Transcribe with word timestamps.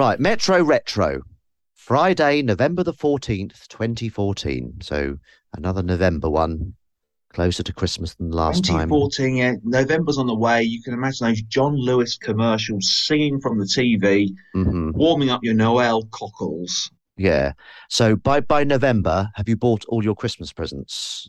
Right, 0.00 0.18
Metro 0.18 0.64
Retro. 0.64 1.20
Friday, 1.74 2.40
November 2.40 2.82
the 2.82 2.94
14th, 2.94 3.68
2014. 3.68 4.78
So 4.80 5.18
another 5.52 5.82
November 5.82 6.30
one, 6.30 6.72
closer 7.34 7.62
to 7.62 7.70
Christmas 7.74 8.14
than 8.14 8.30
last 8.30 8.64
time. 8.64 8.88
2014, 8.88 9.36
yeah, 9.36 9.54
November's 9.62 10.16
on 10.16 10.26
the 10.26 10.34
way. 10.34 10.62
You 10.62 10.82
can 10.82 10.94
imagine 10.94 11.26
those 11.26 11.42
John 11.42 11.76
Lewis 11.76 12.16
commercials 12.16 12.90
singing 12.90 13.42
from 13.42 13.58
the 13.58 13.66
TV, 13.66 14.34
hmm 14.54 14.92
warming 14.92 15.28
up 15.28 15.44
your 15.44 15.52
Noel 15.52 16.06
cockles. 16.06 16.90
Yeah. 17.18 17.52
So 17.90 18.16
by 18.16 18.40
by 18.40 18.64
November, 18.64 19.28
have 19.34 19.50
you 19.50 19.56
bought 19.58 19.84
all 19.84 20.02
your 20.02 20.14
Christmas 20.14 20.50
presents? 20.50 21.28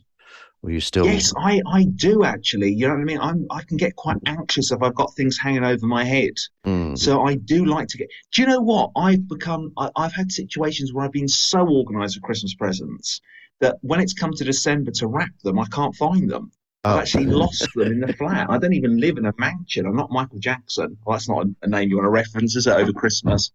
You 0.63 0.79
still 0.79 1.05
Yes, 1.05 1.33
I, 1.37 1.59
I 1.67 1.85
do 1.85 2.23
actually. 2.23 2.71
You 2.73 2.87
know 2.87 2.93
what 2.93 3.01
I 3.01 3.05
mean? 3.05 3.19
I'm 3.19 3.47
I 3.49 3.63
can 3.63 3.77
get 3.77 3.95
quite 3.95 4.17
anxious 4.27 4.71
if 4.71 4.81
I've 4.83 4.93
got 4.93 5.13
things 5.15 5.37
hanging 5.37 5.63
over 5.63 5.85
my 5.87 6.03
head. 6.03 6.33
Mm, 6.65 6.97
So 6.97 7.23
I 7.23 7.35
do 7.35 7.65
like 7.65 7.87
to 7.89 7.97
get. 7.97 8.09
Do 8.31 8.41
you 8.43 8.47
know 8.47 8.61
what? 8.61 8.91
I've 8.95 9.27
become. 9.27 9.71
I, 9.77 9.89
I've 9.95 10.13
had 10.13 10.31
situations 10.31 10.93
where 10.93 11.03
I've 11.03 11.11
been 11.11 11.27
so 11.27 11.67
organised 11.67 12.15
with 12.15 12.23
Christmas 12.23 12.53
presents 12.53 13.21
that 13.59 13.77
when 13.81 13.99
it's 13.99 14.13
come 14.13 14.33
to 14.33 14.43
December 14.43 14.91
to 14.91 15.07
wrap 15.07 15.31
them, 15.43 15.57
I 15.57 15.65
can't 15.65 15.95
find 15.95 16.29
them. 16.29 16.51
I've 16.83 16.95
Oh. 16.95 16.99
actually 16.99 17.25
lost 17.27 17.67
them 17.75 17.91
in 17.91 17.99
the 17.99 18.13
flat. 18.13 18.49
I 18.49 18.57
don't 18.57 18.73
even 18.73 18.99
live 18.99 19.17
in 19.17 19.25
a 19.27 19.33
mansion. 19.37 19.85
I'm 19.85 19.95
not 19.95 20.09
Michael 20.11 20.39
Jackson. 20.39 20.97
Well, 21.05 21.15
that's 21.15 21.29
not 21.29 21.45
a, 21.45 21.55
a 21.61 21.67
name 21.67 21.89
you 21.89 21.97
want 21.97 22.05
to 22.05 22.09
reference, 22.09 22.55
is 22.55 22.65
it, 22.65 22.71
over 22.73 22.91
Christmas? 22.91 23.51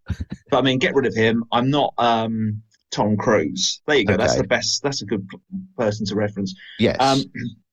but 0.49 0.57
I 0.57 0.61
mean, 0.61 0.79
get 0.79 0.95
rid 0.95 1.05
of 1.05 1.13
him. 1.13 1.43
I'm 1.51 1.69
not 1.69 1.93
um, 1.97 2.61
Tom 2.91 3.17
Cruise. 3.17 3.81
There 3.87 3.97
you 3.97 4.05
go. 4.05 4.17
That's 4.17 4.35
the 4.35 4.43
best. 4.47 4.83
That's 4.83 5.01
a 5.01 5.05
good 5.05 5.27
person 5.77 6.05
to 6.07 6.15
reference. 6.15 6.55
yes. 6.79 6.97
Um, 6.99 7.23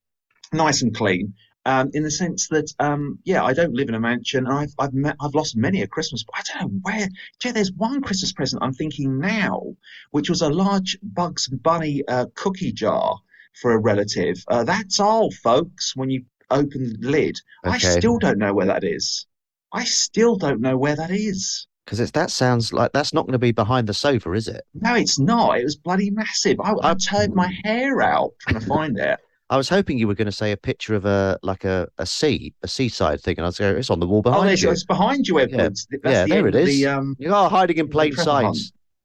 nice 0.53 0.83
and 0.83 0.95
clean. 0.95 1.35
Um, 1.67 1.91
in 1.95 2.03
the 2.03 2.11
sense 2.11 2.49
that, 2.49 2.71
um, 2.79 3.19
yeah, 3.25 3.43
I 3.43 3.55
don't 3.55 3.73
live 3.73 3.89
in 3.89 3.95
a 3.95 4.01
mansion. 4.01 4.47
And 4.47 4.55
I've 4.55 4.75
I've 4.79 4.93
met, 4.93 5.17
I've 5.21 5.35
lost 5.35 5.57
many 5.57 5.81
a 5.81 5.87
Christmas. 5.87 6.25
But 6.25 6.37
I 6.37 6.43
don't 6.61 6.73
know 6.73 6.79
where. 6.83 7.09
Jay, 7.41 7.53
there's 7.53 7.73
one 7.73 8.03
Christmas 8.03 8.33
present 8.33 8.63
I'm 8.63 8.75
thinking 8.75 9.19
now, 9.19 9.75
which 10.11 10.29
was 10.29 10.43
a 10.43 10.51
large 10.51 10.99
Bugs 11.03 11.49
Bunny 11.49 12.03
uh, 12.07 12.27
cookie 12.35 12.73
jar 12.73 13.19
for 13.61 13.73
a 13.73 13.79
relative. 13.79 14.45
Uh, 14.49 14.65
that's 14.65 15.01
all, 15.01 15.31
folks. 15.31 15.97
When 15.97 16.11
you 16.11 16.25
open 16.51 16.97
the 17.01 17.09
lid, 17.09 17.41
I 17.65 17.79
still 17.79 18.19
don't 18.19 18.39
know 18.39 18.53
where 18.53 18.67
that 18.67 18.85
is. 18.85 19.27
I 19.73 19.85
still 19.85 20.37
don't 20.37 20.61
know 20.61 20.77
where 20.77 20.97
that 20.97 21.11
is. 21.11 21.67
Because 21.85 22.01
it's 22.01 22.13
that 22.13 22.31
sounds 22.31 22.73
like 22.73 22.93
that's 22.93 23.13
not 23.13 23.23
going 23.27 23.33
to 23.33 23.39
be 23.39 23.53
behind 23.53 23.87
the 23.87 23.95
sofa, 23.95 24.33
is 24.33 24.49
it? 24.49 24.65
No, 24.75 24.95
it's 24.95 25.19
not. 25.19 25.59
It 25.59 25.65
was 25.65 25.77
bloody 25.77 26.11
massive. 26.11 26.59
I, 26.61 26.73
I 26.83 26.95
turned 26.95 27.35
my 27.35 27.53
hair 27.65 28.01
out 28.01 28.33
trying 28.41 28.61
to 28.61 28.67
find 28.67 28.99
it. 28.99 29.19
I 29.51 29.59
was 29.59 29.69
hoping 29.69 29.99
you 29.99 30.09
were 30.09 30.15
going 30.15 30.25
to 30.25 30.33
say 30.33 30.53
a 30.53 30.57
picture 30.57 30.95
of 30.95 31.05
a 31.05 31.39
like 31.43 31.65
a, 31.65 31.87
a 31.99 32.07
sea, 32.07 32.55
a 32.63 32.69
seaside 32.69 33.21
thing, 33.21 33.37
and 33.37 33.45
I 33.45 33.49
was 33.49 33.59
going, 33.59 33.77
it's 33.77 33.91
on 33.91 34.01
the 34.01 34.07
wall 34.07 34.21
Oh, 34.21 34.31
behind 34.31 34.49
there's, 34.49 34.63
you. 34.63 34.71
it's 34.71 34.85
behind 34.85 35.29
you, 35.29 35.39
Edwards. 35.39 35.87
That's 36.03 36.03
yeah, 36.15 36.25
the 36.25 36.31
there 36.31 36.47
it. 36.49 36.65
The, 36.67 36.87
um, 36.87 37.17
You 37.19 37.35
are 37.35 37.51
hiding 37.51 37.77
in 37.77 37.89
plain 37.89 38.15
sight. 38.15 38.57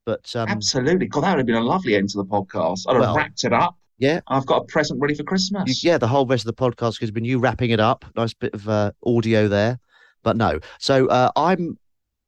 But 0.05 0.33
um, 0.37 0.47
Absolutely. 0.47 1.07
God, 1.07 1.21
that 1.25 1.31
would 1.31 1.39
have 1.39 1.45
been 1.45 1.55
a 1.55 1.61
lovely 1.61 1.95
end 1.95 2.09
to 2.11 2.17
the 2.17 2.25
podcast. 2.25 2.85
I'd 2.87 2.95
have 3.03 3.15
wrapped 3.15 3.43
it 3.43 3.51
up. 3.53 3.75
yeah. 3.97 4.21
I've 4.29 4.45
got 4.45 4.63
a 4.63 4.65
present 4.65 4.99
ready 5.01 5.13
for 5.13 5.23
you- 5.23 5.25
Christmas. 5.25 5.83
yeah, 5.83 5.97
the 5.97 6.07
whole 6.07 6.25
rest 6.25 6.47
of 6.47 6.55
the 6.55 6.59
podcast 6.71 6.99
has 7.01 7.11
been 7.11 7.25
you 7.25 7.37
wrapping 7.39 7.71
it 7.71 7.81
up. 7.81 8.05
Nice 8.15 8.33
bit 8.33 8.53
of 8.53 8.67
uh, 8.69 8.93
audio 9.05 9.49
there, 9.49 9.77
but 10.23 10.37
no. 10.37 10.61
So 10.79 11.07
uh, 11.07 11.29
I'm, 11.35 11.77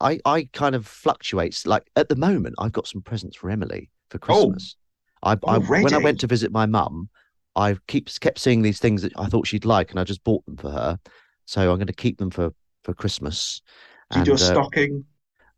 I, 0.01 0.19
I 0.25 0.49
kind 0.53 0.75
of 0.75 0.85
fluctuates. 0.87 1.65
Like 1.65 1.89
at 1.95 2.09
the 2.09 2.15
moment, 2.15 2.55
I've 2.57 2.73
got 2.73 2.87
some 2.87 3.01
presents 3.01 3.37
for 3.37 3.49
Emily 3.49 3.89
for 4.09 4.17
Christmas. 4.19 4.75
I, 5.23 5.37
I 5.47 5.57
when 5.59 5.93
I 5.93 5.97
went 5.99 6.19
to 6.21 6.27
visit 6.27 6.51
my 6.51 6.65
mum, 6.65 7.09
I 7.55 7.77
keep 7.87 8.09
kept 8.19 8.39
seeing 8.39 8.61
these 8.61 8.79
things 8.79 9.01
that 9.03 9.13
I 9.17 9.27
thought 9.27 9.47
she'd 9.47 9.65
like, 9.65 9.91
and 9.91 9.99
I 9.99 10.03
just 10.03 10.23
bought 10.23 10.45
them 10.45 10.57
for 10.57 10.71
her. 10.71 10.99
So 11.45 11.61
I'm 11.61 11.77
going 11.77 11.87
to 11.87 11.93
keep 11.93 12.17
them 12.17 12.31
for 12.31 12.51
for 12.83 12.93
Christmas. 12.93 13.61
Do 14.09 14.19
you 14.19 14.25
do 14.25 14.33
a 14.33 14.35
uh, 14.35 14.37
stocking? 14.37 15.05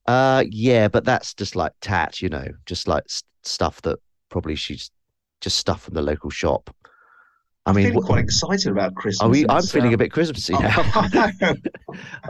Uh, 0.06 0.44
yeah, 0.50 0.88
but 0.88 1.06
that's 1.06 1.34
just 1.34 1.56
like 1.56 1.72
tat, 1.82 2.22
you 2.22 2.30
know, 2.30 2.48
just 2.66 2.88
like 2.88 3.04
s- 3.10 3.24
stuff 3.44 3.82
that 3.84 4.00
probably 4.30 4.56
she's 4.56 4.92
just 5.40 5.58
stuff 5.58 5.84
from 5.84 5.94
the 5.94 6.02
local 6.02 6.30
shop. 6.30 6.70
I 7.66 7.70
I'm 7.70 7.76
mean, 7.76 7.94
wh- 7.94 8.06
quite 8.06 8.24
excited 8.24 8.72
about 8.72 8.94
Christmas. 8.96 9.30
we? 9.30 9.46
I'm 9.48 9.64
feeling 9.64 9.92
a 9.92 9.94
um, 9.94 10.00
bit 10.00 10.12
Christmassy 10.12 10.54
oh, 10.54 10.60
now. 10.60 11.56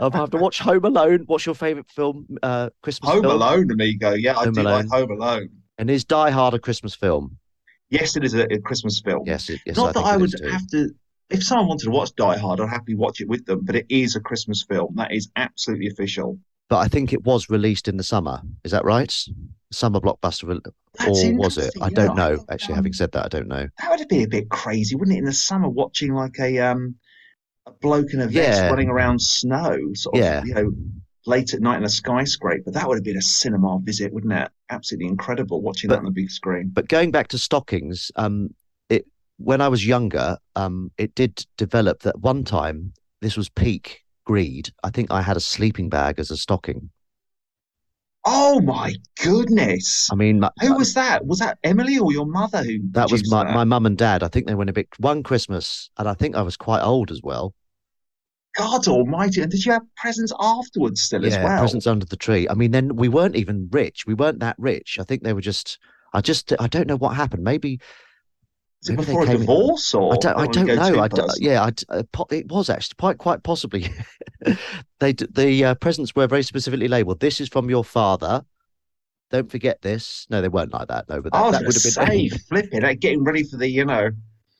I 0.00 0.16
have 0.16 0.30
to 0.30 0.36
watch 0.36 0.60
Home 0.60 0.84
Alone. 0.84 1.24
What's 1.26 1.44
your 1.44 1.56
favourite 1.56 1.90
film? 1.90 2.38
Uh, 2.40 2.70
Christmas 2.82 3.10
Home 3.10 3.22
film? 3.22 3.34
Alone, 3.34 3.70
amigo. 3.70 4.12
Yeah, 4.12 4.38
I 4.38 4.44
Home 4.44 4.52
do 4.52 4.60
Alone. 4.62 4.86
like 4.86 5.00
Home 5.00 5.10
Alone. 5.10 5.48
And 5.78 5.90
is 5.90 6.04
Die 6.04 6.30
Hard 6.30 6.54
a 6.54 6.60
Christmas 6.60 6.94
film? 6.94 7.38
Yes, 7.90 8.16
it 8.16 8.24
is 8.24 8.34
a, 8.34 8.44
a 8.52 8.60
Christmas 8.60 9.00
film. 9.00 9.24
Yes, 9.26 9.50
it, 9.50 9.60
yes. 9.66 9.76
Not 9.76 9.88
I 9.88 9.92
that 9.92 10.06
I 10.06 10.16
would 10.16 10.32
have 10.50 10.66
to. 10.68 10.90
If 11.30 11.42
someone 11.42 11.66
wanted 11.66 11.84
to 11.84 11.90
watch 11.90 12.14
Die 12.14 12.38
Hard, 12.38 12.60
I'd 12.60 12.68
happily 12.68 12.94
watch 12.94 13.20
it 13.20 13.28
with 13.28 13.44
them. 13.44 13.64
But 13.64 13.74
it 13.74 13.86
is 13.88 14.14
a 14.14 14.20
Christmas 14.20 14.62
film. 14.62 14.94
That 14.96 15.12
is 15.12 15.30
absolutely 15.34 15.88
official. 15.88 16.38
But 16.70 16.78
I 16.78 16.88
think 16.88 17.12
it 17.12 17.24
was 17.24 17.50
released 17.50 17.88
in 17.88 17.96
the 17.98 18.02
summer. 18.02 18.40
Is 18.64 18.72
that 18.72 18.84
right? 18.84 19.12
Summer 19.70 20.00
blockbuster, 20.00 20.60
That's 20.98 21.24
or 21.24 21.34
was 21.36 21.58
it? 21.58 21.74
I 21.80 21.90
don't 21.90 22.18
I 22.18 22.30
know. 22.30 22.36
thought, 22.38 22.46
Actually, 22.50 22.72
um, 22.72 22.76
having 22.76 22.92
said 22.94 23.12
that, 23.12 23.24
I 23.24 23.28
don't 23.28 23.48
know. 23.48 23.68
That 23.80 23.90
would 23.98 24.08
be 24.08 24.22
a 24.22 24.28
bit 24.28 24.48
crazy, 24.48 24.94
wouldn't 24.96 25.14
it? 25.16 25.18
In 25.18 25.24
the 25.26 25.32
summer, 25.32 25.68
watching 25.68 26.14
like 26.14 26.38
a 26.40 26.58
um 26.60 26.94
a 27.66 27.70
bloke 27.72 28.12
in 28.12 28.20
a 28.20 28.26
vest 28.26 28.60
Yeah. 28.62 28.68
running 28.68 28.88
around 28.88 29.20
snow, 29.20 29.78
sort 29.94 30.16
of, 30.16 30.20
Yeah. 30.20 30.44
you 30.44 30.54
know, 30.54 30.72
late 31.26 31.54
at 31.54 31.60
night 31.62 31.78
in 31.78 31.84
a 31.84 31.88
skyscraper. 31.88 32.62
But 32.66 32.74
that 32.74 32.86
would 32.86 32.96
have 32.96 33.04
been 33.04 33.16
a 33.16 33.22
cinema 33.22 33.78
visit, 33.82 34.12
wouldn't 34.12 34.32
it? 34.32 34.50
Absolutely 34.70 35.08
incredible 35.08 35.60
watching 35.62 35.88
But- 35.88 35.94
that 35.96 35.98
on 36.00 36.04
the 36.04 36.10
big 36.12 36.30
screen. 36.30 36.70
But 36.72 36.88
going 36.88 37.10
back 37.10 37.28
to 37.28 37.38
stockings, 37.38 38.10
um, 38.16 38.54
it 38.90 39.06
when 39.38 39.60
I 39.60 39.68
was 39.68 39.86
younger, 39.86 40.38
um, 40.56 40.92
it 40.98 41.14
did 41.14 41.44
develop 41.56 42.00
that 42.02 42.20
one 42.20 42.44
time. 42.44 42.92
This 43.22 43.36
was 43.36 43.48
peak 43.48 44.03
greed. 44.24 44.70
I 44.82 44.90
think 44.90 45.10
I 45.10 45.22
had 45.22 45.36
a 45.36 45.40
sleeping 45.40 45.88
bag 45.88 46.18
as 46.18 46.30
a 46.30 46.36
stocking. 46.36 46.90
Oh 48.26 48.60
my 48.60 48.94
goodness! 49.22 50.10
I 50.10 50.14
mean, 50.14 50.40
my, 50.40 50.50
Who 50.62 50.76
was 50.76 50.94
that? 50.94 51.26
Was 51.26 51.40
that 51.40 51.58
Emily 51.62 51.98
or 51.98 52.10
your 52.10 52.24
mother 52.24 52.64
who 52.64 52.78
that 52.92 53.10
was 53.10 53.30
my 53.30 53.44
that? 53.44 53.54
my 53.54 53.64
mum 53.64 53.84
and 53.84 53.98
dad. 53.98 54.22
I 54.22 54.28
think 54.28 54.46
they 54.46 54.54
went 54.54 54.70
a 54.70 54.72
bit 54.72 54.88
one 54.98 55.22
Christmas, 55.22 55.90
and 55.98 56.08
I 56.08 56.14
think 56.14 56.34
I 56.34 56.42
was 56.42 56.56
quite 56.56 56.82
old 56.82 57.10
as 57.10 57.20
well. 57.22 57.54
God 58.56 58.88
Almighty! 58.88 59.42
And 59.42 59.50
did 59.50 59.66
you 59.66 59.72
have 59.72 59.82
presents 59.96 60.32
afterwards 60.40 61.02
still 61.02 61.26
as 61.26 61.34
yeah, 61.34 61.44
well? 61.44 61.58
presents 61.58 61.86
under 61.86 62.06
the 62.06 62.16
tree. 62.16 62.48
I 62.48 62.54
mean, 62.54 62.70
then 62.70 62.96
we 62.96 63.08
weren't 63.08 63.36
even 63.36 63.68
rich. 63.70 64.06
We 64.06 64.14
weren't 64.14 64.40
that 64.40 64.56
rich. 64.58 64.98
I 64.98 65.04
think 65.04 65.22
they 65.22 65.34
were 65.34 65.42
just. 65.42 65.78
I 66.14 66.22
just. 66.22 66.54
I 66.58 66.66
don't 66.66 66.86
know 66.86 66.96
what 66.96 67.16
happened. 67.16 67.44
Maybe. 67.44 67.78
Was 68.84 68.90
it 68.90 68.96
maybe 68.96 69.06
before 69.06 69.22
a 69.22 69.26
came 69.26 69.34
in- 69.36 69.40
divorce 69.40 69.94
or? 69.94 70.12
I 70.12 70.16
don't. 70.16 70.36
I 70.36 70.46
don't 70.46 70.66
know. 70.66 71.00
I 71.00 71.08
d- 71.08 71.16
personal? 71.16 71.34
yeah. 71.38 71.62
I 71.62 71.70
uh, 71.94 72.02
it 72.30 72.48
was 72.48 72.68
actually 72.70 72.94
quite 72.98 73.18
quite 73.18 73.42
possibly. 73.42 73.88
they 75.00 75.12
the 75.12 75.64
uh, 75.64 75.74
presents 75.76 76.14
were 76.14 76.26
very 76.26 76.42
specifically 76.42 76.88
labelled. 76.88 77.20
This 77.20 77.40
is 77.40 77.48
from 77.48 77.70
your 77.70 77.84
father. 77.84 78.44
Don't 79.30 79.50
forget 79.50 79.82
this. 79.82 80.26
No, 80.30 80.40
they 80.42 80.48
weren't 80.48 80.72
like 80.72 80.88
that. 80.88 81.08
No, 81.08 81.20
but 81.20 81.32
that, 81.32 81.38
I 81.38 81.42
was 81.46 81.52
that 81.52 81.64
would 81.66 81.74
have 81.74 81.82
been. 81.82 82.30
say, 82.30 82.38
flipping, 82.48 82.82
it, 82.84 83.00
getting 83.00 83.24
ready 83.24 83.42
for 83.42 83.56
the, 83.56 83.68
you 83.68 83.84
know, 83.84 84.10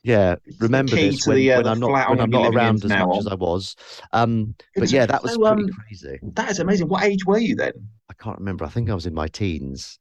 Yeah, 0.02 0.36
remember 0.58 0.96
this 0.96 1.26
when, 1.26 1.36
the, 1.36 1.52
uh, 1.52 1.56
when 1.58 1.66
I'm 1.68 1.78
not 1.80 2.10
when 2.10 2.20
I'm 2.20 2.30
not 2.30 2.38
be 2.38 2.44
living 2.44 2.52
in 2.52 2.56
around 2.58 2.84
as 2.84 2.90
much 2.90 3.00
on. 3.00 3.18
as 3.18 3.26
I 3.28 3.34
was. 3.34 3.76
Um, 4.12 4.54
but 4.74 4.90
yeah, 4.90 5.06
that 5.06 5.22
was 5.22 5.34
So, 5.34 5.40
pretty 5.40 5.62
um, 5.64 5.68
crazy. 5.68 6.18
That 6.22 6.50
is 6.50 6.58
amazing. 6.58 6.88
What 6.88 7.04
age 7.04 7.24
were 7.24 7.38
you 7.38 7.54
then? 7.54 7.72
I 8.10 8.14
can't 8.14 8.38
remember. 8.38 8.64
I 8.64 8.68
think 8.68 8.90
I 8.90 8.94
was 8.94 9.06
in 9.06 9.14
my 9.14 9.28
teens. 9.28 9.98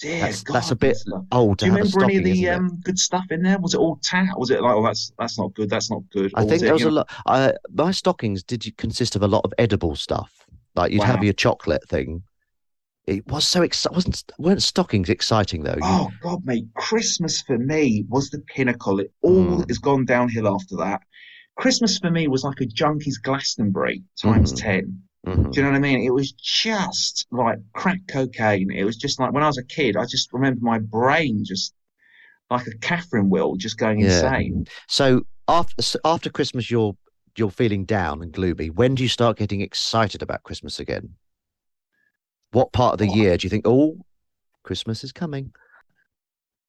Dear 0.00 0.20
That's 0.22 0.42
God, 0.42 0.54
that's 0.54 0.70
a 0.70 0.76
bit 0.76 0.96
old 1.30 1.58
Do 1.58 1.66
you 1.66 1.72
remember 1.74 2.04
any 2.04 2.16
of 2.16 2.24
the 2.24 2.48
um, 2.48 2.80
good 2.82 2.98
stuff 2.98 3.24
in 3.30 3.42
there? 3.42 3.58
Was 3.58 3.74
it 3.74 3.78
all 3.78 3.96
tat? 4.02 4.38
Was 4.38 4.50
it 4.50 4.62
like, 4.62 4.74
oh, 4.74 4.82
that's 4.82 5.12
that's 5.18 5.38
not 5.38 5.52
good, 5.54 5.68
that's 5.68 5.90
not 5.90 6.02
good? 6.10 6.32
I 6.34 6.40
Or 6.42 6.44
think 6.46 6.52
was 6.52 6.60
there 6.62 6.72
was 6.72 6.82
a 6.82 6.86
know- 6.86 6.90
lot. 6.92 7.10
I, 7.26 7.52
my 7.72 7.90
stockings 7.90 8.42
did 8.42 8.64
consist 8.78 9.14
of 9.14 9.22
a 9.22 9.28
lot 9.28 9.44
of 9.44 9.52
edible 9.58 9.94
stuff. 9.96 10.46
Like 10.74 10.90
you'd 10.92 11.02
have 11.02 11.22
your 11.22 11.34
chocolate 11.34 11.86
thing. 11.88 12.22
It 13.06 13.26
was 13.26 13.44
so 13.46 13.60
exciting. 13.62 13.94
Wasn't 13.96 14.22
weren't 14.38 14.62
stockings 14.62 15.10
exciting 15.10 15.64
though? 15.64 15.72
You- 15.74 15.80
Oh 15.82 16.10
God, 16.22 16.46
mate! 16.46 16.66
Christmas 16.76 17.42
for 17.42 17.58
me 17.58 18.04
was 18.08 18.30
the 18.30 18.38
pinnacle. 18.40 19.00
It 19.00 19.12
all 19.20 19.58
Mm. 19.58 19.68
has 19.68 19.78
gone 19.78 20.04
downhill 20.06 20.48
after 20.48 20.76
that. 20.76 21.02
Christmas 21.58 21.98
for 21.98 22.10
me 22.10 22.26
was 22.28 22.42
like 22.44 22.60
a 22.62 22.66
junkie's 22.66 23.18
Glastonbury 23.18 24.02
times 24.22 24.52
Mhm. 24.54 24.56
ten. 24.56 25.02
Mhm. 25.26 25.52
Do 25.52 25.60
you 25.60 25.64
know 25.64 25.72
what 25.72 25.76
I 25.76 25.80
mean? 25.80 26.00
It 26.04 26.14
was 26.14 26.32
just 26.32 27.26
like 27.30 27.58
crack 27.74 28.00
cocaine. 28.08 28.70
It 28.70 28.84
was 28.84 28.96
just 28.96 29.20
like 29.20 29.32
when 29.32 29.42
I 29.42 29.46
was 29.46 29.58
a 29.58 29.64
kid, 29.64 29.96
I 29.96 30.04
just 30.06 30.32
remember 30.32 30.60
my 30.62 30.78
brain 30.78 31.44
just 31.44 31.74
like 32.50 32.66
a 32.66 32.78
Catherine 32.78 33.30
wheel, 33.30 33.56
just 33.56 33.78
going 33.78 34.00
Yeah. 34.00 34.06
insane. 34.24 34.66
So 34.88 35.22
after 35.48 35.82
so 35.82 35.98
after 36.04 36.30
Christmas, 36.30 36.70
you're 36.70 36.96
you're 37.36 37.50
feeling 37.50 37.84
down 37.84 38.22
and 38.22 38.32
gloomy. 38.32 38.70
When 38.70 38.94
do 38.94 39.02
you 39.02 39.08
start 39.08 39.36
getting 39.38 39.60
excited 39.60 40.22
about 40.22 40.42
Christmas 40.42 40.80
again? 40.80 41.16
What 42.52 42.72
part 42.72 42.94
of 42.94 42.98
the 42.98 43.08
Oh. 43.08 43.14
year 43.14 43.36
do 43.36 43.44
you 43.46 43.50
think? 43.50 43.66
Oh, 43.66 43.98
Christmas 44.64 45.04
is 45.04 45.12
coming. 45.12 45.52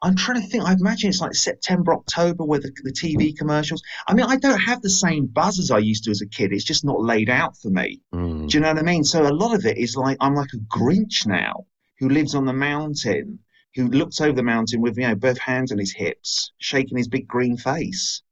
I'm 0.04 0.16
trying 0.16 0.42
to 0.42 0.48
think. 0.48 0.64
I 0.64 0.74
imagine 0.74 1.10
it's 1.10 1.22
like 1.22 1.36
September, 1.36 1.94
October, 1.94 2.44
where 2.44 2.60
the, 2.60 2.72
the 2.84 2.92
TV 2.92 3.38
commercials. 3.38 3.84
I 4.08 4.14
mean, 4.14 4.26
I 4.26 4.36
don't 4.38 4.60
have 4.60 4.82
the 4.82 4.90
same 4.90 5.28
buzz 5.28 5.60
as 5.60 5.70
I 5.70 5.78
used 5.78 6.06
to 6.06 6.12
as 6.12 6.22
a 6.22 6.28
kid. 6.28 6.52
It's 6.52 6.64
just 6.64 6.84
not 6.84 7.02
laid 7.02 7.30
out 7.30 7.56
for 7.58 7.70
me. 7.70 8.02
Mm. 8.14 8.50
Do 8.50 8.58
you 8.58 8.62
know 8.62 8.70
what 8.70 8.80
I 8.80 8.84
mean? 8.84 9.04
So 9.04 9.28
a 9.28 9.30
lot 9.30 9.54
of 9.54 9.66
it 9.66 9.78
is 9.78 9.96
like 9.96 10.18
I'm 10.20 10.36
like 10.36 10.54
a 10.54 10.58
Grinch 10.58 11.28
now 11.28 11.66
who 12.00 12.10
lives 12.10 12.34
on 12.34 12.46
the 12.46 12.54
mountain, 12.54 13.40
who 13.76 13.88
looks 13.90 14.20
over 14.20 14.34
the 14.34 14.44
mountain 14.44 14.82
with 14.82 14.98
you 14.98 15.08
know 15.08 15.16
both 15.16 15.38
hands 15.38 15.72
on 15.72 15.78
his 15.78 15.94
hips, 15.94 16.52
shaking 16.58 16.98
his 16.98 17.08
big 17.08 17.28
green 17.28 17.58
face. 17.58 18.24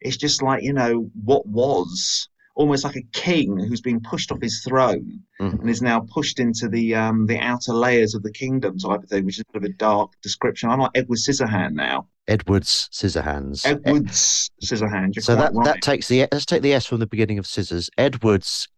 It's 0.00 0.16
just 0.16 0.42
like 0.42 0.62
you 0.62 0.72
know 0.72 1.10
what 1.24 1.46
was 1.46 2.28
almost 2.58 2.84
like 2.84 2.96
a 2.96 3.02
king 3.12 3.56
who's 3.58 3.80
been 3.80 4.00
pushed 4.00 4.30
off 4.32 4.40
his 4.42 4.62
throne 4.66 5.20
Mhm. 5.40 5.60
and 5.60 5.70
is 5.70 5.80
now 5.80 6.00
pushed 6.00 6.38
into 6.40 6.68
the 6.68 6.94
um 6.94 7.26
the 7.26 7.38
outer 7.38 7.72
layers 7.72 8.14
of 8.14 8.22
the 8.22 8.32
kingdom 8.32 8.76
type 8.78 9.02
of 9.02 9.08
thing, 9.08 9.24
which 9.24 9.36
is 9.38 9.44
a 9.48 9.52
bit 9.52 9.62
of 9.64 9.70
a 9.70 9.74
dark 9.74 10.10
description. 10.22 10.68
I'm 10.68 10.80
like 10.80 10.90
Edward 10.94 11.18
Scissorhand 11.18 11.72
now. 11.74 12.08
Edward's 12.26 12.90
Scissorhands. 12.92 13.64
Edward's 13.64 14.50
Scissorhand. 14.62 15.14
You're 15.14 15.22
so 15.22 15.36
that 15.36 15.54
right. 15.54 15.64
that 15.64 15.80
takes 15.82 16.08
the 16.08 16.26
let's 16.32 16.44
take 16.44 16.62
the 16.62 16.74
S 16.74 16.84
from 16.84 16.98
the 17.00 17.06
beginning 17.06 17.38
of 17.38 17.46
scissors. 17.46 17.88
Edward's 17.96 18.68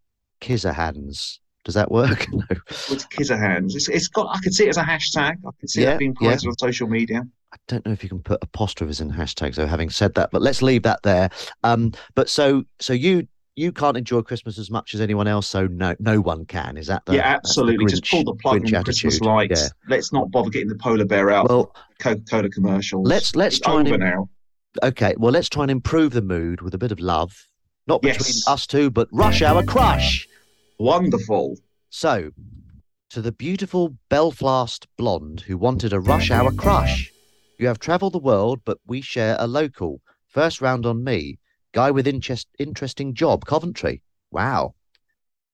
Kizerhands. 0.41 1.39
Does 1.65 1.75
that 1.75 1.91
work? 1.91 2.27
no. 2.33 2.43
Edward's 2.51 3.07
Scissorhands. 3.07 3.75
It's, 3.75 3.89
it's 3.89 4.09
got. 4.09 4.35
I 4.35 4.41
can 4.43 4.53
see 4.53 4.67
it 4.67 4.71
as 4.71 4.77
a 4.77 4.83
hashtag. 4.83 5.37
I 5.47 5.51
can 5.59 5.69
see 5.69 5.83
Yeah, 5.83 5.91
that 5.91 5.99
being 5.99 6.15
yeah. 6.21 6.31
posted 6.31 6.49
on 6.49 6.59
social 6.59 6.89
media. 6.89 7.23
I 7.53 7.57
don't 7.67 7.85
know 7.85 7.93
if 7.93 8.03
you 8.03 8.09
can 8.09 8.21
put 8.23 8.39
apostrophes 8.43 9.01
in 9.01 9.11
hashtags 9.11 9.57
though, 9.57 9.67
having 9.67 9.91
said 9.91 10.15
that, 10.15 10.31
but 10.31 10.41
let's 10.43 10.63
leave 10.63 10.83
that 10.85 11.01
there. 11.03 11.31
Um, 11.65 11.93
but 12.15 12.29
so 12.29 12.65
so 12.79 12.93
you 12.93 13.27
you 13.57 13.73
can't 13.73 13.97
enjoy 13.97 14.23
Christmas 14.23 14.59
as 14.59 14.71
much 14.71 14.95
as 14.95 15.01
anyone 15.01 15.27
else, 15.27 15.47
so 15.49 15.67
no 15.67 15.95
no 15.99 16.21
one 16.21 16.47
can. 16.47 16.77
Is 16.77 16.87
that 16.87 17.05
the 17.07 17.15
yeah, 17.15 17.33
that's 17.35 17.55
the 17.55 17.61
absolutely. 17.63 17.87
Just 17.87 18.05
pull 18.11 18.25
the 18.25 18.35
plug 18.35 18.63
Grinch 18.63 18.77
on 18.79 18.85
Christmas 18.85 19.21
lights. 19.21 19.63
Yeah. 19.63 19.69
Let's 19.89 20.13
not 20.13 20.31
bother 20.31 20.51
getting 20.51 20.69
the 20.69 20.77
polar 20.77 21.05
bear 21.05 21.31
out. 21.31 21.49
Well, 21.49 21.75
Coca 21.99 22.21
Cola 22.31 22.49
commercials. 22.49 23.07
let's- 23.09 23.35
let's 23.37 23.57
It's 23.57 23.65
try 23.67 23.81
and 23.81 23.99
now. 23.99 24.29
okay. 24.83 25.15
Well, 25.19 25.33
let's 25.33 25.49
try 25.49 25.63
and 25.65 25.71
improve 25.71 26.13
the 26.13 26.23
mood 26.23 26.61
with 26.63 26.75
a 26.75 26.79
bit 26.79 26.93
of 26.93 27.01
love, 27.01 27.47
not 27.87 28.03
between 28.03 28.27
Yes. 28.27 28.49
us 28.49 28.67
two, 28.67 28.91
but 28.91 29.09
Rush 29.13 29.43
Hour 29.43 29.63
Crush. 29.65 30.27
Wonderful. 30.79 31.57
So, 31.91 32.31
to 33.11 33.21
the 33.21 33.33
beautiful 33.33 33.97
Belfast 34.09 34.87
blonde 34.97 35.41
who 35.43 35.59
wanted 35.59 35.93
a 35.93 35.99
rush 36.01 36.31
hour 36.31 36.53
crush, 36.53 37.11
you 37.59 37.67
have 37.67 37.81
travelled 37.81 38.13
the 38.15 38.19
world, 38.21 38.61
but 38.65 38.79
we 38.87 39.01
share 39.01 39.37
a 39.41 39.49
local. 39.49 40.01
First 40.29 40.61
round 40.61 40.87
on 40.87 41.03
me. 41.03 41.40
Guy 41.73 41.91
with 41.91 42.07
interest, 42.07 42.49
interesting 42.59 43.15
job, 43.15 43.45
Coventry. 43.45 44.03
Wow. 44.31 44.75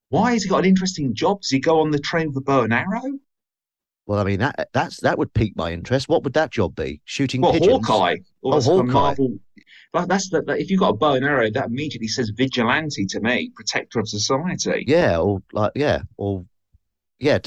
Why 0.08 0.32
has 0.32 0.44
he 0.44 0.48
got 0.48 0.60
an 0.60 0.64
interesting 0.66 1.14
job? 1.14 1.42
Does 1.42 1.50
he 1.50 1.58
go 1.58 1.80
on 1.80 1.90
the 1.90 1.98
train 1.98 2.28
with 2.28 2.36
a 2.38 2.40
bow 2.40 2.62
and 2.62 2.72
arrow? 2.72 3.18
Well, 4.06 4.20
I 4.20 4.24
mean 4.24 4.38
that 4.38 4.68
that's 4.72 5.00
that 5.00 5.18
would 5.18 5.34
pique 5.34 5.56
my 5.56 5.72
interest. 5.72 6.08
What 6.08 6.22
would 6.22 6.34
that 6.34 6.52
job 6.52 6.76
be? 6.76 7.00
Shooting 7.04 7.40
Well, 7.40 7.52
pigeons? 7.52 7.86
Hawkeye. 7.86 8.18
Or 8.40 8.54
Oh, 8.54 8.58
a 8.58 8.60
Hawkeye. 8.62 8.92
Marvel. 8.92 9.38
That's 9.92 10.28
the, 10.28 10.42
that 10.42 10.58
if 10.58 10.70
you've 10.70 10.80
got 10.80 10.90
a 10.90 10.96
bow 10.96 11.14
and 11.14 11.24
arrow, 11.24 11.50
that 11.50 11.66
immediately 11.66 12.08
says 12.08 12.30
vigilante 12.30 13.06
to 13.06 13.20
me, 13.20 13.50
protector 13.54 13.98
of 13.98 14.08
society. 14.08 14.84
Yeah, 14.86 15.18
or 15.18 15.42
like 15.52 15.72
yeah, 15.74 16.02
or 16.16 16.44
yeah, 17.18 17.38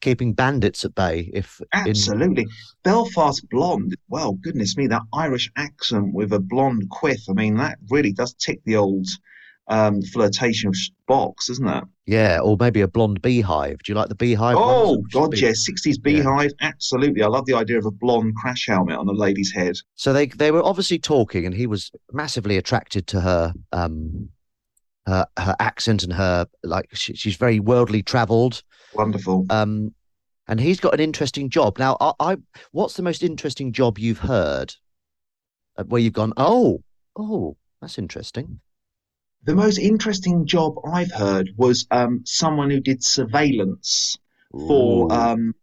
keeping 0.00 0.32
bandits 0.32 0.84
at 0.84 0.94
bay. 0.94 1.30
If 1.32 1.60
in- 1.60 1.90
Absolutely. 1.90 2.46
Belfast 2.82 3.48
blonde. 3.50 3.96
Well, 4.08 4.32
goodness 4.32 4.76
me, 4.76 4.86
that 4.88 5.02
Irish 5.12 5.50
accent 5.56 6.12
with 6.12 6.32
a 6.32 6.40
blonde 6.40 6.88
quiff. 6.90 7.20
I 7.28 7.32
mean, 7.32 7.56
that 7.56 7.78
really 7.90 8.12
does 8.12 8.34
tick 8.34 8.60
the 8.64 8.76
old 8.76 9.06
um, 9.68 10.00
flirtation 10.02 10.72
box, 11.08 11.48
doesn't 11.48 11.66
it? 11.66 11.84
yeah, 12.06 12.38
or 12.40 12.56
maybe 12.58 12.80
a 12.80 12.86
blonde 12.88 13.20
beehive. 13.20 13.78
Do 13.82 13.90
you 13.90 13.96
like 13.96 14.08
the 14.08 14.14
beehive? 14.14 14.54
Oh. 14.56 15.02
God, 15.12 15.32
Be- 15.32 15.40
yeah. 15.40 15.50
60s 15.50 16.00
beehive. 16.00 16.52
Absolutely. 16.60 17.22
I 17.22 17.26
love 17.26 17.46
the 17.46 17.54
idea 17.54 17.78
of 17.78 17.84
a 17.84 17.90
blonde 17.90 18.36
crash 18.36 18.66
helmet 18.68 18.96
on 18.96 19.08
a 19.08 19.12
lady's 19.12 19.52
head. 19.52 19.74
So 19.96 20.12
they 20.12 20.26
they 20.26 20.52
were 20.52 20.62
obviously 20.62 21.00
talking, 21.00 21.44
and 21.46 21.54
he 21.54 21.66
was 21.66 21.90
massively 22.12 22.56
attracted 22.56 23.08
to 23.08 23.20
her 23.22 23.54
um 23.72 24.28
her 25.06 25.26
her 25.36 25.56
accent 25.58 26.04
and 26.04 26.12
her 26.12 26.46
like 26.62 26.88
she, 26.92 27.14
she's 27.14 27.36
very 27.36 27.58
worldly 27.58 28.04
travelled. 28.04 28.62
Wonderful. 28.96 29.46
Um, 29.50 29.94
and 30.48 30.60
he's 30.60 30.80
got 30.80 30.94
an 30.94 31.00
interesting 31.00 31.50
job 31.50 31.78
now. 31.78 31.96
I, 32.00 32.12
I 32.20 32.36
what's 32.72 32.94
the 32.94 33.02
most 33.02 33.22
interesting 33.22 33.72
job 33.72 33.98
you've 33.98 34.18
heard? 34.20 34.74
Uh, 35.76 35.84
Where 35.84 36.00
you've 36.00 36.12
gone? 36.12 36.32
Oh, 36.36 36.82
oh, 37.18 37.56
that's 37.80 37.98
interesting. 37.98 38.60
The 39.44 39.54
most 39.54 39.78
interesting 39.78 40.46
job 40.46 40.74
I've 40.86 41.12
heard 41.12 41.50
was 41.56 41.86
um, 41.90 42.22
someone 42.24 42.70
who 42.70 42.80
did 42.80 43.02
surveillance 43.04 44.16
for. 44.50 45.12
Um, 45.12 45.54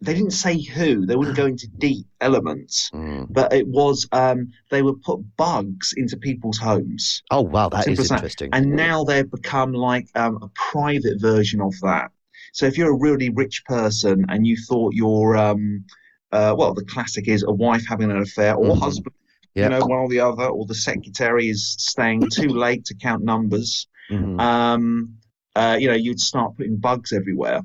they 0.00 0.14
didn't 0.14 0.32
say 0.32 0.60
who. 0.60 1.06
They 1.06 1.16
wouldn't 1.16 1.36
go 1.36 1.46
into 1.46 1.66
deep 1.78 2.06
elements, 2.20 2.90
Mm. 2.94 3.26
but 3.30 3.52
it 3.52 3.66
was 3.66 4.06
um, 4.12 4.50
they 4.70 4.82
would 4.82 5.00
put 5.02 5.20
bugs 5.36 5.94
into 5.96 6.16
people's 6.16 6.58
homes, 6.58 7.22
Oh 7.30 7.40
wow, 7.42 7.68
that 7.70 7.84
Simple 7.84 8.02
is 8.02 8.08
that. 8.10 8.16
interesting. 8.16 8.50
and 8.52 8.72
now 8.76 9.04
they've 9.04 9.30
become 9.30 9.72
like 9.72 10.08
um, 10.14 10.38
a 10.42 10.48
private 10.48 11.20
version 11.20 11.60
of 11.60 11.72
that. 11.82 12.10
So 12.54 12.66
if 12.66 12.78
you're 12.78 12.92
a 12.92 12.96
really 12.96 13.30
rich 13.30 13.64
person 13.64 14.24
and 14.28 14.46
you 14.46 14.56
thought 14.56 14.94
your 14.94 15.36
um, 15.36 15.84
uh, 16.30 16.54
well, 16.56 16.72
the 16.72 16.84
classic 16.84 17.26
is 17.28 17.42
a 17.42 17.52
wife 17.52 17.84
having 17.86 18.10
an 18.12 18.18
affair 18.18 18.54
or 18.54 18.74
Mhm. 18.74 18.80
husband, 18.80 19.14
Yeah. 19.54 19.64
you 19.64 19.70
know, 19.70 19.80
one 19.80 19.98
or 19.98 20.08
the 20.08 20.20
other, 20.20 20.46
or 20.46 20.64
the 20.64 20.74
secretary 20.74 21.48
is 21.48 21.74
staying 21.78 22.28
too 22.30 22.48
late 22.48 22.84
to 22.86 22.94
count 22.94 23.22
numbers 23.24 23.86
Mhm. 24.10 24.40
um, 24.40 25.14
uh, 25.56 25.76
you 25.80 25.86
know, 25.88 25.94
you'd 25.94 26.20
start 26.20 26.56
putting 26.56 26.76
bugs 26.76 27.12
everywhere. 27.12 27.62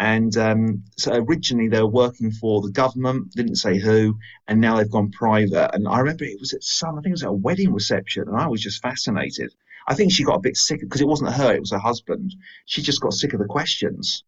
And 0.00 0.36
um, 0.36 0.82
so 0.96 1.12
originally 1.14 1.68
they 1.68 1.80
were 1.80 1.88
working 2.04 2.30
for 2.32 2.60
the 2.60 2.70
government, 2.70 3.32
didn't 3.32 3.56
say 3.56 3.78
who, 3.78 4.16
and 4.48 4.60
now 4.60 4.76
they've 4.76 4.90
gone 4.90 5.10
private. 5.10 5.74
And 5.74 5.86
I 5.86 5.98
remember 6.00 6.24
it 6.24 6.40
was 6.40 6.52
at 6.52 6.64
some, 6.64 6.98
I 6.98 7.02
think 7.02 7.12
it 7.12 7.18
was 7.20 7.22
at 7.22 7.28
a 7.28 7.32
wedding 7.32 7.72
reception, 7.72 8.24
and 8.28 8.36
I 8.36 8.48
was 8.48 8.60
just 8.60 8.82
fascinated. 8.82 9.52
I 9.88 9.94
think 9.94 10.12
she 10.12 10.24
got 10.24 10.34
a 10.36 10.40
bit 10.40 10.56
sick 10.56 10.80
because 10.80 11.00
it 11.00 11.06
wasn't 11.08 11.32
her, 11.32 11.54
it 11.54 11.60
was 11.60 11.70
her 11.72 11.78
husband. 11.78 12.34
She 12.66 12.82
just 12.82 13.00
got 13.00 13.12
sick 13.12 13.32
of 13.32 13.40
the 13.40 13.46
questions. 13.46 14.24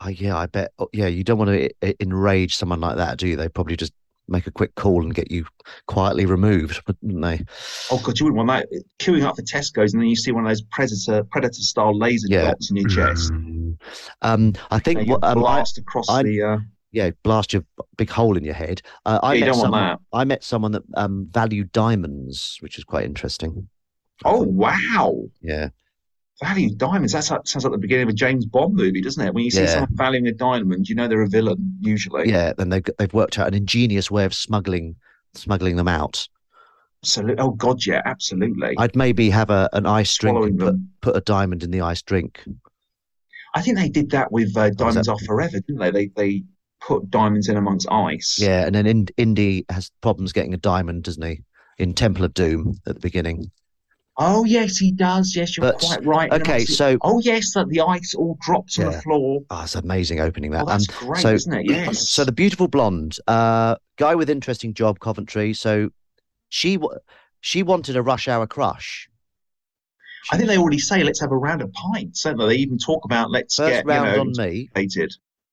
Oh, 0.00 0.08
yeah, 0.08 0.36
I 0.36 0.46
bet. 0.46 0.72
oh, 0.78 0.88
Yeah, 0.92 1.06
you 1.08 1.24
don't 1.24 1.38
want 1.38 1.50
to 1.50 2.02
enrage 2.02 2.56
someone 2.56 2.80
like 2.80 2.96
that, 2.96 3.18
do 3.18 3.28
you? 3.28 3.36
They 3.36 3.48
probably 3.48 3.76
just 3.76 3.92
make 4.28 4.46
a 4.46 4.50
quick 4.50 4.74
call 4.76 5.02
and 5.02 5.14
get 5.14 5.30
you 5.30 5.44
quietly 5.88 6.24
removed, 6.24 6.80
wouldn't 6.86 7.20
they? 7.22 7.44
Oh 7.90 8.00
God, 8.02 8.18
you 8.18 8.26
wouldn't 8.26 8.46
want 8.46 8.48
that. 8.70 8.82
Queuing 8.98 9.24
up 9.24 9.36
for 9.36 9.42
Tesco's, 9.42 9.92
and 9.92 10.00
then 10.00 10.08
you 10.08 10.16
see 10.16 10.30
one 10.32 10.44
of 10.44 10.50
those 10.50 10.62
predator 10.62 11.24
predator 11.24 11.52
style 11.62 11.96
laser 11.98 12.28
Yeah. 12.30 12.44
dots 12.50 12.70
in 12.70 12.76
your 12.76 12.88
chest. 12.88 13.30
Um, 14.22 14.54
I 14.70 14.78
think 14.78 15.08
what 15.08 15.22
um, 15.24 15.38
I, 15.38 15.40
blast 15.40 15.78
across 15.78 16.08
I- 16.08 16.22
the. 16.22 16.42
Uh, 16.42 16.58
yeah, 16.92 17.10
blast 17.22 17.52
your 17.52 17.64
big 17.96 18.10
hole 18.10 18.36
in 18.36 18.42
your 18.44 18.54
head. 18.54 18.82
Uh, 19.06 19.20
I 19.22 19.34
Yeah, 19.34 19.34
you 19.34 19.40
met 19.40 19.46
don't 19.46 19.58
want 19.58 19.64
someone. 19.66 19.82
that. 19.82 19.98
I 20.12 20.24
met 20.24 20.42
someone 20.44 20.72
that 20.72 20.82
um 20.96 21.28
valued 21.30 21.70
diamonds, 21.72 22.56
which 22.60 22.78
is 22.78 22.84
quite 22.84 23.04
interesting. 23.04 23.68
Oh 24.24 24.42
wow! 24.42 25.24
yeah, 25.40 25.68
Value 26.42 26.74
diamonds. 26.74 27.12
That 27.12 27.24
sounds 27.24 27.54
like 27.64 27.72
the 27.72 27.78
beginning 27.78 28.04
of 28.04 28.08
a 28.10 28.14
James 28.14 28.46
Bond 28.46 28.74
movie, 28.74 29.00
doesn't 29.00 29.24
it? 29.26 29.34
When 29.34 29.44
you 29.44 29.50
see 29.50 29.62
Yeah. 29.62 29.66
someone 29.72 29.88
valuing 29.94 30.26
a 30.26 30.32
diamond, 30.32 30.88
you 30.88 30.94
know 30.94 31.06
they're 31.08 31.22
a 31.22 31.28
villain 31.28 31.76
usually. 31.80 32.28
yeah. 32.30 32.52
Then 32.52 32.68
they've 32.70 32.84
they've 32.98 33.12
worked 33.12 33.38
out 33.38 33.48
an 33.48 33.54
ingenious 33.54 34.10
way 34.10 34.24
of 34.24 34.34
smuggling 34.34 34.96
smuggling 35.34 35.76
them 35.76 35.88
out. 35.88 36.28
Absolutely. 37.02 37.38
Oh 37.38 37.50
God, 37.52 37.84
yeah, 37.86 38.02
absolutely. 38.04 38.74
I'd 38.78 38.96
maybe 38.96 39.30
have 39.30 39.50
a 39.50 39.68
an 39.72 39.86
ice 39.86 40.14
drink 40.16 40.34
Swallowing 40.34 40.60
and 40.60 40.90
put, 41.00 41.12
put 41.12 41.16
a 41.16 41.20
diamond 41.22 41.62
in 41.62 41.70
the 41.70 41.80
ice 41.80 42.02
drink. 42.02 42.42
I 43.54 43.62
think 43.62 43.78
they 43.78 43.88
did 43.88 44.10
that 44.10 44.30
with 44.30 44.56
uh, 44.56 44.70
Diamonds 44.70 45.08
Are 45.08 45.18
Forever, 45.26 45.60
didn't 45.60 45.78
they? 45.80 45.90
They 45.90 46.06
they 46.14 46.42
put 46.80 47.10
diamonds 47.10 47.48
in 47.48 47.56
amongst 47.56 47.86
ice. 47.90 48.38
Yeah, 48.38 48.64
and 48.66 48.74
then 48.74 49.06
Indy 49.16 49.64
has 49.70 49.90
problems 50.02 50.32
getting 50.32 50.54
a 50.54 50.58
diamond, 50.58 51.04
doesn't 51.04 51.22
he? 51.22 51.42
in 51.78 51.94
Temple 51.94 52.26
of 52.26 52.34
Doom 52.34 52.78
at 52.86 52.94
the 52.94 53.00
beginning. 53.00 53.50
Oh 54.22 54.44
yes, 54.44 54.76
he 54.76 54.92
does. 54.92 55.34
Yes, 55.34 55.56
you're 55.56 55.72
But- 55.72 55.80
quite 55.80 56.04
right. 56.04 56.30
Okay, 56.30 56.66
so- 56.66 56.98
oh 57.00 57.20
yes, 57.20 57.54
that 57.54 57.68
the 57.70 57.80
ice 57.80 58.14
all 58.14 58.36
drops 58.42 58.78
on 58.78 58.92
the 58.92 59.00
floor. 59.00 59.40
Oh, 59.48 59.62
it's 59.62 59.74
amazing 59.74 60.20
opening 60.20 60.50
that. 60.50 60.64
Oh, 60.64 60.66
that's 60.66 60.86
Um, 60.90 61.08
great, 61.08 61.22
so, 61.22 61.32
isn't 61.32 61.52
it? 61.52 61.66
Yes. 61.66 62.06
So 62.20 62.24
the 62.26 62.32
beautiful 62.32 62.68
blonde, 62.68 63.16
uh, 63.26 63.76
guy 63.96 64.14
with 64.14 64.28
interesting 64.28 64.74
job, 64.74 65.00
Coventry. 65.00 65.54
So 65.54 65.88
she 66.50 66.78
she 67.40 67.62
wanted 67.62 67.96
a 67.96 68.02
rush 68.02 68.28
hour 68.28 68.46
crush. 68.46 69.08
I 70.30 70.36
think 70.36 70.48
they 70.48 70.58
already 70.58 70.78
say 70.78 71.02
let's 71.02 71.20
have 71.20 71.32
a 71.32 71.36
round 71.36 71.62
of 71.62 71.72
pints, 71.72 72.22
don't 72.22 72.36
they? 72.36 72.46
They 72.46 72.56
even 72.56 72.76
talk 72.76 73.06
about 73.06 73.30
let's 73.30 73.56
First 73.56 73.72
get 73.72 73.86
round 73.86 74.10
you 74.10 74.16
know 74.16 74.20
on 74.20 74.32
me. 74.36 74.68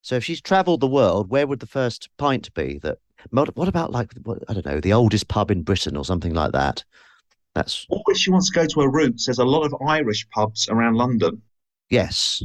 So 0.02 0.16
if 0.16 0.26
she's 0.26 0.42
travelled 0.42 0.82
the 0.82 0.88
world, 0.88 1.30
where 1.30 1.48
would 1.48 1.62
the 1.62 1.68
first 1.68 2.10
pint 2.18 2.54
be? 2.54 2.80
That 2.80 2.98
what, 3.30 3.68
about 3.70 3.94
like 3.94 4.12
I 4.50 4.54
don't 4.54 4.66
know 4.66 4.82
the 4.82 4.92
oldest 4.92 5.30
pub 5.30 5.52
in 5.52 5.64
Britain 5.64 5.96
or 5.96 6.04
something 6.04 6.34
like 6.34 6.52
that? 6.52 6.84
That's 7.58 7.88
Or 7.90 8.04
she 8.14 8.30
wants 8.30 8.52
to 8.52 8.54
go 8.54 8.66
to 8.68 8.82
her 8.82 8.90
roots, 8.92 9.26
there's 9.26 9.40
a 9.40 9.46
lot 9.46 9.64
of 9.66 9.74
Irish 9.88 10.28
pubs 10.30 10.70
around 10.70 10.94
London. 10.96 11.42
yes, 11.90 12.44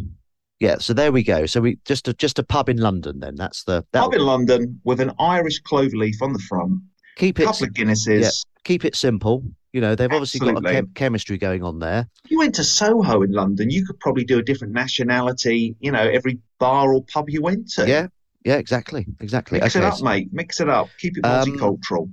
yeah. 0.58 0.78
So 0.78 0.94
there 0.94 1.12
we 1.12 1.22
go. 1.22 1.44
So 1.44 1.60
we 1.60 1.78
just 1.84 2.08
a 2.08 2.14
just 2.14 2.38
a 2.38 2.42
pub 2.42 2.68
in 2.70 2.78
London. 2.78 3.20
Then 3.20 3.34
that's 3.34 3.64
the 3.64 3.84
that 3.92 4.00
Pub 4.04 4.14
in 4.14 4.22
London 4.22 4.80
with 4.84 5.00
an 5.00 5.12
Irish 5.18 5.58
clover 5.60 5.96
leaf 5.96 6.22
on 6.22 6.32
the 6.32 6.38
front, 6.38 6.80
keep 7.16 7.38
it 7.40 7.44
couple 7.44 7.66
of 7.66 7.74
Guinnesses. 7.74 8.46
keep 8.64 8.84
it 8.86 8.96
simple. 8.96 9.42
You 9.74 9.80
know 9.82 9.94
they've 9.94 10.10
obviously 10.10 10.40
got 10.40 10.56
a 10.64 10.72
chem- 10.72 10.92
chemistry 10.94 11.36
going 11.36 11.62
on 11.62 11.78
there. 11.78 12.08
If 12.24 12.30
you 12.30 12.38
went 12.38 12.54
to 12.54 12.64
Soho 12.64 13.22
in 13.22 13.32
London, 13.32 13.68
you 13.70 13.84
could 13.84 13.98
probably 14.00 14.24
do 14.24 14.38
a 14.38 14.42
different 14.42 14.72
nationality, 14.72 15.76
you 15.80 15.90
know, 15.92 16.08
every 16.18 16.38
bar 16.58 16.94
or 16.94 17.02
pub 17.04 17.28
you 17.28 17.42
went 17.42 17.68
to. 17.72 17.86
Yeah, 17.88 18.06
yeah, 18.44 18.56
exactly, 18.56 19.06
exactly. 19.20 19.60
Mix 19.60 19.76
okay, 19.76 19.84
it 19.84 19.88
up, 19.88 19.98
so- 19.98 20.04
mate. 20.04 20.28
Mix 20.32 20.60
it 20.60 20.68
up. 20.70 20.88
Keep 20.98 21.18
it 21.18 21.26
Um, 21.26 21.48
multicultural. 21.48 22.10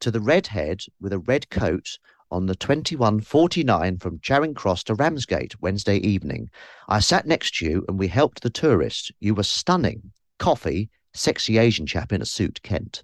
to 0.00 0.10
the 0.10 0.20
redhead 0.20 0.82
with 1.00 1.12
a 1.12 1.18
red 1.20 1.48
coat 1.50 1.98
on 2.30 2.46
the 2.46 2.54
2149 2.54 3.98
from 3.98 4.20
Charing 4.20 4.54
Cross 4.54 4.84
to 4.84 4.94
Ramsgate 4.94 5.60
Wednesday 5.60 5.96
evening. 5.98 6.50
I 6.88 7.00
sat 7.00 7.26
next 7.26 7.56
to 7.56 7.66
you 7.66 7.84
and 7.88 7.98
we 7.98 8.08
helped 8.08 8.42
the 8.42 8.50
tourist. 8.50 9.12
You 9.20 9.34
were 9.34 9.42
stunning. 9.42 10.12
Coffee, 10.38 10.90
sexy 11.14 11.58
Asian 11.58 11.86
chap 11.86 12.12
in 12.12 12.22
a 12.22 12.26
suit, 12.26 12.60
Kent. 12.62 13.02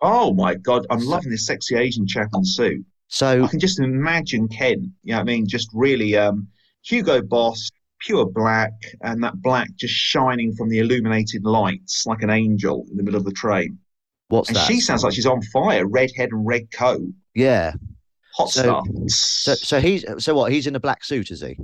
Oh 0.00 0.34
my 0.34 0.54
God, 0.54 0.86
I'm 0.90 1.00
so- 1.00 1.10
loving 1.10 1.30
this 1.30 1.46
sexy 1.46 1.76
Asian 1.76 2.06
chap 2.06 2.28
in 2.34 2.44
suit. 2.44 2.84
So 3.08 3.44
I 3.44 3.48
can 3.48 3.60
just 3.60 3.80
imagine 3.80 4.48
Ken. 4.48 4.92
You 5.02 5.12
know 5.12 5.18
what 5.18 5.20
I 5.20 5.24
mean? 5.24 5.46
Just 5.46 5.68
really 5.72 6.16
um, 6.16 6.48
Hugo 6.82 7.22
Boss, 7.22 7.70
pure 8.00 8.26
black, 8.26 8.72
and 9.02 9.22
that 9.22 9.40
black 9.40 9.68
just 9.76 9.94
shining 9.94 10.54
from 10.54 10.68
the 10.68 10.80
illuminated 10.80 11.44
lights 11.44 12.06
like 12.06 12.22
an 12.22 12.30
angel 12.30 12.86
in 12.90 12.96
the 12.96 13.02
middle 13.02 13.18
of 13.18 13.24
the 13.24 13.32
train. 13.32 13.78
what's 14.28 14.48
and 14.48 14.56
that? 14.56 14.66
she 14.66 14.80
sounds 14.80 15.04
like 15.04 15.12
she's 15.12 15.26
on 15.26 15.42
fire. 15.42 15.86
Red 15.86 16.10
head 16.16 16.30
and 16.32 16.46
red 16.46 16.70
coat. 16.72 17.08
Yeah. 17.34 17.74
Hot 18.36 18.50
So- 18.50 18.62
stuff. 18.62 18.86
So 19.08 19.54
so 19.54 19.80
he's 19.80 20.04
so 20.18 20.34
what? 20.34 20.52
He's 20.52 20.66
in 20.66 20.74
a 20.76 20.80
black 20.80 21.04
suit, 21.04 21.30
is 21.30 21.40
he? 21.40 21.56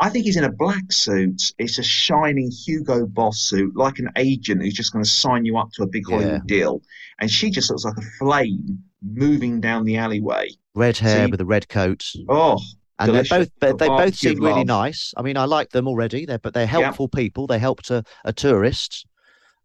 I 0.00 0.10
think 0.10 0.24
he's 0.24 0.36
in 0.36 0.44
a 0.44 0.50
black 0.52 0.90
suit. 0.90 1.52
It's 1.58 1.78
a 1.78 1.82
shining 1.82 2.50
Hugo 2.50 3.06
Boss 3.06 3.40
suit, 3.40 3.76
like 3.76 3.98
an 4.00 4.08
agent 4.16 4.60
who's 4.62 4.74
just 4.74 4.92
going 4.92 5.04
to 5.04 5.08
sign 5.10 5.44
you 5.44 5.56
up 5.56 5.70
to 5.74 5.84
a 5.84 5.86
big 5.86 6.02
Yeah. 6.08 6.16
Hollywood 6.16 6.46
deal. 6.48 6.82
And 7.20 7.30
she 7.30 7.48
just 7.48 7.70
looks 7.70 7.84
like 7.84 7.96
a 7.96 8.02
flame 8.18 8.82
moving 9.02 9.60
down 9.60 9.84
the 9.84 9.96
alleyway. 9.96 10.48
Red 10.74 10.96
hair 10.98 11.26
See- 11.26 11.30
with 11.30 11.40
a 11.40 11.44
red 11.44 11.68
coat. 11.68 12.04
Oh, 12.28 12.58
And 12.98 13.06
delicious. 13.12 13.28
they're 13.30 13.38
both 13.38 13.50
The 13.60 13.66
they, 13.66 13.72
they 13.76 13.88
both 13.88 14.14
seem 14.16 14.40
really 14.40 14.52
love. 14.58 14.66
nice. 14.66 15.14
I 15.16 15.22
mean, 15.22 15.36
I 15.36 15.44
like 15.44 15.70
them 15.70 15.86
already. 15.86 16.26
They're 16.26 16.38
but 16.40 16.54
they're 16.54 16.66
helpful 16.66 17.06
people. 17.08 17.46
They 17.46 17.60
helped 17.60 17.90
a, 17.90 18.02
a 18.24 18.32
tourist. 18.32 19.06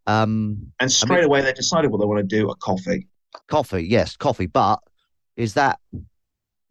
Um 0.06 0.72
And 0.80 0.92
straight 0.92 1.24
away 1.26 1.42
they 1.42 1.54
decided 1.54 1.90
what 1.92 2.00
they 2.02 2.06
want 2.06 2.20
to 2.28 2.36
do: 2.40 2.50
a 2.50 2.56
coffee. 2.56 3.08
Coffee, 3.48 3.82
yes, 3.82 4.16
coffee. 4.16 4.46
But 4.48 4.80
is 5.36 5.56
that 5.56 5.80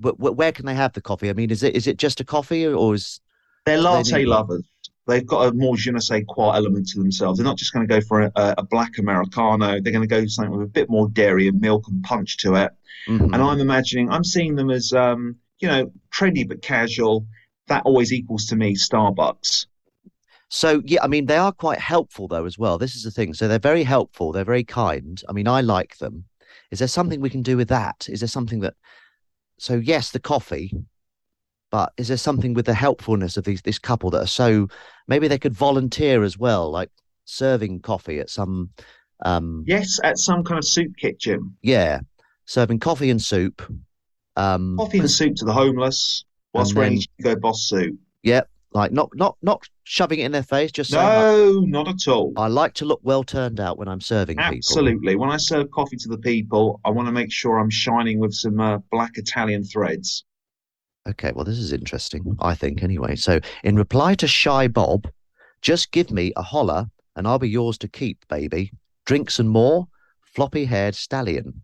wh- 0.02 0.37
where 0.37 0.52
can 0.52 0.67
they 0.67 0.75
have 0.75 0.93
the 0.93 1.00
coffee? 1.00 1.31
I 1.31 1.33
mean, 1.33 1.50
is 1.50 1.62
it 1.62 1.75
is 1.76 1.87
it 1.87 1.97
just 1.99 2.21
a 2.21 2.25
coffee 2.25 2.67
or- 2.67 2.95
is 2.95 3.21
They're 3.67 3.76
They 3.76 3.83
latte 3.83 4.19
need- 4.19 4.26
lovers. 4.28 4.64
They've 5.07 5.26
got 5.26 5.49
a 5.49 5.52
more 5.55 5.75
je 5.76 5.90
ne 5.90 6.00
sais 6.00 6.23
quoi 6.28 6.52
element 6.52 6.87
to 6.88 6.99
themselves. 6.99 7.38
They're 7.38 7.45
not 7.47 7.57
just 7.57 7.73
going 7.73 7.87
to 7.88 7.95
go 7.95 8.00
for 8.02 8.21
a, 8.23 8.33
a 8.37 8.62
black 8.62 8.99
Americano. 8.99 9.81
They're 9.81 9.93
going 9.93 10.02
to 10.02 10.07
go 10.07 10.21
for 10.21 10.28
something 10.28 10.52
with 10.52 10.67
a 10.67 10.71
bit 10.71 10.90
more 10.90 11.09
dairy 11.09 11.49
and 11.49 11.59
milk 11.61 11.88
and 11.88 12.02
punch 12.02 12.37
to 12.38 12.57
it. 12.57 12.73
Mhm. 13.09 13.33
And 13.33 13.37
I'm 13.37 13.59
imagining, 13.59 14.11
I'm 14.11 14.23
seeing 14.25 14.55
them 14.55 14.69
as, 14.71 14.93
um, 14.93 15.37
you 15.61 15.69
know, 15.69 15.90
trendy 16.14 16.47
but 16.47 16.61
casual. 16.61 17.26
That 17.69 17.85
always 17.87 18.12
equals 18.12 18.45
to 18.47 18.57
me 18.57 18.75
Starbucks. 18.75 19.64
so 20.50 20.83
yeah, 20.85 21.02
I 21.02 21.07
mean 21.09 21.26
they 21.26 21.37
are 21.37 21.52
quite 21.52 21.78
helpful 21.78 22.28
though 22.28 22.45
as 22.45 22.59
well. 22.59 22.76
This 22.78 22.95
is 22.95 23.02
the 23.02 23.11
thing. 23.11 23.33
So 23.35 23.49
they're 23.49 23.59
very 23.59 23.85
helpful. 23.85 24.33
They're 24.33 24.45
very 24.45 24.64
kind. 24.64 25.23
I 25.28 25.33
mean, 25.33 25.49
I 25.49 25.61
like 25.62 25.97
them. 25.99 26.25
Is 26.71 26.78
there 26.81 26.88
something 26.88 27.21
we 27.21 27.31
can 27.31 27.43
do 27.43 27.57
with 27.57 27.69
that? 27.69 28.07
Is 28.11 28.21
there 28.21 28.28
something 28.28 28.61
that? 28.61 28.75
So 29.58 29.74
yes, 29.74 30.10
the 30.10 30.20
coffee. 30.20 30.72
But 31.70 31.92
is 31.98 32.08
there 32.08 32.16
something 32.16 32.54
with 32.54 32.64
the 32.64 32.72
helpfulness 32.74 33.36
of 33.36 33.44
these 33.44 33.60
this 33.60 33.78
couple 33.78 34.08
that 34.10 34.22
are 34.22 34.26
so 34.26 34.68
maybe 35.06 35.28
they 35.28 35.38
could 35.38 35.52
volunteer 35.52 36.22
as 36.24 36.38
well, 36.38 36.70
like 36.70 36.90
serving 37.26 37.80
coffee 37.80 38.20
at 38.20 38.30
some 38.30 38.70
um 39.24 39.64
Yes, 39.66 40.00
at 40.02 40.16
some 40.18 40.44
kind 40.44 40.58
of 40.58 40.64
soup 40.64 40.96
kitchen. 40.96 41.56
yeah, 41.60 42.00
serving 42.46 42.78
coffee 42.78 43.10
and 43.10 43.20
soup. 43.20 43.60
Um 44.36 44.76
Coffee 44.78 45.00
and 45.00 45.10
soup 45.10 45.34
to 45.36 45.44
the 45.44 45.52
homeless 45.52 46.24
whilst 46.54 46.74
wearing 46.74 46.94
then- 46.94 47.02
a 47.18 47.22
Hugo 47.30 47.40
Boss 47.40 47.62
suit. 47.68 47.98
Yep, 48.22 48.48
like 48.78 48.92
not 48.92 49.11
not 49.14 49.37
not 49.42 49.62
shoving 49.85 50.20
it 50.20 50.26
in 50.26 50.32
their 50.32 50.42
face, 50.42 50.70
just 50.70 50.90
saying 50.90 51.04
like, 51.04 51.14
No, 51.16 51.61
not 51.61 51.88
at 51.88 52.08
all. 52.08 52.32
I 52.37 52.47
like 52.47 52.75
to 52.75 52.85
look 52.85 53.00
well 53.02 53.25
turned 53.25 53.61
out 53.61 53.78
when 53.78 53.88
I'm 53.88 54.00
serving 54.00 54.37
people. 54.37 54.56
Absolutely. 54.56 55.16
When 55.16 55.30
I 55.30 55.37
serve 55.37 55.70
coffee 55.70 55.97
to 55.97 56.08
the 56.08 56.18
people, 56.18 56.80
I 56.85 56.90
want 56.90 57.08
to 57.08 57.12
make 57.12 57.32
sure 57.32 57.58
I'm 57.58 57.70
shining 57.70 58.18
with 58.18 58.32
some 58.32 58.61
uh, 58.61 58.78
black 58.90 59.12
Italian 59.16 59.64
threads. 59.64 60.25
Okay, 61.08 61.32
well, 61.35 61.44
this 61.44 61.58
is 61.58 61.73
interesting, 61.73 62.37
I 62.40 62.54
think, 62.54 62.82
anyway. 62.82 63.16
So, 63.16 63.40
in 63.64 63.76
reply 63.76 64.14
to 64.16 64.26
Shy 64.26 64.68
Bob, 64.68 65.08
just 65.62 65.90
give 65.90 66.11
me 66.11 66.32
a 66.37 66.42
holler 66.42 66.87
and 67.16 67.26
I'll 67.26 67.38
be 67.38 67.49
yours 67.49 67.78
to 67.78 67.88
keep, 67.88 68.26
baby. 68.28 68.70
Drinks 69.04 69.40
and 69.40 69.50
more, 69.50 69.88
floppy 70.20 70.66
haired 70.66 70.94
stallion. 70.94 71.62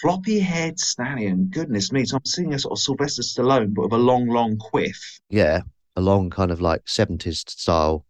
Floppy 0.00 0.40
haired 0.40 0.80
stallion. 0.80 1.48
Goodness 1.48 1.92
me. 1.92 2.04
So 2.04 2.16
I'm 2.16 2.24
seeing 2.24 2.54
a 2.54 2.58
sort 2.58 2.72
of 2.72 2.78
Sylvester 2.78 3.22
Stallone, 3.22 3.72
but 3.74 3.82
with 3.82 3.92
a 3.92 3.98
long, 3.98 4.26
long 4.26 4.56
quiff. 4.56 5.20
Yeah, 5.28 5.60
a 5.96 6.00
long 6.00 6.30
kind 6.30 6.50
of 6.50 6.60
like 6.60 6.84
70s 6.86 7.48
style. 7.50 8.04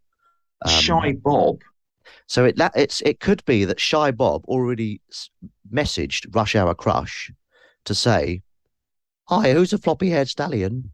um, 0.64 0.70
Shy 0.70 1.12
Bob. 1.12 1.60
So 2.26 2.44
it 2.44 2.56
that 2.56 2.72
it's 2.74 3.00
it 3.02 3.20
could 3.20 3.44
be 3.44 3.64
that 3.64 3.80
Shy 3.80 4.10
Bob 4.10 4.44
already 4.46 5.00
messaged 5.72 6.34
Rush 6.34 6.54
Hour 6.56 6.74
Crush 6.74 7.30
to 7.84 7.94
say, 7.94 8.42
"Hi, 9.28 9.52
who's 9.52 9.72
a 9.72 9.78
floppy 9.78 10.10
haired 10.10 10.28
stallion? 10.28 10.92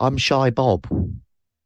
I'm 0.00 0.16
Shy 0.16 0.50
Bob," 0.50 0.86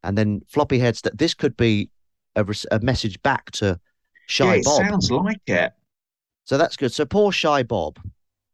and 0.02 0.16
then 0.18 0.42
floppy 0.48 0.78
haired. 0.78 0.96
St- 0.96 1.16
this 1.16 1.34
could 1.34 1.56
be 1.56 1.90
a, 2.36 2.44
a 2.70 2.80
message 2.80 3.20
back 3.22 3.50
to 3.52 3.78
Shy 4.26 4.44
yeah, 4.44 4.60
it 4.60 4.64
Bob. 4.64 4.82
sounds 4.82 5.10
like 5.10 5.40
it. 5.46 5.72
So 6.44 6.58
that's 6.58 6.76
good. 6.76 6.92
So 6.92 7.04
poor 7.04 7.32
Shy 7.32 7.62
Bob, 7.62 7.98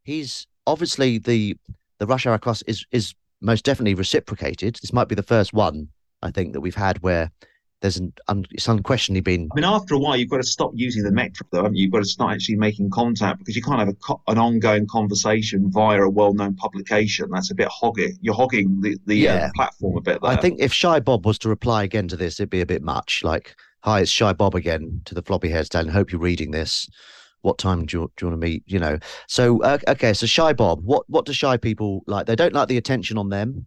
he's 0.04 0.46
obviously 0.66 1.18
the 1.18 1.56
the 1.98 2.06
Rush 2.06 2.26
Hour 2.26 2.38
Crush 2.38 2.62
is 2.66 2.86
is 2.92 3.14
most 3.44 3.64
definitely 3.64 3.94
reciprocated. 3.94 4.76
This 4.80 4.92
might 4.92 5.08
be 5.08 5.14
the 5.14 5.22
first 5.22 5.52
one 5.52 5.88
I 6.22 6.30
think 6.30 6.52
that 6.54 6.60
we've 6.60 6.74
had 6.74 7.02
where 7.02 7.30
there's 7.82 7.98
an 7.98 8.14
un, 8.28 8.46
it's 8.50 8.66
unquestionably 8.66 9.20
been 9.20 9.48
I 9.52 9.56
mean, 9.56 9.64
after 9.64 9.94
a 9.94 9.98
while, 9.98 10.16
you've 10.16 10.30
got 10.30 10.38
to 10.38 10.42
stop 10.42 10.70
using 10.74 11.02
the 11.02 11.10
metric, 11.12 11.48
though, 11.52 11.58
haven't 11.64 11.76
you? 11.76 11.82
You've 11.82 11.92
got 11.92 11.98
to 11.98 12.06
start 12.06 12.32
actually 12.32 12.56
making 12.56 12.88
contact 12.88 13.40
because 13.40 13.54
you 13.56 13.62
can't 13.62 13.78
have 13.78 13.88
a 13.88 13.94
co- 13.94 14.22
an 14.26 14.38
ongoing 14.38 14.86
conversation 14.86 15.70
via 15.70 16.00
a 16.02 16.08
well-known 16.08 16.54
publication. 16.56 17.28
That's 17.30 17.50
a 17.50 17.54
bit 17.54 17.68
hoggy. 17.68 18.12
You're 18.22 18.34
hogging 18.34 18.80
the, 18.80 18.96
the 19.04 19.16
Yeah. 19.16 19.34
uh, 19.34 19.50
platform 19.54 19.98
a 19.98 20.00
bit 20.00 20.22
there. 20.22 20.30
I 20.30 20.36
think 20.36 20.60
if 20.60 20.72
Shy 20.72 20.98
Bob 20.98 21.26
was 21.26 21.38
to 21.40 21.50
reply 21.50 21.82
again 21.82 22.08
to 22.08 22.16
this, 22.16 22.40
it'd 22.40 22.48
be 22.48 22.62
a 22.62 22.66
bit 22.66 22.82
much. 22.82 23.22
Like, 23.22 23.54
hi, 23.80 24.00
it's 24.00 24.10
Shy 24.10 24.32
Bob 24.32 24.54
again 24.54 25.02
to 25.04 25.14
the 25.14 25.22
floppy 25.22 25.50
haired 25.50 25.66
stallion. 25.66 25.92
Hope 25.92 26.10
you're 26.10 26.20
reading 26.22 26.52
this. 26.52 26.88
What 27.44 27.58
time 27.58 27.84
do 27.84 27.98
you, 27.98 28.12
do 28.16 28.24
you 28.24 28.30
want 28.30 28.40
to 28.40 28.46
meet? 28.48 28.62
You 28.64 28.78
know. 28.78 28.98
So 29.28 29.62
uh, 29.62 29.76
okay, 29.86 30.14
so 30.14 30.24
Shy 30.24 30.54
Bob, 30.54 30.80
what 30.82 31.04
what 31.10 31.26
do 31.26 31.34
shy 31.34 31.58
people 31.58 32.02
like? 32.06 32.24
They 32.24 32.34
don't 32.34 32.54
like 32.54 32.68
the 32.68 32.78
attention 32.78 33.18
on 33.18 33.28
them. 33.28 33.66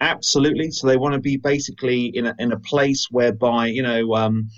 Absolutely. 0.00 0.70
So 0.70 0.86
they 0.86 0.98
want 0.98 1.14
to 1.14 1.20
be 1.20 1.38
basically 1.38 2.06
in 2.16 2.26
a, 2.26 2.34
in 2.38 2.52
a 2.52 2.58
place 2.60 3.08
whereby, 3.10 3.66
you 3.66 3.82
know, 3.82 4.14
um, 4.14 4.48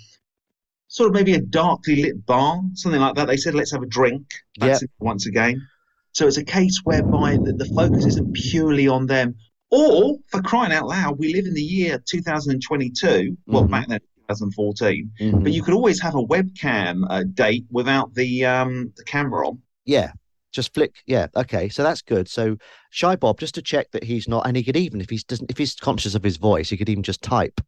sort 0.89 1.07
of 1.07 1.15
maybe 1.15 1.33
a 1.33 1.41
darkly 1.41 1.95
lit 2.03 2.25
bar, 2.25 2.61
something 2.73 2.99
like 2.99 3.15
that. 3.15 3.27
They 3.27 3.37
said, 3.37 3.55
let's 3.55 3.71
have 3.71 3.81
a 3.81 3.87
drink. 3.87 4.25
That's 4.59 4.83
it 4.83 4.91
once 4.99 5.25
again. 5.25 5.65
So 6.11 6.27
it's 6.27 6.37
a 6.37 6.43
case 6.43 6.81
whereby 6.83 7.37
the, 7.37 7.53
the 7.53 7.65
focus 7.73 8.05
isn't 8.05 8.35
purely 8.51 8.87
on 8.87 9.07
them. 9.07 9.33
Or, 9.71 10.17
for 10.27 10.41
crying 10.41 10.73
out 10.73 10.87
loud, 10.87 11.17
we 11.17 11.33
live 11.33 11.45
in 11.45 11.53
the 11.53 11.63
year 11.63 12.03
2022. 12.05 13.37
Well, 13.47 13.63
Mhm. 13.63 13.71
back 13.71 13.87
then, 13.87 14.01
2014. 14.39 15.11
Mhm. 15.19 15.43
But 15.43 15.51
you 15.53 15.63
could 15.63 15.73
always 15.73 16.01
have 16.01 16.15
a 16.15 16.23
webcam 16.23 17.05
uh, 17.09 17.23
date 17.33 17.65
without 17.71 18.13
the 18.13 18.45
um, 18.45 18.91
the 18.97 19.03
camera 19.03 19.47
on. 19.47 19.59
Yeah, 19.85 20.11
just 20.51 20.73
flick. 20.73 20.95
Yeah, 21.05 21.27
okay, 21.35 21.69
so 21.69 21.83
that's 21.83 22.01
good. 22.01 22.27
So 22.29 22.57
Shy 22.91 23.15
Bob, 23.15 23.39
just 23.39 23.55
to 23.55 23.61
check 23.61 23.91
that 23.91 24.03
he's 24.03 24.27
not, 24.27 24.45
and 24.47 24.55
he 24.57 24.63
could 24.63 24.77
even 24.77 25.01
if 25.01 25.09
he's 25.09 25.23
doesn't 25.23 25.49
if 25.51 25.57
he's 25.57 25.75
conscious 25.75 26.15
of 26.15 26.23
his 26.23 26.37
voice, 26.37 26.69
he 26.69 26.77
could 26.77 26.89
even 26.89 27.03
just 27.03 27.21
type, 27.21 27.61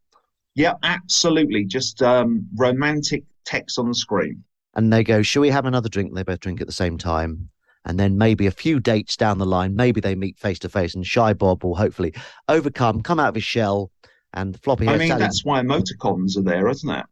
Yeah, 0.56 0.74
absolutely. 0.84 1.66
Just 1.66 2.02
um, 2.02 2.46
romantic 2.56 3.24
text 3.46 3.78
on 3.80 3.88
the 3.88 3.96
screen. 3.96 4.44
and 4.76 4.92
they 4.92 5.04
go, 5.04 5.22
"Shall 5.22 5.42
we 5.42 5.50
have 5.50 5.66
another 5.66 5.90
drink?" 5.90 6.10
And 6.10 6.18
they 6.18 6.24
both 6.24 6.40
drink 6.40 6.62
at 6.62 6.68
the 6.68 6.74
same 6.74 6.98
time, 6.98 7.50
And 7.86 8.00
then 8.00 8.18
maybe 8.18 8.48
a 8.48 8.52
few 8.52 8.80
dates 8.80 9.18
down 9.18 9.38
the 9.40 9.46
line, 9.46 9.76
maybe 9.76 10.00
they 10.00 10.16
meet 10.16 10.38
face 10.40 10.60
to 10.60 10.70
face, 10.70 10.96
and 10.96 11.06
Shy 11.06 11.34
Bob 11.34 11.64
will 11.64 11.76
hopefully 11.76 12.14
overcome, 12.48 13.02
come 13.02 13.20
out 13.20 13.28
of 13.30 13.36
his 13.36 13.44
shell, 13.44 13.92
and 14.34 14.60
floppy 14.62 14.88
I 14.88 14.98
mean, 14.98 15.10
Sally- 15.10 15.20
that's 15.20 15.46
why 15.46 15.62
emoticons 15.62 16.38
are 16.38 16.42
there, 16.42 16.68
isn't 16.68 16.90
it? 16.90 17.06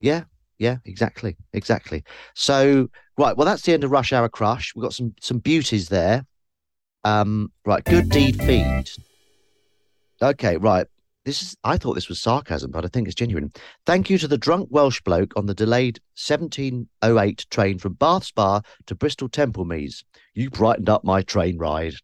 Yeah, 0.00 0.24
yeah, 0.58 0.78
exactly, 0.84 1.36
exactly. 1.52 2.04
So 2.34 2.88
right, 3.18 3.36
well, 3.36 3.46
that's 3.46 3.62
the 3.62 3.72
end 3.72 3.84
of 3.84 3.90
Rush 3.90 4.12
Hour 4.12 4.28
Crush. 4.28 4.74
We've 4.74 4.82
got 4.82 4.94
some 4.94 5.14
some 5.20 5.38
beauties 5.38 5.88
there. 5.88 6.24
Um, 7.04 7.52
right, 7.64 7.84
good 7.84 8.08
deed 8.08 8.42
feed. 8.42 8.90
Okay, 10.20 10.56
right. 10.56 10.86
This 11.24 11.42
is 11.42 11.56
I 11.64 11.76
thought 11.76 11.94
this 11.94 12.08
was 12.08 12.20
sarcasm, 12.20 12.70
but 12.70 12.84
I 12.84 12.88
think 12.88 13.08
it's 13.08 13.14
genuine. 13.14 13.52
Thank 13.84 14.08
you 14.08 14.16
to 14.18 14.28
the 14.28 14.38
drunk 14.38 14.68
Welsh 14.70 15.00
bloke 15.00 15.32
on 15.36 15.46
the 15.46 15.54
delayed 15.54 15.98
1708 16.16 17.46
train 17.50 17.78
from 17.78 17.94
Bath 17.94 18.24
Spa 18.24 18.60
to 18.86 18.94
Bristol 18.94 19.28
Temple 19.28 19.64
Meads. 19.64 20.04
You 20.34 20.50
brightened 20.50 20.88
up 20.88 21.04
my 21.04 21.22
train 21.22 21.58
ride. 21.58 21.94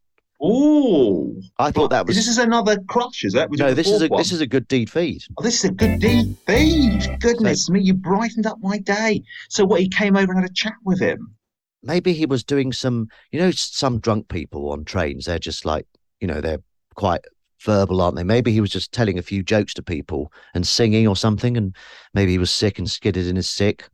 Oh, 0.45 1.33
I 1.57 1.71
thought 1.71 1.89
that 1.91 2.05
was 2.05 2.17
This 2.17 2.27
is 2.27 2.37
another 2.37 2.77
crush, 2.89 3.23
is 3.23 3.33
it? 3.33 3.49
Was 3.49 3.59
no. 3.59 3.73
This 3.73 3.87
is 3.89 4.01
a 4.01 4.07
one? 4.09 4.19
this 4.19 4.33
is 4.33 4.41
a 4.41 4.47
good 4.47 4.67
deed 4.67 4.89
feed. 4.89 5.23
Oh, 5.37 5.41
this 5.41 5.63
is 5.63 5.69
a 5.69 5.73
good 5.73 5.99
deed. 5.99 6.35
Feed. 6.45 7.17
Goodness 7.21 7.69
me, 7.69 7.79
you 7.79 7.93
brightened 7.93 8.45
up 8.45 8.57
my 8.61 8.77
day. 8.77 9.23
So 9.49 9.63
what? 9.63 9.79
He 9.79 9.87
came 9.87 10.17
over 10.17 10.33
and 10.33 10.41
had 10.41 10.49
a 10.49 10.53
chat 10.53 10.73
with 10.83 10.99
him. 10.99 11.33
maybe 11.81 12.11
he 12.13 12.25
was 12.25 12.43
doing 12.43 12.73
some 12.73 13.07
you 13.31 13.39
know 13.39 13.51
some 13.51 13.99
drunk 13.99 14.27
people 14.27 14.71
on 14.71 14.83
trains 14.85 15.25
they're 15.25 15.39
just 15.39 15.65
like 15.65 15.85
you 16.19 16.27
know 16.27 16.41
they're 16.41 16.61
quite 16.95 17.21
verbal 17.61 18.01
aren't 18.01 18.15
they 18.15 18.23
maybe 18.23 18.51
he 18.51 18.61
was 18.61 18.69
just 18.69 18.91
telling 18.91 19.17
a 19.17 19.21
few 19.21 19.43
jokes 19.43 19.73
to 19.73 19.81
people 19.83 20.31
and 20.53 20.67
singing 20.67 21.07
or 21.07 21.15
something 21.15 21.55
and 21.57 21.75
maybe 22.13 22.31
he 22.31 22.37
was 22.37 22.51
sick 22.51 22.79
and 22.79 22.89
skidded 22.89 23.27
in 23.27 23.35
his 23.35 23.49
sick 23.49 23.89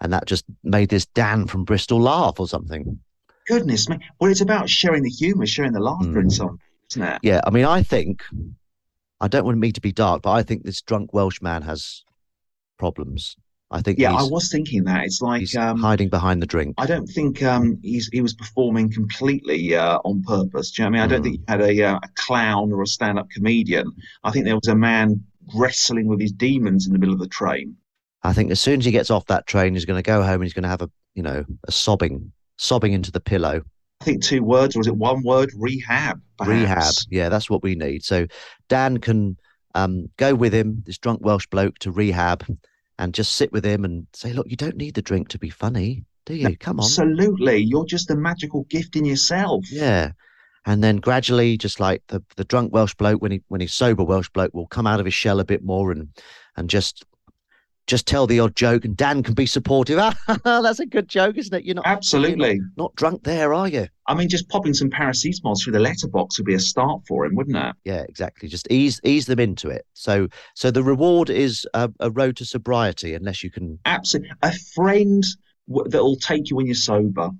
and 0.00 0.12
that 0.12 0.26
just 0.26 0.44
made 0.62 0.88
this 0.88 1.06
dan 1.06 1.46
from 1.46 1.64
bristol 1.64 2.00
laugh 2.00 2.38
or 2.38 2.48
something 2.48 2.98
Goodness 3.46 3.88
me. 3.88 3.98
Well, 4.20 4.30
it's 4.30 4.40
about 4.40 4.68
sharing 4.70 5.02
the 5.02 5.10
humour, 5.10 5.46
sharing 5.46 5.72
the 5.72 5.80
laughter 5.80 6.18
in 6.20 6.28
Mm. 6.28 6.32
some, 6.32 6.58
isn't 6.90 7.02
it? 7.02 7.18
yeah 7.22 7.40
i 7.46 7.50
mean 7.50 7.64
i 7.64 7.82
think 7.82 8.22
i 9.20 9.26
don't 9.28 9.44
want 9.44 9.58
me 9.58 9.72
to 9.72 9.80
be 9.80 9.90
dark 9.92 10.22
but 10.22 10.32
i 10.32 10.42
think 10.42 10.62
this 10.64 10.82
drunk 10.82 11.12
welsh 11.14 11.40
man 11.40 11.62
has 11.62 12.04
problems 12.78 13.36
i 13.70 13.80
think 13.80 13.98
Yeah, 13.98 14.12
I 14.12 14.22
was 14.24 14.50
thinking 14.50 14.84
that. 14.84 15.04
It's 15.04 15.22
like 15.22 15.40
he's 15.40 15.56
um, 15.56 15.78
hiding 15.80 16.08
behind 16.08 16.42
the 16.42 16.46
drink 16.46 16.74
I 16.78 16.86
don't 16.86 17.06
think 17.06 17.42
um, 17.42 17.78
he's 17.82 18.08
he 18.12 18.20
was 18.20 18.34
performing 18.34 18.92
completely 18.92 19.74
uh, 19.74 19.98
on 20.04 20.22
purpose. 20.22 20.70
Do 20.72 20.82
you 20.82 20.90
know 20.90 20.98
what 20.98 21.00
I 21.00 21.02
mean? 21.02 21.02
I 21.04 21.06
don't 21.14 21.20
Mm. 21.20 21.24
think 21.24 21.36
you 21.38 21.44
had 21.48 21.60
a, 21.62 21.82
uh, 21.84 21.98
a 22.02 22.08
clown 22.16 22.72
or 22.72 22.82
a 22.82 22.86
stand-up 22.86 23.30
comedian. 23.30 23.92
I 24.24 24.30
think 24.30 24.44
there 24.44 24.56
was 24.56 24.68
a 24.68 24.74
man 24.74 25.24
wrestling 25.54 26.06
with 26.06 26.20
his 26.20 26.32
demons 26.32 26.86
in 26.86 26.92
the 26.92 26.98
middle 26.98 27.14
of 27.14 27.20
the 27.20 27.28
train. 27.28 27.76
I 28.22 28.32
think 28.32 28.50
as 28.50 28.60
soon 28.60 28.80
as 28.80 28.84
he 28.86 28.92
gets 28.92 29.10
off 29.10 29.26
that 29.26 29.46
train, 29.46 29.74
he's 29.74 29.84
going 29.84 30.02
to 30.02 30.06
go 30.14 30.22
home 30.22 30.34
and 30.34 30.44
he's 30.44 30.54
going 30.54 30.62
to 30.64 30.68
have 30.68 30.82
a, 30.82 30.90
you 31.14 31.22
know, 31.22 31.44
a 31.68 31.72
sobbing, 31.72 32.32
sobbing 32.56 32.92
into 32.92 33.10
the 33.10 33.20
pillow. 33.20 33.62
I 34.00 34.04
think 34.04 34.22
two 34.22 34.42
words, 34.42 34.76
or 34.76 34.80
is 34.80 34.86
it 34.86 34.96
one 34.96 35.22
word? 35.22 35.50
Rehab. 35.56 36.20
perhaps. 36.38 36.50
Rehab. 36.50 36.94
Yeah, 37.10 37.28
that's 37.28 37.48
what 37.48 37.62
we 37.62 37.74
need. 37.74 38.04
So 38.04 38.26
Dan 38.68 38.98
can 38.98 39.36
um, 39.74 40.08
go 40.16 40.34
with 40.34 40.52
him, 40.52 40.82
this 40.86 40.98
drunk 40.98 41.20
Welsh 41.22 41.46
bloke, 41.46 41.78
to 41.80 41.90
rehab 41.90 42.44
and 42.98 43.14
just 43.14 43.34
sit 43.34 43.52
with 43.52 43.64
him 43.64 43.84
and 43.84 44.06
say, 44.12 44.32
look, 44.32 44.48
you 44.48 44.56
don't 44.56 44.76
need 44.76 44.94
the 44.94 45.02
drink 45.02 45.28
to 45.28 45.38
be 45.38 45.50
funny, 45.50 46.04
do 46.26 46.34
you? 46.34 46.56
Come 46.56 46.78
on. 46.78 46.84
Absolutely. 46.84 47.58
You're 47.58 47.86
just 47.86 48.10
a 48.10 48.16
magical 48.16 48.64
gift 48.64 48.96
in 48.96 49.04
yourself. 49.04 49.64
Yeah. 49.70 50.12
And 50.66 50.82
then 50.82 50.96
gradually, 50.96 51.58
just 51.58 51.80
like 51.80 52.02
the, 52.08 52.22
the 52.36 52.44
drunk 52.44 52.72
Welsh 52.72 52.94
bloke, 52.94 53.20
when 53.20 53.32
he 53.32 53.42
when 53.48 53.60
he's 53.60 53.74
sober 53.74 54.02
Welsh 54.02 54.30
bloke, 54.30 54.54
will 54.54 54.66
come 54.66 54.86
out 54.86 55.00
of 55.00 55.04
his 55.04 55.14
shell 55.14 55.40
a 55.40 55.44
bit 55.44 55.62
more 55.62 55.92
and 55.92 56.08
and 56.56 56.70
just 56.70 57.04
just 57.86 58.06
tell 58.06 58.26
the 58.26 58.40
odd 58.40 58.56
joke, 58.56 58.84
and 58.84 58.96
Dan 58.96 59.22
can 59.22 59.34
be 59.34 59.46
supportive. 59.46 59.96
That's 60.44 60.80
a 60.80 60.86
good 60.86 61.08
joke, 61.08 61.36
isn't 61.36 61.54
it? 61.54 61.64
You're 61.64 61.74
not 61.74 61.86
Absolutely. 61.86 62.60
not 62.76 62.94
drunk 62.96 63.24
there, 63.24 63.52
are 63.52 63.68
you? 63.68 63.88
I 64.06 64.14
mean, 64.14 64.28
just 64.28 64.48
popping 64.48 64.74
some 64.74 64.90
paracetamol 64.90 65.60
through 65.62 65.72
the 65.74 65.80
letterbox 65.80 66.38
would 66.38 66.46
be 66.46 66.54
a 66.54 66.58
start 66.60 67.02
for 67.06 67.24
him, 67.26 67.34
wouldn't 67.34 67.56
it? 67.56 67.74
Yeah, 67.84 68.04
exactly. 68.08 68.48
Just 68.48 68.70
ease 68.70 69.00
ease 69.04 69.26
them 69.26 69.38
into 69.40 69.68
it. 69.68 69.86
So 69.94 70.28
so 70.54 70.70
the 70.70 70.82
reward 70.82 71.30
is 71.30 71.66
a, 71.74 71.90
a 72.00 72.10
road 72.10 72.36
to 72.38 72.44
sobriety, 72.44 73.14
unless 73.14 73.42
you 73.42 73.50
can. 73.50 73.78
Absolutely. 73.84 74.30
A 74.42 74.52
friend 74.74 75.24
w- 75.68 75.88
that 75.90 76.02
will 76.02 76.16
take 76.16 76.50
you 76.50 76.56
when 76.56 76.66
you're 76.66 76.74
sober. 76.74 77.30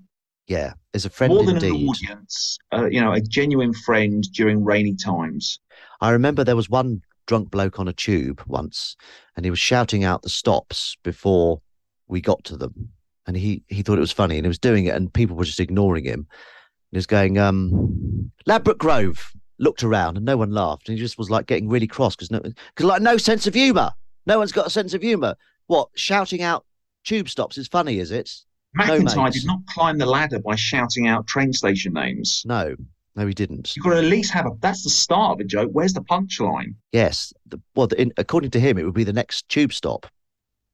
Yeah, 0.47 0.75
is 0.93 1.07
a 1.07 1.11
friend 1.11 1.33
More 1.33 1.45
than 1.45 1.57
indeed. 1.57 1.83
an 1.83 1.89
audience. 1.89 2.59
Uh, 2.71 2.87
you 2.87 3.01
know, 3.01 3.13
a 3.13 3.21
genuine 3.21 3.73
friend 3.73 4.23
during 4.35 4.63
rainy 4.63 4.95
times. 4.95 5.59
I 6.03 6.11
remember 6.11 6.45
there 6.45 6.55
was 6.57 6.69
one 6.69 7.01
drunk 7.27 7.51
bloke 7.51 7.79
on 7.79 7.89
a 7.89 7.93
tube 7.93 8.43
once, 8.47 8.97
and 9.37 9.45
he 9.45 9.51
was 9.51 9.59
shouting 9.59 10.05
out 10.05 10.23
the 10.23 10.29
stops 10.29 10.97
before 11.03 11.61
we 12.09 12.21
got 12.21 12.43
to 12.45 12.57
them, 12.57 12.91
and 13.27 13.37
he 13.37 13.63
he 13.69 13.83
thought 13.83 13.99
it 13.99 14.01
was 14.01 14.13
funny, 14.13 14.37
and 14.37 14.45
he 14.45 14.49
was 14.49 14.59
doing 14.59 14.87
it, 14.87 14.95
and 14.95 15.13
people 15.13 15.37
were 15.37 15.45
just 15.45 15.61
ignoring 15.61 16.05
him. 16.05 16.21
And 16.21 16.93
he 16.93 16.99
was 16.99 17.07
going, 17.07 17.39
um, 17.39 18.31
Ladbroke 18.47 18.79
Grove. 18.79 19.33
Looked 19.59 19.85
around, 19.85 20.17
and 20.17 20.27
no 20.27 20.37
one 20.37 20.51
laughed, 20.51 20.89
and 20.89 20.99
he 20.99 21.03
just 21.03 21.17
was 21.17 21.31
like 21.31 21.47
getting 21.47 21.69
really 21.69 21.87
cross 21.87 22.17
because 22.17 22.29
no, 22.29 22.41
because 22.41 22.87
like 22.87 23.01
no 23.01 23.17
sense 23.17 23.47
of 23.47 23.55
humour. 23.55 23.93
No 24.27 24.39
one's 24.39 24.51
got 24.51 24.67
a 24.67 24.71
sense 24.71 24.95
of 24.95 25.03
humour. 25.03 25.37
What 25.69 25.91
shouting 25.95 26.43
out 26.43 26.67
tube 27.05 27.29
stops 27.29 27.57
is 27.57 27.69
funny, 27.69 28.01
is 28.01 28.11
it? 28.11 28.31
No, 28.75 28.85
McIntyre 28.85 29.25
mate. 29.25 29.33
did 29.35 29.47
not 29.47 29.61
climb 29.69 29.99
the 29.99 30.07
ladder 30.07 30.41
by 30.41 30.57
shouting 30.57 31.07
out 31.07 31.29
train 31.29 31.53
station 31.53 31.93
names. 31.93 32.43
No, 32.45 32.75
no, 33.17 33.27
he 33.27 33.35
didn't. 33.35 33.77
You've 33.77 33.85
got 33.85 33.93
to 33.93 33.99
at 33.99 34.05
least 34.05 34.33
have 34.33 34.47
a. 34.47 34.51
That's 34.61 34.83
the 34.83 34.91
start 34.91 35.33
of 35.33 35.41
a 35.41 35.45
joke. 35.45 35.71
Where's 35.73 35.93
the 35.93 36.03
punchline? 36.03 36.75
Yes, 36.93 37.33
the, 37.47 37.61
well, 37.75 37.87
the, 37.87 38.01
in, 38.01 38.13
according 38.17 38.51
to 38.53 38.61
him, 38.61 38.79
it 38.79 38.85
would 38.85 38.95
be 38.95 39.05
the 39.05 39.13
next 39.13 39.49
tube 39.49 39.73
stop. 39.73 40.07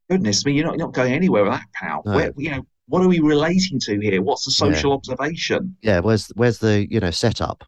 Goodness 0.08 0.44
me, 0.44 0.52
you're 0.52 0.64
not, 0.64 0.78
you're 0.78 0.86
not 0.86 0.94
going 0.94 1.12
anywhere 1.12 1.44
with 1.44 1.52
that, 1.52 1.66
pal. 1.74 2.02
No. 2.04 2.12
Where, 2.12 2.32
you 2.36 2.50
know, 2.50 2.66
what 2.86 3.02
are 3.02 3.08
we 3.08 3.20
relating 3.20 3.78
to 3.80 4.00
here? 4.00 4.20
What's 4.22 4.44
the 4.44 4.50
social 4.50 4.92
observation? 4.92 5.76
Yeah, 5.82 6.00
where's 6.00 6.28
where's 6.34 6.58
the 6.58 6.86
you 6.90 6.98
know 6.98 7.10
setup? 7.10 7.64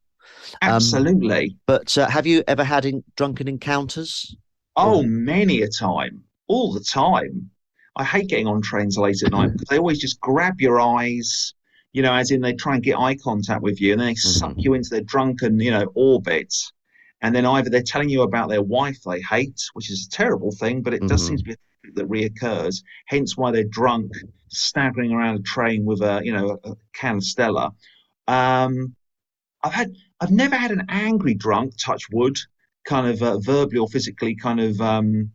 Um, 0.61 0.71
Absolutely. 0.71 1.57
But 1.67 1.97
uh, 1.97 2.09
have 2.09 2.27
you 2.27 2.43
ever 2.49 2.65
had 2.65 2.85
in, 2.85 3.05
drunken 3.17 3.49
encounters? 3.49 4.35
oh, 4.77 5.03
many 5.03 5.63
a 5.63 5.69
time, 5.69 6.23
all 6.49 6.73
the 6.73 6.81
time. 6.81 7.51
I 7.97 8.05
hate 8.05 8.29
getting 8.29 8.47
on 8.47 8.63
trains 8.63 8.97
late 8.97 9.23
at 9.23 9.33
night 9.33 9.53
because 9.53 9.69
they 9.69 9.79
always 9.79 9.99
just 9.99 10.19
grab 10.21 10.61
your 10.61 10.81
eyes. 10.81 11.55
You 11.93 12.03
know, 12.03 12.15
as 12.15 12.31
in 12.31 12.41
they 12.41 12.55
try 12.55 12.75
and 12.75 12.83
get 12.83 12.99
eye 12.99 13.17
contact 13.17 13.63
with 13.63 13.81
you, 13.81 13.93
and 13.93 14.01
then 14.01 14.09
they 14.09 14.15
suck 14.15 14.55
Mhm. 14.55 14.65
you 14.65 14.75
into 14.75 14.91
their 14.91 15.03
drunken, 15.03 15.61
you 15.61 15.71
know, 15.71 15.91
orbit. 15.95 16.55
And 17.21 17.35
then 17.35 17.47
either 17.47 17.71
they're 17.71 17.83
telling 17.83 18.09
you 18.09 18.23
about 18.23 18.49
their 18.49 18.63
wife 18.63 19.03
they 19.03 19.21
hate, 19.21 19.61
which 19.75 19.91
is 19.91 20.07
a 20.07 20.11
terrible 20.11 20.53
thing, 20.53 20.83
but 20.83 20.95
it 20.95 21.07
does 21.07 21.23
Mhm. 21.23 21.29
seem 21.29 21.39
to 21.39 21.45
be 21.45 21.53
a 21.53 21.57
thing 21.83 21.95
that 21.95 22.09
reoccurs. 22.09 22.83
Hence 23.07 23.37
why 23.37 23.51
they're 23.53 23.65
drunk, 23.65 24.13
staggering 24.49 25.13
around 25.13 25.37
a 25.37 25.43
train 25.43 25.85
with 25.85 26.01
a, 26.03 26.21
you 26.25 26.33
know, 26.33 26.59
a, 26.65 26.75
can 26.95 27.17
of 27.17 27.25
Stella. 27.25 27.73
Um, 28.27 28.97
I've 29.63 29.73
had, 29.75 29.95
I've 30.21 30.31
never 30.31 30.57
had 30.57 30.73
an 30.73 30.87
angry 30.89 31.35
drunk, 31.35 31.75
touch 31.79 32.05
wood, 32.11 32.39
kind 32.85 33.07
of 33.07 33.23
uh, 33.23 33.39
verbally 33.39 33.79
or 33.79 33.89
physically, 33.89 34.35
kind 34.35 34.61
of, 34.61 34.81
um, 34.81 35.31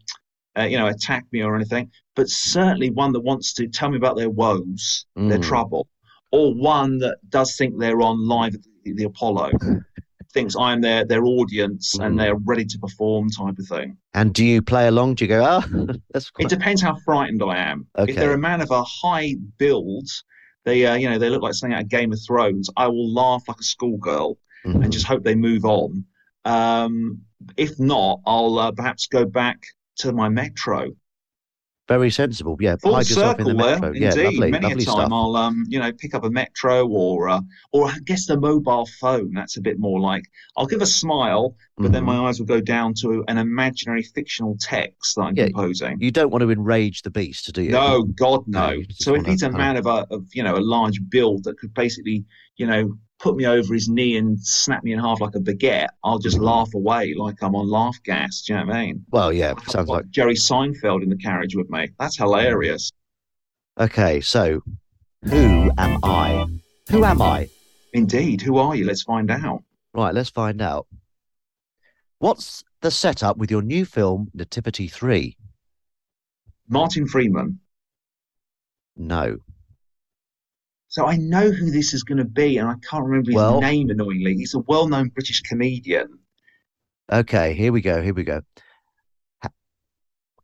uh, 0.57 0.63
you 0.63 0.77
know, 0.77 0.87
attack 0.87 1.25
me 1.31 1.41
or 1.43 1.55
anything. 1.55 1.91
But 2.15 2.29
certainly 2.29 2.89
one 2.89 3.13
that 3.13 3.21
wants 3.21 3.53
to 3.53 3.67
tell 3.67 3.89
me 3.89 3.97
about 3.97 4.17
their 4.17 4.29
woes, 4.29 5.05
their 5.27 5.37
Mm. 5.37 5.43
trouble, 5.43 5.87
or 6.31 6.53
one 6.53 6.97
that 6.99 7.17
does 7.29 7.55
think 7.55 7.77
they're 7.79 8.01
on 8.01 8.27
live 8.27 8.55
at 8.55 8.61
the, 8.83 8.93
the 8.93 9.03
Apollo, 9.05 9.51
thinks 10.33 10.55
I'm 10.59 10.81
their 10.81 11.05
their 11.05 11.23
audience 11.25 11.95
Mm. 11.97 12.05
and 12.05 12.19
they're 12.19 12.35
ready 12.35 12.65
to 12.65 12.79
perform, 12.79 13.29
type 13.29 13.57
of 13.57 13.65
thing. 13.67 13.97
And 14.13 14.33
do 14.33 14.43
you 14.45 14.61
play 14.61 14.87
along? 14.87 15.15
Do 15.15 15.25
you 15.25 15.29
go, 15.29 15.43
oh, 15.45 15.87
that's 16.13 16.31
It 16.39 16.49
depends 16.49 16.81
how 16.81 16.95
frightened 17.05 17.41
I 17.43 17.57
am. 17.57 17.87
Okay. 17.97 18.11
If 18.11 18.17
they're 18.17 18.33
a 18.33 18.37
man 18.37 18.61
of 18.61 18.71
a 18.71 18.83
high 18.83 19.35
build, 19.57 20.07
they, 20.65 20.85
uh, 20.85 20.95
you 20.95 21.09
know, 21.09 21.17
they 21.17 21.29
look 21.29 21.41
like 21.41 21.53
something 21.53 21.75
out 21.75 21.83
of 21.83 21.89
Game 21.89 22.11
of 22.11 22.19
Thrones. 22.25 22.69
I 22.75 22.87
will 22.87 23.11
laugh 23.13 23.43
like 23.47 23.59
a 23.59 23.63
schoolgirl 23.63 24.37
Mhm. 24.65 24.83
and 24.83 24.91
just 24.91 25.05
hope 25.07 25.23
they 25.23 25.35
move 25.35 25.63
on. 25.65 26.03
Um, 26.45 27.21
if 27.55 27.79
not, 27.79 28.19
I'll 28.25 28.57
uh, 28.59 28.71
perhaps 28.71 29.07
go 29.07 29.23
back 29.25 29.59
to 29.97 30.11
my 30.11 30.27
metro. 30.29 30.91
Very 31.88 32.10
sensible. 32.12 32.58
Yeah, 32.60 32.76
Full 32.82 32.93
hide 32.95 33.10
yourself 33.10 33.39
in 33.39 33.47
the 33.47 33.54
there. 33.54 33.95
Yeah, 33.95 34.10
indeed. 34.12 34.26
lovely, 34.26 34.52
Many 34.52 34.67
lovely 34.67 34.84
a 34.84 34.86
time 34.86 34.95
stuff. 34.95 35.12
I'll, 35.12 35.36
um, 35.36 35.63
you 35.67 35.80
know, 35.80 35.91
pick 35.91 36.13
up 36.13 36.23
a 36.23 36.30
metro 36.30 36.88
or, 36.88 37.30
uh, 37.30 37.41
or 37.71 37.88
I 37.88 37.97
guess 38.04 38.26
the 38.26 38.39
mobile 38.39 38.86
phone. 39.00 39.34
That's 39.34 39.58
a 39.58 39.62
bit 39.62 39.80
more 39.80 40.00
like 40.00 40.23
I'll 40.58 40.65
give 40.67 40.82
a 40.82 40.86
smile, 40.86 41.56
but 41.78 41.91
then 41.91 42.04
Mhm. 42.04 42.08
my 42.08 42.17
eyes 42.28 42.39
will 42.39 42.47
go 42.47 42.62
down 42.62 42.93
to 43.02 43.23
an 43.28 43.38
imaginary 43.38 44.04
fictional 44.04 44.58
text 44.60 45.15
that 45.15 45.21
I'm 45.21 45.36
Yeah, 45.36 45.45
composing. 45.47 46.02
You 46.02 46.12
don't 46.12 46.32
want 46.32 46.41
to 46.41 46.52
enrage 46.52 47.02
the 47.04 47.12
beast, 47.12 47.52
do 47.54 47.62
you? 47.62 47.71
No, 47.71 48.04
God, 48.04 48.47
No, 48.47 48.76
no. 48.76 48.84
so 48.91 49.13
if 49.15 49.19
wanna 49.21 49.30
he's 49.32 49.43
a 49.43 49.52
man 49.52 49.78
of 49.78 49.86
a, 49.86 50.06
of 50.12 50.26
you 50.34 50.43
know, 50.43 50.56
a 50.56 50.60
large 50.60 51.00
build 51.10 51.43
that 51.45 51.58
could 51.60 51.73
basically, 51.73 52.26
you 52.58 52.67
know, 52.67 52.97
put 53.19 53.36
me 53.36 53.45
over 53.45 53.73
his 53.73 53.89
knee 53.89 54.17
and 54.17 54.39
snap 54.39 54.84
me 54.84 54.93
in 54.93 54.99
half 54.99 55.19
like 55.21 55.36
a 55.36 55.39
baguette, 55.39 55.88
I'll 56.03 56.19
just 56.19 56.38
laugh 56.39 56.73
away 56.73 57.13
like 57.15 57.41
I'm 57.41 57.56
on 57.56 57.69
laugh 57.69 57.97
gas. 58.03 58.41
Do 58.43 58.53
you 58.53 58.60
know 58.60 58.65
what 58.67 58.75
I 58.75 58.86
mean? 58.86 59.06
Well, 59.10 59.34
yeah, 59.34 59.53
sounds 59.67 59.89
like 59.89 60.10
Jerry 60.10 60.36
Seinfeld 60.36 61.03
in 61.03 61.10
the 61.10 61.17
carriage 61.17 61.56
with 61.56 61.69
me. 61.69 61.89
That's 61.99 62.17
hilarious. 62.17 62.91
okay. 63.80 64.21
So, 64.21 64.62
who 65.23 65.71
am 65.77 65.99
I? 66.03 66.45
Who 66.91 67.03
am 67.03 67.21
I? 67.21 67.49
Indeed. 67.93 68.41
Who 68.41 68.58
are 68.58 68.75
you? 68.75 68.86
Let's 68.86 69.03
find 69.03 69.32
out. 69.32 69.63
Right, 69.93 70.13
let's 70.13 70.30
find 70.30 70.62
out. 70.62 70.86
What's 72.19 72.63
the 72.82 72.91
setup 72.91 73.38
with 73.38 73.49
your 73.49 73.62
new 73.62 73.86
film 73.86 74.30
Nativity 74.34 74.88
Three? 74.88 75.38
Martin 76.69 77.08
Freeman. 77.08 77.60
No. 78.95 79.38
So 80.89 81.06
I 81.06 81.17
know 81.17 81.52
who 81.52 81.69
this 81.69 81.93
is 81.93 82.04
going 82.04 82.17
to 82.19 82.26
be, 82.26 82.58
and 82.58 82.67
I 82.69 82.76
can't 82.89 83.04
remember 83.06 83.32
his 83.32 83.36
Well- 83.36 83.60
name 83.62 83.89
annoyingly. 83.89 84.36
He's 84.36 84.54
a 84.54 84.60
well-known 84.60 85.10
British 85.10 85.41
comedian. 85.41 86.08
Okay, 87.12 87.54
here 87.54 87.71
we 87.71 87.82
go. 87.82 88.02
Here 88.02 88.13
we 88.13 88.23
go. 88.23 88.41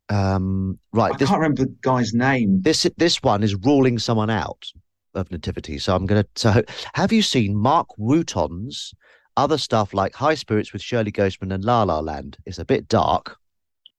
Um, 0.10 0.80
right. 0.92 1.14
I 1.14 1.18
This 1.18 1.30
can't 1.30 1.40
remember 1.42 1.64
the 1.64 1.76
guy's 1.82 2.14
name. 2.14 2.62
this 2.62 2.86
this 2.98 3.24
one 3.24 3.42
is 3.42 3.56
ruling 3.56 3.98
someone 4.00 4.30
out 4.30 4.66
of 5.16 5.32
nativity. 5.32 5.80
So 5.80 5.96
I'm 5.96 6.06
gonna. 6.06 6.26
So 6.36 6.62
have 6.94 7.12
you 7.14 7.22
seen 7.22 7.56
Marc 7.56 7.88
Wootton's 7.98 8.94
other 9.38 9.58
stuff 9.58 9.94
like 9.94 10.14
High 10.14 10.36
Spirits 10.36 10.74
with 10.74 10.82
Shirley 10.82 11.12
Ghostman 11.12 11.54
and 11.54 11.64
La 11.64 11.84
La 11.84 12.00
Land? 12.00 12.38
It's 12.46 12.60
a 12.60 12.66
bit 12.66 12.88
dark. 12.88 13.38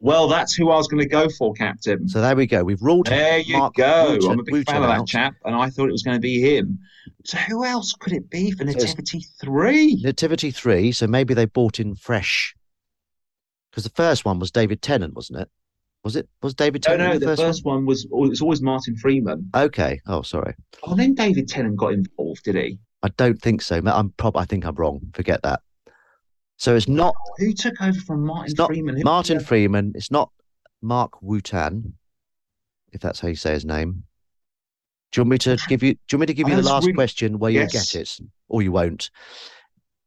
Well, 0.05 0.29
that's 0.29 0.53
who 0.55 0.69
I 0.69 0.77
was 0.77 0.87
going 0.87 1.03
to 1.03 1.09
go 1.09 1.31
for, 1.31 1.55
Captain. 1.55 2.07
So 2.11 2.21
there 2.21 2.37
we 2.37 2.47
go. 2.47 2.63
We've 2.63 2.83
ruled. 2.83 3.07
There 3.07 3.39
you 3.39 3.57
Mark 3.57 3.75
go. 3.75 4.19
I'm 4.29 4.39
a 4.39 4.43
big 4.43 4.67
fan 4.67 4.83
of 4.83 4.89
that 4.91 5.01
out. 5.01 5.09
chap, 5.09 5.35
and 5.47 5.57
I 5.57 5.71
thought 5.71 5.89
it 5.89 5.93
was 5.93 6.03
going 6.03 6.19
to 6.19 6.21
be 6.21 6.43
him. 6.43 6.79
So 7.25 7.39
who 7.39 7.65
else 7.65 7.95
could 7.95 8.13
it 8.13 8.29
be 8.29 8.51
for 8.51 8.65
Nativity 8.65 9.25
Three? 9.41 9.99
Nativity 10.03 10.51
three. 10.51 10.93
So 10.93 11.07
maybe 11.07 11.33
they 11.33 11.47
bought 11.47 11.81
in 11.81 11.95
fresh. 11.95 12.55
Because 13.71 13.85
the 13.85 13.91
first 13.97 14.27
one 14.27 14.39
was 14.39 14.51
David 14.51 14.83
Tennant, 14.83 15.15
wasn't 15.15 15.41
it? 15.41 15.49
Was 16.03 16.17
it? 16.17 16.29
Was 16.43 16.53
David 16.53 16.83
Tennant 16.83 17.09
no, 17.09 17.15
in 17.15 17.21
the 17.21 17.27
the 17.29 17.37
first 17.39 17.65
one 17.65 17.87
was 17.87 18.07
oh, 18.13 18.27
it 18.27 18.29
was 18.29 18.43
always 18.43 18.61
Martin 18.61 18.97
Freeman. 18.97 19.49
Okay. 19.55 20.03
Oh, 20.07 20.21
sorry. 20.21 20.55
Oh, 20.83 20.95
then 20.95 21.15
David 21.15 21.49
Tennant 21.49 21.79
got 21.79 21.95
involved, 21.95 22.45
did 22.45 22.57
he? 22.57 22.79
I 23.03 23.09
don't 23.17 23.41
think 23.41 23.63
so. 23.63 23.81
I'm 23.83 24.11
prob. 24.11 24.37
I 24.37 24.45
think 24.45 24.67
I'm 24.67 24.75
wrong. 24.75 25.01
Forget 25.15 25.41
that. 25.45 25.63
So 26.57 26.77
it's 26.77 26.89
not. 26.89 27.15
Who 27.39 27.53
took 27.53 27.81
over 27.83 27.99
from 28.01 28.25
Martin 28.25 28.55
Freeman? 28.67 28.97
Who- 28.97 29.03
Martin 29.05 29.41
Freeman. 29.41 29.93
It's 29.95 30.11
not 30.11 30.31
Marc 30.83 31.21
Wootton, 31.23 31.95
if 32.93 33.01
that's 33.01 33.21
how 33.21 33.29
you 33.29 33.35
say 33.37 33.53
his 33.53 33.65
name. 33.65 34.05
Do 35.13 35.21
you 35.21 35.23
want 35.25 35.31
me 35.31 35.39
to 35.39 35.59
give 35.69 35.83
you? 35.83 35.95
Do 35.95 35.99
you 36.13 36.19
want 36.19 36.21
me 36.21 36.27
to 36.27 36.35
give 36.35 36.49
you 36.49 36.57
the 36.57 36.63
last 36.63 36.85
really- 36.85 36.95
question 36.95 37.39
where 37.39 37.51
you'll 37.51 37.67
get 37.67 37.95
it, 37.95 38.19
or 38.49 38.63
you 38.63 38.73
won't? 38.73 39.11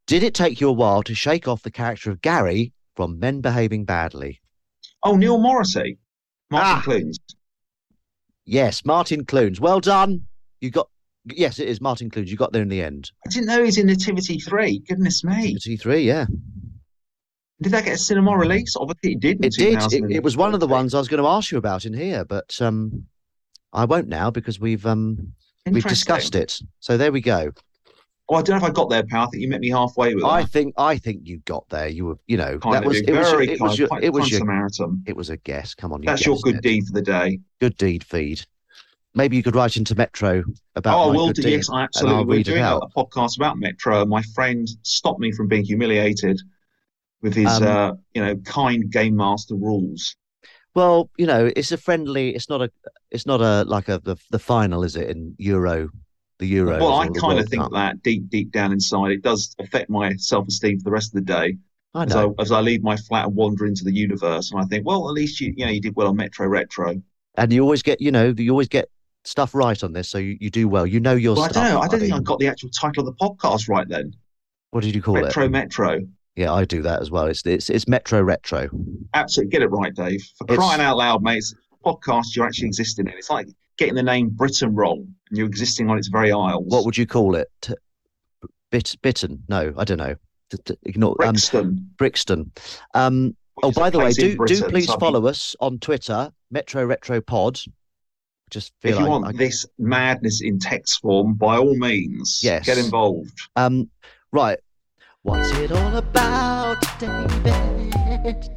Did 0.05 0.23
it 0.23 0.33
take 0.33 0.61
you 0.61 0.69
a 0.69 0.73
while 0.73 1.03
to 1.03 1.13
shake 1.15 1.47
off 1.47 1.63
the 1.63 1.71
character 1.71 2.11
of 2.11 2.21
Gary 2.21 2.71
from 2.95 3.19
Men 3.19 3.41
Behaving 3.41 3.83
Badly? 3.85 4.41
Oh, 5.03 5.15
Neil 5.15 5.37
Morrissey, 5.37 5.97
Martin 6.49 6.71
Ah. 6.77 6.81
Clunes. 6.83 7.19
Yes, 8.45 8.85
Martin 8.85 9.25
Clunes. 9.25 9.59
Well 9.59 9.79
done. 9.81 10.27
You 10.61 10.71
got. 10.71 10.89
Yes, 11.35 11.59
it 11.59 11.67
is 11.67 11.81
Martin 11.81 12.09
Clunes. 12.09 12.31
You 12.31 12.37
got 12.37 12.51
there 12.53 12.61
in 12.61 12.69
the 12.69 12.81
end. 12.81 13.11
I 13.25 13.29
didn't 13.29 13.47
know 13.47 13.63
he's 13.63 13.77
in 13.77 13.87
Nativity 13.87 14.39
Three. 14.39 14.79
Goodness 14.79 15.23
me! 15.23 15.55
T 15.55 15.77
three. 15.77 16.01
Yeah, 16.01 16.25
Did 17.61 17.71
that 17.73 17.85
get 17.85 17.95
a 17.95 17.97
cinema 17.97 18.37
release? 18.37 18.75
Obviously, 18.75 19.13
it 19.13 19.19
did. 19.19 19.43
it 19.43 19.53
did. 19.53 19.79
It, 19.93 20.15
it 20.17 20.23
was 20.23 20.37
one 20.37 20.53
of 20.53 20.59
the 20.59 20.67
ones 20.67 20.93
I 20.93 20.99
was 20.99 21.07
going 21.07 21.21
to 21.23 21.29
ask 21.29 21.51
you 21.51 21.57
about 21.57 21.85
in 21.85 21.93
here, 21.93 22.23
but 22.25 22.55
um, 22.61 23.05
I 23.73 23.85
won't 23.85 24.07
now 24.07 24.29
because 24.31 24.59
we've 24.59 24.85
um 24.85 25.33
we've 25.69 25.83
discussed 25.85 26.35
it. 26.35 26.59
So 26.79 26.97
there 26.97 27.11
we 27.11 27.21
go. 27.21 27.51
Oh, 28.29 28.35
I 28.35 28.41
don't 28.41 28.59
know 28.59 28.65
if 28.65 28.71
I 28.71 28.73
got 28.73 28.89
there, 28.89 29.03
pal. 29.03 29.23
I 29.23 29.27
think 29.27 29.41
you 29.41 29.47
met 29.47 29.61
me 29.61 29.69
halfway 29.69 30.13
with 30.13 30.25
I 30.25 30.41
that. 30.41 30.49
think 30.51 30.73
I 30.77 30.97
think 30.97 31.21
you 31.23 31.39
got 31.45 31.67
there. 31.69 31.87
You 31.87 32.05
were, 32.07 32.19
you 32.27 32.35
know, 32.35 32.59
Kind 32.59 32.75
that 32.75 32.83
of 32.83 32.87
was 32.89 32.97
it 32.99 33.09
was, 33.11 33.29
very 33.31 33.49
it 33.51 33.61
was 33.61 33.79
your 33.79 33.89
it 34.01 34.11
was 34.11 34.29
your 34.29 34.39
Samaritan. 34.39 35.01
it 35.07 35.15
was 35.15 35.29
a 35.29 35.37
guess. 35.37 35.73
Come 35.73 35.93
on, 35.93 36.03
you 36.03 36.07
That's 36.07 36.25
your 36.25 36.37
good 36.39 36.55
it. 36.57 36.61
deed 36.61 36.85
for 36.87 36.93
the 36.93 37.01
day. 37.01 37.39
Good 37.61 37.77
deed 37.77 38.03
feed. 38.03 38.45
Maybe 39.17 39.35
you 39.35 39.41
could 39.43 39.55
write 39.55 39.77
into 39.77 39.95
Metro 39.95 40.43
about. 40.75 40.97
oh, 40.97 41.09
I 41.09 41.15
will 41.15 41.31
do. 41.31 41.49
Yes, 41.49 41.69
I 41.71 41.83
absolutely. 41.83 42.25
We're 42.25 42.43
doing 42.43 42.63
a, 42.63 42.77
a 42.77 42.89
podcast 42.91 43.37
about 43.37 43.57
Metro. 43.57 44.05
My 44.05 44.21
friend 44.35 44.69
stopped 44.83 45.19
me 45.19 45.31
from 45.31 45.47
being 45.47 45.65
humiliated 45.65 46.39
with 47.23 47.33
his, 47.33 47.47
Um, 47.47 47.63
uh, 47.63 47.91
you 48.13 48.23
know, 48.23 48.35
kind 48.37 48.89
game 48.91 49.15
master 49.15 49.55
rules. 49.55 50.15
Well, 50.75 51.09
you 51.17 51.25
know, 51.25 51.51
it's 51.55 51.71
a 51.71 51.77
friendly. 51.77 52.35
It's 52.35 52.47
not 52.47 52.61
a. 52.61 52.71
It's 53.09 53.25
not 53.25 53.41
a 53.41 53.63
like 53.63 53.89
a 53.89 53.97
the, 53.97 54.17
the 54.29 54.37
final, 54.37 54.83
is 54.83 54.95
it? 54.95 55.09
In 55.09 55.33
Euro, 55.39 55.89
the 56.37 56.45
Euro. 56.47 56.77
Well, 56.79 56.99
I 56.99 57.07
kind 57.07 57.39
of 57.39 57.49
think 57.49 57.63
Cup. 57.63 57.71
that 57.71 58.03
deep, 58.03 58.29
deep 58.29 58.51
down 58.51 58.71
inside, 58.71 59.11
it 59.11 59.23
does 59.23 59.55
affect 59.57 59.89
my 59.89 60.15
self-esteem 60.17 60.79
for 60.79 60.83
the 60.83 60.91
rest 60.91 61.15
of 61.15 61.25
the 61.25 61.33
day. 61.33 61.57
I 61.95 62.03
As 62.03 62.15
I, 62.15 62.27
as 62.37 62.51
I 62.51 62.61
leave 62.61 62.83
my 62.83 62.95
flat 62.97 63.25
and 63.25 63.35
wander 63.35 63.65
into 63.65 63.83
the 63.83 63.93
universe, 63.93 64.51
and 64.51 64.61
I 64.61 64.65
think, 64.65 64.85
well, 64.85 65.07
at 65.09 65.13
least 65.13 65.41
you, 65.41 65.53
you 65.57 65.65
know, 65.65 65.71
you 65.71 65.81
did 65.81 65.95
well 65.95 66.09
on 66.09 66.15
Metro 66.15 66.45
Retro. 66.45 67.01
and 67.35 67.51
you 67.51 67.63
always 67.63 67.81
get, 67.81 67.99
you 67.99 68.11
know, 68.11 68.35
you 68.37 68.51
always 68.51 68.67
get 68.67 68.89
stuff 69.27 69.53
right 69.53 69.83
on 69.83 69.93
this, 69.93 70.09
so 70.09 70.17
you, 70.17 70.37
you 70.39 70.49
do 70.49 70.67
well. 70.67 70.87
You 70.87 70.99
know 70.99 71.15
your 71.15 71.35
Well, 71.35 71.45
I 71.45 71.49
don't 71.49 71.63
know. 71.65 71.79
I 71.79 71.87
don't 71.87 71.99
think 71.99 72.13
I 72.13 72.19
got 72.19 72.39
the 72.39 72.47
actual 72.47 72.69
title 72.69 73.07
of 73.07 73.17
the 73.17 73.25
podcast 73.25 73.69
right 73.69 73.87
then. 73.87 74.13
What 74.71 74.83
did 74.83 74.95
you 74.95 75.01
call 75.01 75.15
Retro 75.15 75.45
it? 75.45 75.49
Metro. 75.49 75.87
Metro. 75.87 76.07
Yeah, 76.35 76.53
I 76.53 76.65
do 76.65 76.81
that 76.83 77.01
as 77.01 77.09
well. 77.09 77.25
It's 77.25 77.45
it's 77.45 77.69
it's 77.69 77.87
Metro 77.87 78.21
Retro. 78.21 78.69
Absolutely, 79.13 79.51
get 79.51 79.61
it 79.63 79.67
right, 79.67 79.93
Dave. 79.93 80.21
For 80.37 80.45
It's- 80.45 80.57
crying 80.57 80.81
out 80.81 80.97
loud, 80.97 81.23
mate! 81.23 81.37
It's 81.37 81.53
a 81.53 81.87
podcast 81.87 82.35
you're 82.35 82.45
actually 82.45 82.67
existing 82.67 83.07
in. 83.07 83.13
It's 83.13 83.29
like 83.29 83.47
getting 83.77 83.95
the 83.95 84.03
name 84.03 84.29
Britain 84.29 84.75
wrong, 84.75 85.07
and 85.29 85.37
you're 85.37 85.47
existing 85.47 85.89
on 85.89 85.97
its 85.97 86.09
very 86.09 86.31
aisles. 86.31 86.65
What 86.67 86.85
would 86.85 86.97
you 86.97 87.07
call 87.07 87.35
it? 87.35 87.49
Bit 88.69 88.95
bitten? 89.01 89.43
No, 89.47 89.73
I 89.77 89.83
don't 89.83 89.97
know. 89.97 90.15
Ignore 90.83 91.11
um, 91.23 91.33
Brixton? 91.33 91.89
Brixton. 91.97 92.51
Um, 92.93 93.35
oh, 93.63 93.71
by 93.71 93.89
the 93.89 93.97
way, 93.97 94.05
place 94.05 94.17
in 94.19 94.37
do 94.37 94.45
do 94.45 94.63
please 94.69 94.87
so 94.87 94.97
follow 94.97 95.25
us 95.27 95.55
on 95.59 95.79
Twitter, 95.79 96.31
Metro 96.51 96.85
Retro 96.85 97.19
Pod. 97.19 97.59
Just 98.49 98.73
If 98.81 98.91
you 98.95 99.01
like 99.01 99.09
want 99.09 99.25
I- 99.25 99.31
this 99.33 99.65
madness 99.77 100.41
in 100.41 100.59
text 100.59 101.01
form, 101.01 101.33
by 101.33 101.57
all 101.57 101.75
means, 101.75 102.39
Yes. 102.43 102.65
get 102.65 102.77
involved. 102.77 103.37
um, 103.55 103.89
right. 104.31 104.57
What's 105.23 105.51
it 105.57 105.71
all 105.71 105.97
about, 105.97 106.81
David? 106.99 108.49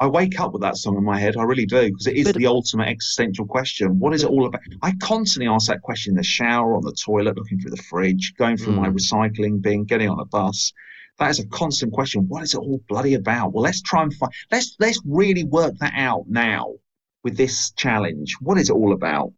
I 0.00 0.06
wake 0.06 0.38
up 0.38 0.52
with 0.52 0.62
that 0.62 0.76
song 0.76 0.96
in 0.96 1.04
my 1.04 1.18
head. 1.18 1.36
I 1.36 1.42
really 1.44 1.66
do, 1.66 1.86
because 1.88 2.06
it 2.06 2.16
is 2.16 2.32
the 2.32 2.46
ultimate 2.46 2.88
existential 2.88 3.46
question. 3.46 3.98
What 3.98 4.14
is 4.14 4.22
it 4.22 4.30
all 4.30 4.46
about? 4.46 4.60
I 4.82 4.92
constantly 5.00 5.48
ask 5.48 5.66
that 5.68 5.82
question 5.82 6.12
in 6.12 6.16
the 6.16 6.22
shower, 6.22 6.76
on 6.76 6.82
the 6.84 6.92
toilet, 6.92 7.36
looking 7.36 7.58
through 7.58 7.70
the 7.70 7.82
fridge, 7.82 8.34
going 8.36 8.56
through 8.56 8.74
my 8.74 8.88
Mm. 8.88 8.94
recycling 8.96 9.60
bin, 9.62 9.84
getting 9.84 10.08
on 10.08 10.20
a 10.20 10.24
bus. 10.24 10.72
That 11.18 11.30
is 11.30 11.38
a 11.38 11.46
constant 11.46 11.92
question. 11.92 12.28
What 12.28 12.42
is 12.42 12.54
it 12.54 12.58
all 12.58 12.80
bloody 12.88 13.14
about? 13.14 13.52
Well, 13.52 13.62
let's 13.62 13.80
try 13.82 14.02
and 14.02 14.12
find. 14.14 14.32
Let's 14.50 14.76
let's 14.78 15.00
really 15.04 15.44
work 15.44 15.76
that 15.78 15.92
out 15.96 16.24
now 16.28 16.74
with 17.24 17.36
this 17.36 17.72
challenge. 17.72 18.36
What 18.40 18.58
is 18.58 18.70
it 18.70 18.74
all 18.74 18.92
about? 18.92 19.32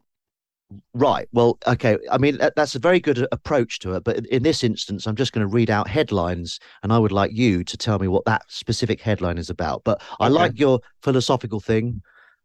Right. 0.94 1.28
Well, 1.32 1.58
okay. 1.66 1.96
I 2.10 2.18
mean, 2.18 2.38
that, 2.38 2.56
that's 2.56 2.74
a 2.74 2.80
very 2.80 2.98
good 2.98 3.26
approach 3.30 3.78
to 3.80 3.94
it. 3.94 4.02
But 4.02 4.26
in, 4.26 4.42
this 4.42 4.64
instance, 4.64 5.06
I'm 5.06 5.14
just 5.14 5.32
going 5.32 5.46
to 5.46 5.52
read 5.52 5.70
out 5.70 5.88
headlines, 5.88 6.58
and 6.82 6.92
I 6.92 6.98
would 6.98 7.12
like 7.12 7.30
you 7.32 7.62
to 7.62 7.76
tell 7.76 8.00
me 8.00 8.08
what 8.08 8.24
that 8.24 8.42
specific 8.48 9.00
headline 9.00 9.38
is 9.38 9.48
about. 9.48 9.84
But 9.84 10.02
I 10.18 10.26
Okay. 10.26 10.34
like 10.34 10.58
your 10.58 10.80
philosophical 11.02 11.60
thing. 11.60 12.02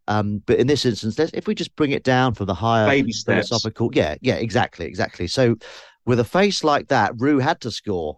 Um, 0.08 0.44
but 0.46 0.60
in 0.60 0.68
this 0.68 0.86
instance, 0.86 1.20
if 1.34 1.48
we 1.48 1.56
just 1.56 1.76
bring 1.76 1.92
it 1.92 2.04
down 2.04 2.36
from 2.36 2.46
the 2.46 2.54
higher 2.54 2.88
Baby 2.90 3.12
steps. 3.12 3.48
philosophical, 3.50 3.90
yeah, 3.94 4.16
yeah, 4.22 4.36
exactly, 4.36 4.86
exactly. 4.86 5.26
So, 5.28 5.56
with 6.06 6.20
a 6.20 6.24
face 6.24 6.64
like 6.64 6.90
that, 6.90 7.14
Roo 7.18 7.40
had 7.40 7.60
to 7.62 7.72
score. 7.72 8.18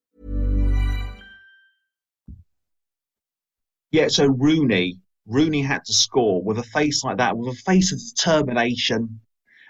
Yeah, 3.91 4.07
so 4.07 4.27
Rooney, 4.27 4.99
Rooney 5.25 5.61
had 5.61 5.83
to 5.85 5.93
score 5.93 6.41
with 6.41 6.57
a 6.57 6.63
face 6.63 7.03
like 7.03 7.17
that, 7.17 7.37
with 7.37 7.53
a 7.53 7.61
face 7.61 7.91
of 7.91 7.99
determination 7.99 9.19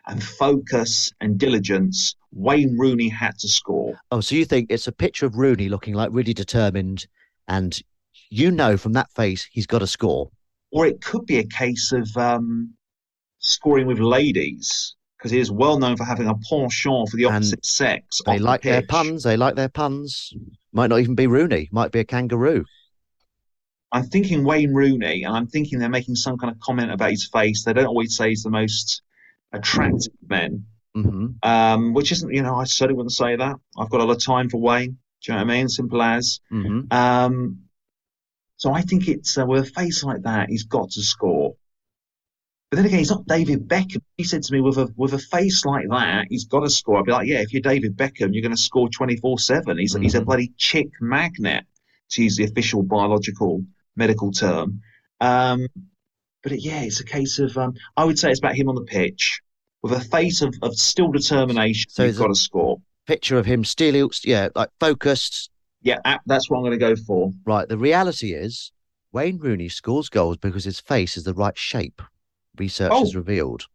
and 0.08 0.24
focus 0.24 1.12
and 1.22 1.38
diligence. 1.38 2.16
Wayne 2.32 2.78
Rooney 2.78 3.10
had 3.10 3.38
to 3.40 3.48
score. 3.48 4.00
Oh, 4.12 4.22
so 4.22 4.36
you 4.36 4.46
think 4.46 4.68
it's 4.70 4.88
a 4.88 4.92
picture 4.92 5.26
of 5.26 5.36
Rooney 5.36 5.70
looking 5.70 5.96
like 5.96 6.10
really 6.14 6.34
determined, 6.34 7.08
and 7.48 7.80
you 8.30 8.52
know 8.52 8.78
from 8.78 8.94
that 8.94 9.12
face 9.12 9.48
he's 9.52 9.68
got 9.68 9.80
to 9.80 9.88
score. 9.88 10.30
Or 10.72 10.86
it 10.86 11.02
could 11.02 11.26
be 11.26 11.40
a 11.40 11.48
case 11.48 11.92
of 11.92 12.16
um, 12.16 12.74
scoring 13.40 13.88
with 13.88 14.00
ladies, 14.00 14.96
because 15.18 15.32
he 15.32 15.40
is 15.40 15.52
well 15.52 15.78
known 15.80 15.98
for 15.98 16.06
having 16.06 16.28
a 16.28 16.36
penchant 16.36 17.10
for 17.10 17.18
the 17.18 17.26
opposite 17.26 17.66
sex. 17.66 18.22
They 18.26 18.34
off 18.34 18.38
the 18.38 18.44
like 18.44 18.62
their 18.62 18.84
puns. 18.84 19.24
They 19.24 19.36
like 19.36 19.56
their 19.56 19.70
puns. 19.70 20.32
Might 20.72 20.88
not 20.88 21.00
even 21.00 21.16
be 21.16 21.28
Rooney. 21.28 21.70
Might 21.72 21.92
be 21.92 22.00
a 22.00 22.06
kangaroo. 22.06 22.66
I'm 23.91 24.06
thinking 24.06 24.43
Wayne 24.43 24.73
Rooney, 24.73 25.23
and 25.23 25.36
I'm 25.36 25.47
thinking 25.47 25.80
they're 25.80 25.89
making 25.89 26.15
some 26.15 26.38
kind 26.38 26.51
of 26.54 26.60
comment 26.60 26.91
about 26.91 27.12
his 27.12 27.27
face. 27.27 27.63
They 27.63 27.73
don't 27.73 27.88
always 27.88 28.15
say 28.15 28.30
he's 28.30 28.43
the 28.43 28.49
most 28.49 29.01
attractive 29.51 30.13
men, 30.27 30.65
hmm 30.95 31.27
um, 31.43 31.93
which 31.93 32.12
isn't, 32.12 32.34
you 32.34 32.43
know, 32.43 32.56
I 32.56 32.65
certainly 32.65 32.97
wouldn't 32.97 33.13
say 33.13 33.36
that. 33.36 33.56
I've 33.77 33.89
got 33.89 34.01
a 34.01 34.06
lot 34.06 34.17
of 34.17 34.23
time 34.23 34.49
for 34.49 34.60
Wayne. 34.62 34.97
Do 35.21 35.32
you 35.32 35.38
know 35.38 35.43
what 35.45 35.51
I 35.51 35.56
mean? 35.58 35.69
Simple 35.69 36.01
as. 36.01 36.39
hmm 36.49 36.82
Um, 36.91 37.60
so 38.58 38.71
I 38.73 38.82
think 38.82 39.08
it's 39.08 39.38
uh, 39.38 39.45
with 39.45 39.67
a 39.67 39.71
face 39.71 40.04
like 40.04 40.23
that, 40.23 40.49
he's 40.49 40.63
got 40.63 40.91
to 40.91 41.01
score. 41.01 41.56
But 42.69 42.77
then 42.77 42.86
again, 42.86 42.99
he's 42.99 43.12
not 43.12 43.27
David 43.27 43.67
Beckham. 43.67 44.01
He 44.17 44.23
said 44.23 44.43
to 44.43 44.54
me, 44.54 44.62
with 44.62 44.77
a 44.77 44.88
with 44.95 45.13
a 45.13 45.19
face 45.19 45.65
like 45.65 45.88
that, 45.89 46.27
he's 46.30 46.45
got 46.45 46.62
to 46.62 46.69
score. 46.69 46.99
I'd 46.99 47.06
be 47.06 47.12
like, 47.12 47.27
yeah, 47.27 47.39
if 47.41 47.51
you're 47.51 47.62
David 47.62 47.97
Beckham, 47.97 48.30
you're 48.34 48.41
going 48.41 48.56
to 48.56 48.58
score 48.62 48.88
24 48.89 49.39
seven. 49.39 49.77
He's 49.77 49.95
he's 49.97 50.15
a 50.15 50.21
Mhm. 50.21 50.25
bloody 50.25 50.54
chick 50.58 50.89
magnet, 51.01 51.65
to 52.12 52.23
use 52.23 52.38
the 52.38 52.45
official 52.45 52.82
biological 52.84 53.63
medical 53.95 54.32
term. 54.32 54.82
Um, 55.19 55.67
but 56.43 56.51
it, 56.54 56.62
yeah, 56.63 56.82
it's 56.82 56.99
a 56.99 57.06
case 57.06 57.39
of 57.39 57.58
um, 57.58 57.73
I 57.97 58.06
would 58.06 58.17
say 58.17 58.32
it's 58.32 58.39
about 58.39 58.56
him 58.56 58.69
on 58.69 58.75
the 58.75 58.82
pitch 58.84 59.41
with 59.84 59.93
a 59.93 59.99
face 59.99 60.41
of, 60.41 60.54
of 60.62 60.75
still 60.75 61.12
determination. 61.12 61.89
So 61.91 62.04
it's 62.06 62.17
got 62.17 62.30
a- 62.30 62.34
to 62.34 62.39
score. 62.39 62.82
Picture 63.08 63.38
of 63.38 63.45
him 63.45 63.63
still, 63.65 64.10
yeah, 64.23 64.49
like 64.56 64.69
focused. 64.80 65.49
Yeah, 65.82 65.97
that's 66.27 66.49
what 66.49 66.58
I'm 66.58 66.63
going 66.63 66.77
to 66.80 66.86
go 66.86 66.95
for. 66.95 67.32
Right. 67.45 67.67
The 67.67 67.77
reality 67.77 68.34
is, 68.34 68.71
Wayne 69.12 69.39
Rooney 69.39 69.67
scores 69.69 70.08
goals 70.08 70.38
because 70.38 70.63
his 70.63 70.80
face 70.80 71.17
is 71.17 71.23
the 71.23 71.34
right 71.34 71.58
shape. 71.58 72.01
Research 72.58 72.91
has 72.93 73.15
Oh. 73.15 73.17
revealed. 73.19 73.65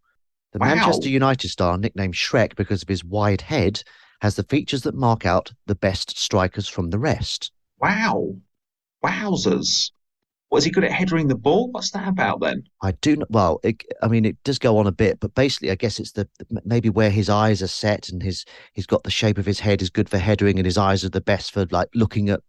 The 0.52 0.60
Wow. 0.60 0.76
Manchester 0.76 1.08
United 1.08 1.48
star, 1.48 1.76
nicknamed 1.76 2.14
Shrek 2.14 2.54
because 2.54 2.82
of 2.82 2.88
his 2.88 3.04
wide 3.04 3.40
head, 3.42 3.82
has 4.20 4.36
the 4.36 4.44
features 4.44 4.82
that 4.82 4.94
mark 4.94 5.26
out 5.26 5.52
the 5.66 5.74
best 5.74 6.16
strikers 6.16 6.68
from 6.68 6.90
the 6.90 6.98
rest. 6.98 7.50
Wow, 7.80 8.36
wowzers! 9.04 9.90
Was 10.50 10.64
he 10.64 10.70
good 10.70 10.84
at 10.84 10.92
headering 10.92 11.26
the 11.26 11.34
ball? 11.34 11.70
What's 11.72 11.90
that 11.90 12.06
about 12.06 12.40
then? 12.40 12.62
I 12.80 12.92
do 12.92 13.16
not, 13.16 13.30
well, 13.30 13.58
it, 13.64 13.82
I 14.00 14.06
mean, 14.08 14.24
it 14.24 14.36
does 14.44 14.58
go 14.60 14.78
on 14.78 14.86
a 14.86 14.92
bit, 14.92 15.18
but 15.18 15.34
basically, 15.34 15.70
I 15.72 15.74
guess 15.74 15.98
it's 15.98 16.12
the 16.12 16.28
maybe 16.64 16.88
where 16.88 17.10
his 17.10 17.28
eyes 17.28 17.62
are 17.62 17.66
set 17.66 18.08
and 18.10 18.22
his 18.22 18.44
he's 18.72 18.86
got 18.86 19.02
the 19.02 19.10
shape 19.10 19.38
of 19.38 19.46
his 19.46 19.58
head 19.60 19.82
is 19.82 19.90
good 19.90 20.08
for 20.08 20.18
headering, 20.18 20.58
and 20.58 20.64
his 20.64 20.78
eyes 20.78 21.04
are 21.04 21.08
the 21.10 21.20
best 21.20 21.52
for 21.52 21.66
like 21.70 21.88
looking 21.94 22.30
at 22.30 22.40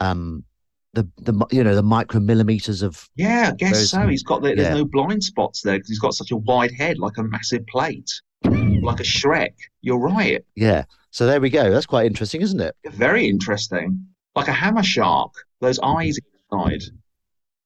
um 0.00 0.44
the 0.92 1.08
the 1.16 1.46
you 1.50 1.64
know 1.64 1.74
the 1.74 1.82
micromillimeters 1.82 2.82
of 2.82 3.08
Yeah, 3.16 3.50
I 3.52 3.56
guess 3.56 3.72
Whereas- 3.72 3.90
so. 3.90 4.06
He's 4.08 4.22
got 4.22 4.42
the, 4.42 4.54
there's 4.54 4.76
no 4.76 4.84
blind 4.84 5.24
spots 5.24 5.62
there 5.62 5.76
because 5.76 5.88
he's 5.88 5.98
got 5.98 6.14
such 6.14 6.30
a 6.30 6.36
wide 6.36 6.72
head, 6.72 6.98
like 6.98 7.16
a 7.16 7.22
massive 7.22 7.66
plate, 7.66 8.10
like 8.44 9.00
a 9.00 9.04
Shrek. 9.04 9.54
You're 9.80 9.98
right. 9.98 10.44
yeah. 10.56 10.84
So 11.10 11.26
there 11.26 11.40
we 11.40 11.50
go. 11.50 11.70
That's 11.70 11.86
quite 11.86 12.06
interesting, 12.06 12.40
isn't 12.42 12.60
it? 12.60 12.74
Very 12.90 13.26
interesting. 13.28 14.06
Like 14.34 14.48
a 14.48 14.52
hammer 14.52 14.82
shark. 14.82 15.32
Those 15.60 15.78
eyes 15.82 16.18
inside. 16.52 16.82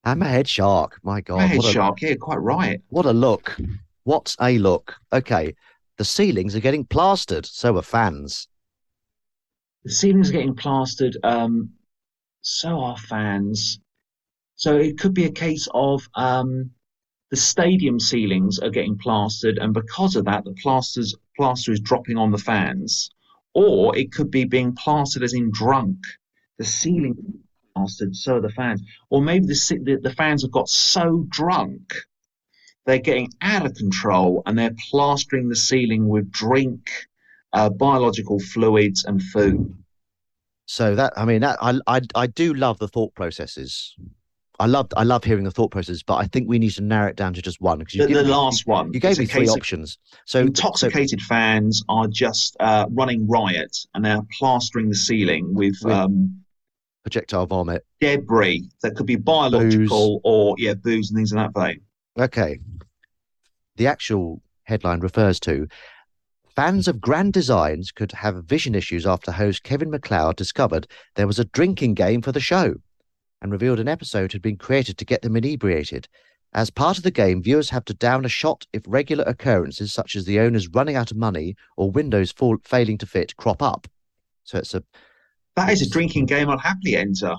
Hammerhead 0.05 0.47
shark. 0.47 0.99
My 1.03 1.21
God, 1.21 1.41
Hammerhead 1.41 1.57
what 1.59 1.67
a, 1.67 1.73
shark. 1.73 2.03
Yeah, 2.03 2.15
quite 2.15 2.41
right. 2.41 2.81
what 2.89 3.07
a 3.07 3.13
look! 3.13 3.57
What 4.05 4.37
a 4.39 4.59
look! 4.59 4.95
Okay, 5.13 5.55
the 5.99 6.05
ceilings 6.05 6.55
are 6.55 6.61
getting 6.61 6.85
plastered. 6.85 7.47
So 7.47 7.77
are 7.77 7.83
fans. 7.83 8.49
The 9.85 9.91
ceilings 9.91 10.31
are 10.31 10.35
getting 10.35 10.55
plastered. 10.55 11.17
Um, 11.23 11.71
so 12.43 12.81
are 12.81 12.97
fans. 12.97 13.81
So 14.55 14.77
it 14.77 14.99
could 14.99 15.13
be 15.13 15.25
a 15.25 15.33
case 15.33 15.69
of 15.75 16.09
um, 16.15 16.71
the 17.31 17.37
stadium 17.37 17.99
ceilings 17.99 18.59
are 18.61 18.71
getting 18.71 18.97
plastered, 18.97 19.59
and 19.59 19.75
because 19.75 20.17
of 20.17 20.25
that, 20.27 20.45
the 20.45 20.55
plasters 20.63 21.15
plaster 21.37 21.73
is 21.73 21.81
dropping 21.81 22.17
on 22.17 22.31
the 22.31 22.39
fans. 22.39 23.11
Or 23.55 23.97
it 23.97 24.13
could 24.13 24.31
be 24.31 24.45
being 24.45 24.75
plastered 24.75 25.23
as 25.23 25.33
in 25.33 25.51
drunk. 25.51 25.99
The 26.59 26.65
ceiling 26.65 27.17
plastered, 27.77 28.17
so 28.17 28.37
are 28.37 28.41
the 28.41 28.49
fans. 28.51 28.83
Or 29.11 29.21
maybe 29.23 29.47
the, 29.47 29.81
the 29.85 29.97
the 30.03 30.15
fans 30.15 30.43
have 30.43 30.51
got 30.51 30.69
so 30.69 31.25
drunk 31.29 31.93
they're 32.87 32.99
getting 32.99 33.29
out 33.43 33.67
of 33.67 33.75
control 33.75 34.45
and 34.47 34.57
they're 34.57 34.75
plastering 34.91 35.49
the 35.49 35.57
ceiling 35.57 36.07
with 36.09 36.31
drink, 36.31 36.89
uh, 37.53 37.69
biological 37.69 38.39
fluids, 38.39 39.05
and 39.05 39.21
food. 39.21 39.75
So 40.67 40.95
that 40.95 41.13
I 41.17 41.25
mean 41.25 41.41
that 41.41 41.59
I 41.61 41.79
I 41.87 42.01
I 42.15 42.27
do 42.29 42.55
love 42.55 42.79
the 42.79 42.89
thought 42.89 43.15
processes. 43.15 43.97
I 44.59 44.67
love 44.67 44.89
I 44.97 45.03
love 45.03 45.25
hearing 45.25 45.45
the 45.45 45.51
thought 45.51 45.71
processes, 45.73 46.03
but 46.05 46.15
I 46.15 46.27
think 46.27 46.49
we 46.49 46.59
need 46.61 46.71
to 46.71 46.83
narrow 46.83 47.09
it 47.09 47.17
down 47.17 47.35
to 47.35 47.43
just 47.43 47.61
one 47.61 47.79
because 47.79 47.95
you 47.95 48.07
The, 48.07 48.15
the 48.15 48.23
me- 48.25 48.31
last 48.31 48.67
one. 48.67 48.93
you 48.93 49.01
gave 49.01 49.19
me 49.19 49.27
three 49.27 49.49
of 49.49 49.51
options. 49.51 49.99
So 50.25 50.39
so 50.39 50.47
intoxicated 50.47 51.21
fans 51.23 51.83
are 51.89 52.07
just 52.07 52.57
uh, 52.61 52.87
running 52.91 53.29
riot 53.29 53.77
and 53.95 54.05
they're 54.05 54.23
plastering 54.39 54.89
the 54.89 54.95
ceiling 54.97 55.55
with 55.55 55.77
With- 55.83 55.93
um, 55.93 56.45
projectile 57.07 57.47
vomit. 57.47 57.87
debris 58.01 58.69
that 58.83 58.97
could 58.97 59.07
be 59.07 59.15
biological 59.15 60.21
or 60.25 60.57
yeah, 60.59 60.75
booze 60.75 61.09
and 61.11 61.17
things 61.17 61.31
in 61.31 61.39
that 61.39 61.55
vein. 61.55 61.81
Okay. 62.19 62.59
The 63.77 63.87
actual 63.87 64.43
headline 64.65 64.99
refers 64.99 65.39
to 65.41 65.69
fans 66.57 66.89
of 66.89 67.01
grand 67.01 67.33
designs 67.33 67.93
could 67.93 68.11
have 68.11 68.45
vision 68.45 68.75
issues 68.75 69.07
after 69.07 69.31
host 69.31 69.63
Kevin 69.63 69.89
McCloud 69.89 70.35
discovered 70.35 70.89
there 71.15 71.29
was 71.29 71.39
a 71.39 71.45
drinking 71.45 71.95
game 71.95 72.23
for 72.23 72.33
the 72.33 72.41
show 72.41 72.75
and 73.41 73.53
revealed 73.53 73.79
an 73.79 73.87
episode 73.87 74.33
had 74.33 74.43
been 74.43 74.57
created 74.57 74.99
to 74.99 75.05
get 75.05 75.23
them 75.23 75.37
inebriated. 75.37 76.09
As 76.55 76.71
part 76.71 76.99
of 76.99 77.05
the 77.05 77.13
game, 77.13 77.41
viewers 77.41 77.71
have 77.71 77.85
to 77.85 77.95
down 77.95 78.25
a 78.25 78.29
shot 78.29 78.67
if 78.73 78.83
regular 78.89 79.23
occurrences 79.29 79.93
such 79.93 80.17
as 80.17 80.25
the 80.25 80.41
owners 80.41 80.67
running 80.67 80.97
out 80.97 81.13
of 81.13 81.17
money 81.17 81.55
or 81.77 81.89
windows 81.89 82.33
fall, 82.33 82.57
failing 82.65 82.99
to 82.99 83.07
fit 83.07 83.37
crop 83.37 83.63
up. 83.63 83.87
So 84.43 84.59
it's 84.59 84.75
a 84.75 84.83
That 85.57 85.71
is 85.71 85.83
a 85.83 85.89
drinking 85.89 86.27
game 86.27 86.49
I'll 86.51 86.59
happily 86.59 86.97
enter. 86.97 87.35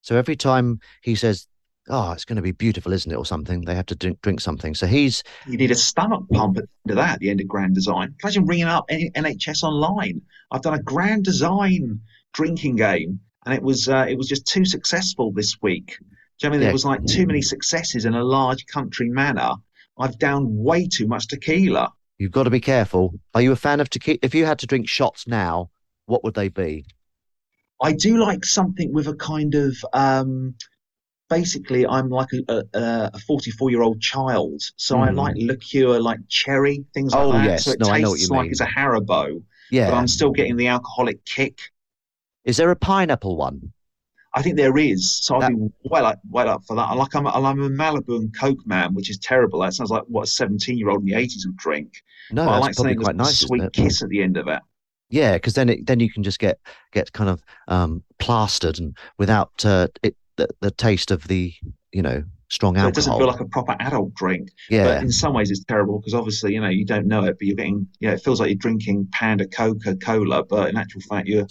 so 0.00 0.16
every 0.16 0.36
time 0.36 0.80
he 1.02 1.14
says, 1.14 1.46
"Oh, 1.88 2.12
it's 2.12 2.24
going 2.24 2.36
to 2.36 2.42
be 2.42 2.52
beautiful, 2.52 2.92
isn't 2.92 3.12
it?" 3.12 3.16
or 3.16 3.26
something, 3.26 3.62
they 3.62 3.74
have 3.74 3.86
to 3.86 3.94
drink, 3.94 4.20
drink 4.22 4.40
something. 4.40 4.74
So 4.74 4.86
he's 4.86 5.22
You 5.46 5.58
need 5.58 5.70
a 5.70 5.76
stomach 5.76 6.24
pump 6.32 6.56
at 6.58 6.64
the 6.64 6.90
end 6.90 6.90
of 6.90 6.96
that, 6.96 7.14
at 7.14 7.20
the 7.20 7.30
end 7.30 7.40
of 7.40 7.48
Grand 7.48 7.74
Design. 7.74 8.14
Imagine 8.22 8.46
ringing 8.46 8.66
up 8.66 8.86
NHS 8.88 9.62
online. 9.62 10.22
I've 10.50 10.62
done 10.62 10.74
a 10.74 10.82
Grand 10.82 11.24
Design 11.24 12.00
drinking 12.32 12.76
game, 12.76 13.20
and 13.44 13.54
it 13.54 13.62
was 13.62 13.88
uh, 13.88 14.06
it 14.08 14.16
was 14.16 14.28
just 14.28 14.46
too 14.46 14.64
successful 14.64 15.32
this 15.32 15.60
week. 15.60 15.98
Do 16.40 16.46
you 16.46 16.48
know 16.48 16.48
what 16.48 16.48
I 16.48 16.50
mean? 16.50 16.60
Yeah. 16.60 16.66
There 16.68 16.72
was 16.72 16.84
like 16.86 17.04
too 17.04 17.26
many 17.26 17.42
successes 17.42 18.04
in 18.06 18.14
a 18.14 18.24
large 18.24 18.66
country 18.66 19.08
manner. 19.10 19.52
I've 19.98 20.18
downed 20.18 20.48
way 20.50 20.88
too 20.88 21.06
much 21.06 21.28
tequila. 21.28 21.92
You've 22.18 22.32
got 22.32 22.44
to 22.44 22.50
be 22.50 22.60
careful. 22.60 23.12
Are 23.34 23.42
you 23.42 23.52
a 23.52 23.56
fan 23.56 23.78
of 23.80 23.90
tequila? 23.90 24.18
If 24.22 24.34
you 24.34 24.46
had 24.46 24.58
to 24.60 24.66
drink 24.66 24.88
shots 24.88 25.26
now, 25.26 25.70
what 26.06 26.24
would 26.24 26.34
they 26.34 26.48
be? 26.48 26.86
I 27.82 27.92
do 27.92 28.18
like 28.18 28.44
something 28.44 28.92
with 28.92 29.08
a 29.08 29.14
kind 29.16 29.54
of 29.54 29.76
um, 29.92 30.54
basically 31.28 31.86
I'm 31.86 32.08
like 32.10 32.28
a, 32.48 32.64
a, 32.74 33.10
a 33.14 33.18
44 33.20 33.70
year 33.70 33.82
old 33.82 34.00
child, 34.00 34.62
so 34.76 34.98
I 35.00 35.10
Mm. 35.10 35.16
like 35.16 35.34
liqueur, 35.36 35.98
like 36.00 36.20
cherry 36.28 36.84
things 36.94 37.12
like 37.14 37.24
Oh, 37.24 37.32
that. 37.32 37.44
yes. 37.46 37.64
So 37.64 37.72
it 37.72 37.80
No, 37.80 37.86
I 37.88 37.98
tastes 37.98 38.02
know 38.04 38.10
what 38.10 38.20
you 38.20 38.28
like 38.28 38.42
mean. 38.44 38.50
it's 38.52 38.60
a 38.60 38.66
Haribo, 38.66 39.42
yeah. 39.70 39.90
but. 39.90 39.96
I'm 39.96 40.08
still 40.08 40.30
getting 40.30 40.56
the 40.56 40.68
alcoholic 40.68 41.24
kick. 41.24 41.58
Is 42.44 42.56
there 42.56 42.70
a 42.70 42.76
pineapple 42.76 43.36
one? 43.36 43.72
I 44.34 44.42
think 44.42 44.56
there 44.56 44.76
is. 44.78 45.10
So 45.10 45.36
I'd 45.36 45.48
be 45.48 45.68
well 45.84 46.06
up, 46.06 46.20
well 46.30 46.48
up 46.48 46.64
for 46.64 46.74
that. 46.76 46.96
Like 46.96 47.14
I'm, 47.14 47.26
I'm 47.26 47.60
a 47.62 47.68
Malibu 47.68 48.16
and 48.16 48.34
Coke 48.38 48.66
man, 48.66 48.94
which 48.94 49.10
is 49.10 49.18
terrible. 49.18 49.60
That 49.60 49.74
sounds 49.74 49.90
like 49.90 50.04
what 50.08 50.22
a 50.24 50.26
17 50.26 50.78
year 50.78 50.88
old 50.88 51.00
in 51.00 51.06
the 51.06 51.12
80s 51.14 51.46
would 51.46 51.56
drink. 51.56 52.02
No, 52.30 52.44
But 52.46 52.52
I 52.52 52.58
like 52.58 52.74
something 52.74 52.96
quite 52.96 53.14
with 53.14 53.14
a 53.16 53.18
nice, 53.18 53.38
sweet 53.40 53.72
kiss 53.72 54.02
at 54.02 54.08
the 54.08 54.22
end 54.22 54.36
of 54.38 54.48
it. 54.48 54.60
Yeah, 55.12 55.34
because 55.34 55.52
then 55.52 55.68
it 55.68 55.86
then 55.86 56.00
you 56.00 56.10
can 56.10 56.22
just 56.22 56.38
get 56.38 56.58
get 56.90 57.12
kind 57.12 57.28
of 57.30 57.42
um, 57.68 58.02
plastered 58.18 58.78
and 58.78 58.96
without 59.18 59.64
uh, 59.64 59.88
it 60.02 60.16
the, 60.36 60.48
the 60.60 60.70
taste 60.70 61.10
of 61.10 61.28
the 61.28 61.52
you 61.92 62.00
know 62.02 62.24
strong 62.48 62.74
So 62.74 62.80
alcohol. 62.80 62.88
it 62.88 62.94
doesn't 62.94 63.18
feel 63.18 63.26
like 63.26 63.40
a 63.40 63.44
proper 63.46 63.76
adult 63.80 64.14
drink. 64.14 64.50
Yeah. 64.70 64.84
But 64.84 65.02
in 65.02 65.12
some 65.12 65.34
ways, 65.34 65.50
it's 65.50 65.64
terrible 65.64 65.98
because 66.00 66.14
obviously, 66.14 66.54
you 66.54 66.60
know, 66.60 66.68
you 66.68 66.84
don't 66.84 67.06
know 67.06 67.24
it, 67.24 67.38
but 67.38 67.46
you're 67.46 67.56
getting, 67.56 67.86
you 68.00 68.08
know, 68.08 68.14
it 68.14 68.22
feels 68.22 68.40
like 68.40 68.48
you're 68.48 68.56
drinking 68.56 69.08
Panda 69.12 69.46
Coca 69.46 69.96
Cola, 69.96 70.44
but 70.44 70.68
in 70.68 70.76
actual 70.76 71.00
fact, 71.02 71.28
you're. 71.28 71.46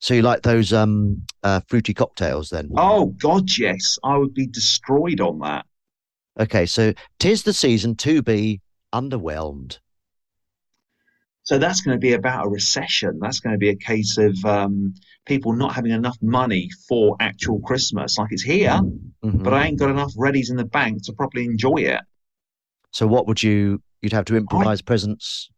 so 0.00 0.14
you 0.14 0.22
like 0.22 0.42
those 0.42 0.72
um, 0.72 1.22
uh, 1.44 1.60
fruity 1.68 1.94
cocktails 1.94 2.50
then? 2.50 2.70
Oh, 2.76 3.06
God, 3.06 3.48
yes. 3.56 3.98
I 4.02 4.16
would 4.18 4.34
be 4.34 4.46
destroyed 4.46 5.20
on 5.20 5.38
that. 5.40 5.66
Okay, 6.40 6.66
so 6.66 6.92
tis 7.20 7.44
the 7.44 7.52
season 7.52 7.94
to 7.96 8.22
be 8.22 8.60
underwhelmed. 8.92 9.78
So 11.44 11.58
that's 11.58 11.80
going 11.80 11.96
to 11.96 12.00
be 12.00 12.12
about 12.12 12.46
a 12.46 12.48
recession. 12.48 13.18
That's 13.20 13.40
going 13.40 13.54
to 13.54 13.58
be 13.58 13.70
a 13.70 13.76
case 13.76 14.16
of 14.16 14.36
um, 14.44 14.94
people 15.26 15.52
not 15.52 15.74
having 15.74 15.90
enough 15.90 16.16
money 16.22 16.70
for 16.88 17.16
actual 17.20 17.58
Christmas. 17.60 18.16
Like 18.18 18.28
it's 18.30 18.42
here, 18.42 18.80
Mhm. 19.24 19.42
but 19.42 19.52
I 19.52 19.66
ain't 19.66 19.78
got 19.78 19.90
enough 19.90 20.14
readies 20.14 20.50
in 20.50 20.56
the 20.56 20.64
bank 20.64 21.04
to 21.04 21.12
properly 21.12 21.44
enjoy 21.44 21.78
it. 21.78 22.00
So 22.92 23.06
what 23.06 23.26
would 23.26 23.42
you? 23.42 23.82
You'd 24.02 24.12
have 24.12 24.24
to 24.26 24.36
improvise 24.36 24.82
presents. 24.82 25.50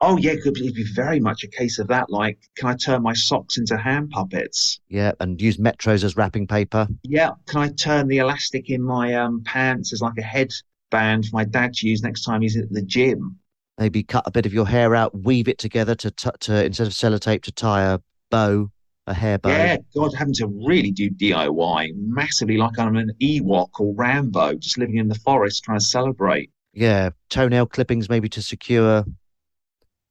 Oh, 0.00 0.18
yeah, 0.18 0.32
it 0.32 0.42
could 0.42 0.54
be, 0.54 0.64
it'd 0.64 0.74
be 0.74 0.84
very 0.94 1.20
much 1.20 1.42
a 1.42 1.48
case 1.48 1.78
of 1.78 1.88
that. 1.88 2.10
Like, 2.10 2.38
can 2.56 2.68
I 2.68 2.74
turn 2.74 3.02
my 3.02 3.14
socks 3.14 3.56
into 3.56 3.78
hand 3.78 4.10
puppets? 4.10 4.78
Yeah, 4.88 5.12
and 5.20 5.40
use 5.40 5.56
metros 5.56 6.04
as 6.04 6.16
wrapping 6.16 6.46
paper. 6.46 6.86
Yeah, 7.02 7.30
can 7.46 7.60
I 7.62 7.68
turn 7.70 8.06
the 8.08 8.18
elastic 8.18 8.68
in 8.68 8.82
my 8.82 9.14
um, 9.14 9.42
pants 9.44 9.92
as 9.94 10.02
like 10.02 10.18
a 10.18 10.22
headband 10.22 11.26
for 11.26 11.36
my 11.36 11.44
dad 11.44 11.72
to 11.74 11.88
use 11.88 12.02
next 12.02 12.24
time 12.24 12.42
he's 12.42 12.56
at 12.58 12.70
the 12.70 12.82
gym? 12.82 13.38
Maybe 13.78 14.02
cut 14.02 14.24
a 14.26 14.30
bit 14.30 14.46
of 14.46 14.54
your 14.54 14.66
hair 14.66 14.94
out, 14.94 15.18
weave 15.18 15.48
it 15.48 15.58
together 15.58 15.94
to 15.96 16.10
t- 16.10 16.30
to 16.40 16.64
instead 16.64 16.86
of 16.86 16.92
sellotape 16.94 17.42
to 17.42 17.52
tie 17.52 17.82
a 17.82 17.98
bow, 18.30 18.70
a 19.06 19.12
hair 19.12 19.38
bow. 19.38 19.50
Yeah, 19.50 19.76
God, 19.94 20.14
having 20.14 20.32
to 20.34 20.46
really 20.46 20.90
do 20.90 21.10
DIY 21.10 21.92
massively 21.94 22.56
like 22.56 22.78
I'm 22.78 22.96
an 22.96 23.12
Ewok 23.20 23.78
or 23.78 23.94
Rambo, 23.94 24.54
just 24.54 24.78
living 24.78 24.96
in 24.96 25.08
the 25.08 25.14
forest 25.16 25.62
trying 25.62 25.78
to 25.78 25.84
celebrate. 25.84 26.50
Yeah, 26.72 27.10
toenail 27.30 27.66
clippings 27.66 28.08
maybe 28.08 28.28
to 28.30 28.42
secure. 28.42 29.04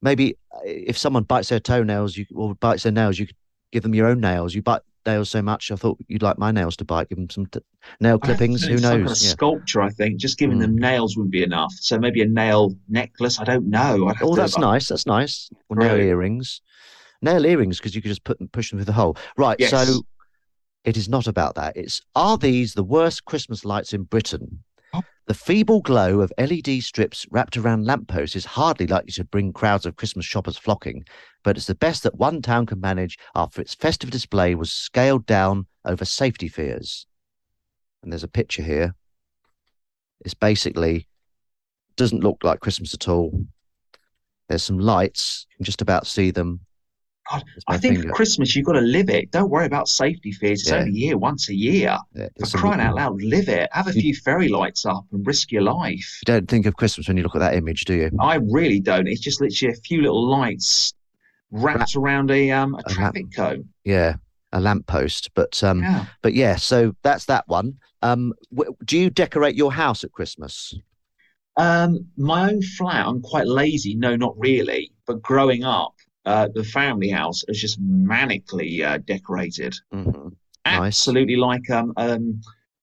Maybe 0.02 0.38
uh, 0.54 0.60
if 0.64 0.98
someone 0.98 1.24
bites 1.24 1.50
their 1.50 1.60
toenails, 1.60 2.16
you 2.16 2.26
or 2.36 2.54
bites 2.56 2.84
their 2.84 2.92
nails, 2.92 3.18
you 3.18 3.26
could 3.26 3.36
give 3.72 3.82
them 3.82 3.96
your 3.96 4.08
own 4.08 4.20
nails. 4.20 4.54
You 4.54 4.62
bite 4.62 4.82
nails 5.06 5.30
so 5.30 5.42
much, 5.42 5.72
I 5.72 5.76
thought 5.76 5.98
you'd 6.08 6.22
like 6.24 6.38
my 6.38 6.52
nails 6.52 6.76
to 6.78 6.86
bite. 6.86 7.10
Give 7.10 7.18
them 7.18 7.30
some 7.30 7.46
t- 7.48 7.60
nail 8.00 8.20
I 8.24 8.28
have 8.28 8.38
to 8.38 8.38
clippings. 8.38 8.64
Who 8.64 8.78
some 8.78 8.90
kind 8.92 9.04
knows? 9.06 9.22
of 9.22 9.26
Yeah. 9.26 9.32
sculpture, 9.32 9.82
I 9.82 9.90
think. 9.90 10.18
Just 10.20 10.38
giving 10.38 10.58
Mm. 10.58 10.62
them 10.62 10.78
nails 10.78 11.16
wouldn't 11.16 11.32
be 11.32 11.44
enough. 11.44 11.74
So 11.80 11.98
maybe 12.00 12.22
a 12.22 12.28
nail 12.28 12.76
necklace. 12.90 13.40
I 13.40 13.44
don't 13.44 13.68
know. 13.70 14.12
Oh, 14.22 14.36
that's 14.36 14.58
nice. 14.58 14.88
That's 14.90 15.06
nice. 15.06 15.50
Or 15.70 15.78
nail 15.78 15.96
earrings. 15.98 16.62
Nail 17.22 17.46
earrings 17.46 17.78
because 17.78 17.96
you 17.96 18.02
could 18.02 18.10
just 18.10 18.24
put 18.24 18.38
them, 18.40 18.48
push 18.50 18.70
them 18.70 18.80
through 18.80 18.86
the 18.86 18.94
hole. 18.94 19.18
Right. 19.38 19.58
Yes. 19.60 19.72
So 19.72 20.02
it 20.84 20.98
is 20.98 21.10
not 21.10 21.28
about 21.28 21.56
that. 21.56 21.76
It's 21.76 22.02
are 22.16 22.38
these 22.38 22.74
the 22.74 22.84
worst 22.84 23.26
Christmas 23.26 23.66
lights 23.66 23.94
in 23.94 24.04
Britain? 24.04 24.64
Oh. 24.94 25.02
The 25.28 25.34
feeble 25.34 25.82
glow 25.82 26.20
of 26.22 26.32
LED 26.38 26.82
strips 26.84 27.26
wrapped 27.32 27.58
around 27.58 27.86
lampposts 27.86 28.36
is 28.36 28.46
hardly 28.46 28.86
likely 28.86 29.12
to 29.14 29.24
bring 29.24 29.54
crowds 29.54 29.86
of 29.86 29.96
Christmas 29.96 30.26
shoppers 30.26 30.58
flocking, 30.58 31.04
but 31.46 31.58
it's 31.58 31.68
the 31.68 31.76
best 31.76 32.02
that 32.02 32.16
one 32.18 32.42
town 32.42 32.66
can 32.66 32.82
manage 32.82 33.20
after 33.36 33.62
its 33.62 33.76
festive 33.76 34.10
display 34.10 34.56
was 34.56 34.72
scaled 34.72 35.28
down 35.28 35.68
over 35.86 36.04
safety 36.04 36.48
fears. 36.48 37.06
And 38.02 38.12
there's 38.12 38.24
a 38.24 38.28
picture 38.28 38.64
here. 38.64 38.96
It's 40.26 40.34
basically 40.34 41.08
doesn't 41.98 42.24
look 42.24 42.44
like 42.44 42.62
Christmas 42.62 42.96
at 42.96 43.08
all. 43.08 43.46
There's 44.50 44.64
some 44.64 44.80
lights. 44.80 45.46
You 45.52 45.58
can 45.58 45.66
just 45.66 45.84
about 45.84 46.08
see 46.08 46.32
them. 46.32 46.62
God, 47.32 47.44
I 47.68 47.78
think 47.78 47.96
finger. 47.98 48.10
for 48.10 48.16
Christmas 48.16 48.56
you've 48.56 48.66
got 48.66 48.74
to 48.74 48.82
live 48.82 49.10
it. 49.12 49.30
Don't 49.32 49.50
worry 49.52 49.66
about 49.68 49.88
safety 49.88 50.32
fears. 50.32 50.62
It's 50.62 50.72
Yeah. 50.72 50.78
only 50.80 50.94
here 50.94 51.18
once 51.18 51.50
a 51.50 51.56
year. 51.56 51.98
Yeah, 52.16 52.28
For 52.40 52.58
crying 52.58 52.82
out 52.82 52.96
loud, 52.96 53.22
live 53.22 53.50
it. 53.50 53.70
Have 53.72 53.88
a 53.88 53.94
few 53.94 54.16
fairy 54.16 54.48
lights 54.48 54.86
up 54.86 55.06
and 55.12 55.26
risk 55.26 55.52
your 55.52 55.62
life. 55.62 56.22
You 56.22 56.34
don't 56.34 56.48
think 56.50 56.66
of 56.66 56.76
Christmas 56.76 57.08
when 57.08 57.18
you 57.18 57.24
look 57.24 57.36
at 57.36 57.40
that 57.40 57.54
image, 57.54 57.86
do 57.86 57.94
you? 57.94 58.10
I 58.20 58.36
really 58.36 58.80
don't. 58.80 59.08
It's 59.08 59.22
just 59.22 59.42
literally 59.42 59.74
a 59.74 59.78
few 59.78 60.02
little 60.02 60.28
lights 60.28 60.95
wrapped 61.64 61.96
around 61.96 62.32
a 62.32 62.52
um 62.52 62.74
a 62.74 62.78
lamp. 62.78 62.88
traffic 62.88 63.26
cone. 63.36 63.70
Yeah, 63.84 64.16
a 64.52 64.60
lamppost. 64.60 65.30
But 65.34 65.64
um, 65.64 65.82
Yeah. 65.82 66.06
but 66.22 66.34
yeah. 66.34 66.56
So 66.56 66.96
that's 67.04 67.26
that 67.26 67.48
one. 67.48 67.78
Um, 68.02 68.34
w- 68.54 68.76
do 68.86 68.98
you 68.98 69.10
decorate 69.10 69.56
your 69.56 69.72
house 69.74 70.04
at 70.04 70.12
Christmas? 70.12 70.74
Um, 71.58 72.06
my 72.18 72.50
own 72.52 72.62
flat, 72.62 73.08
I'm 73.08 73.22
quite 73.22 73.48
lazy. 73.48 73.96
No, 73.96 74.16
not 74.16 74.36
really. 74.38 74.92
But 75.08 75.22
growing 75.22 75.64
up, 75.64 75.94
uh, 76.26 76.50
the 76.54 76.64
family 76.64 77.10
house 77.10 77.44
is 77.48 77.60
just 77.62 77.82
manically 77.82 78.84
uh, 78.86 78.98
decorated. 79.06 79.74
Mm-hmm. 79.94 80.30
Nice. 80.66 80.88
Absolutely 80.88 81.36
like 81.38 81.70
um, 81.70 81.94
um, 81.98 82.42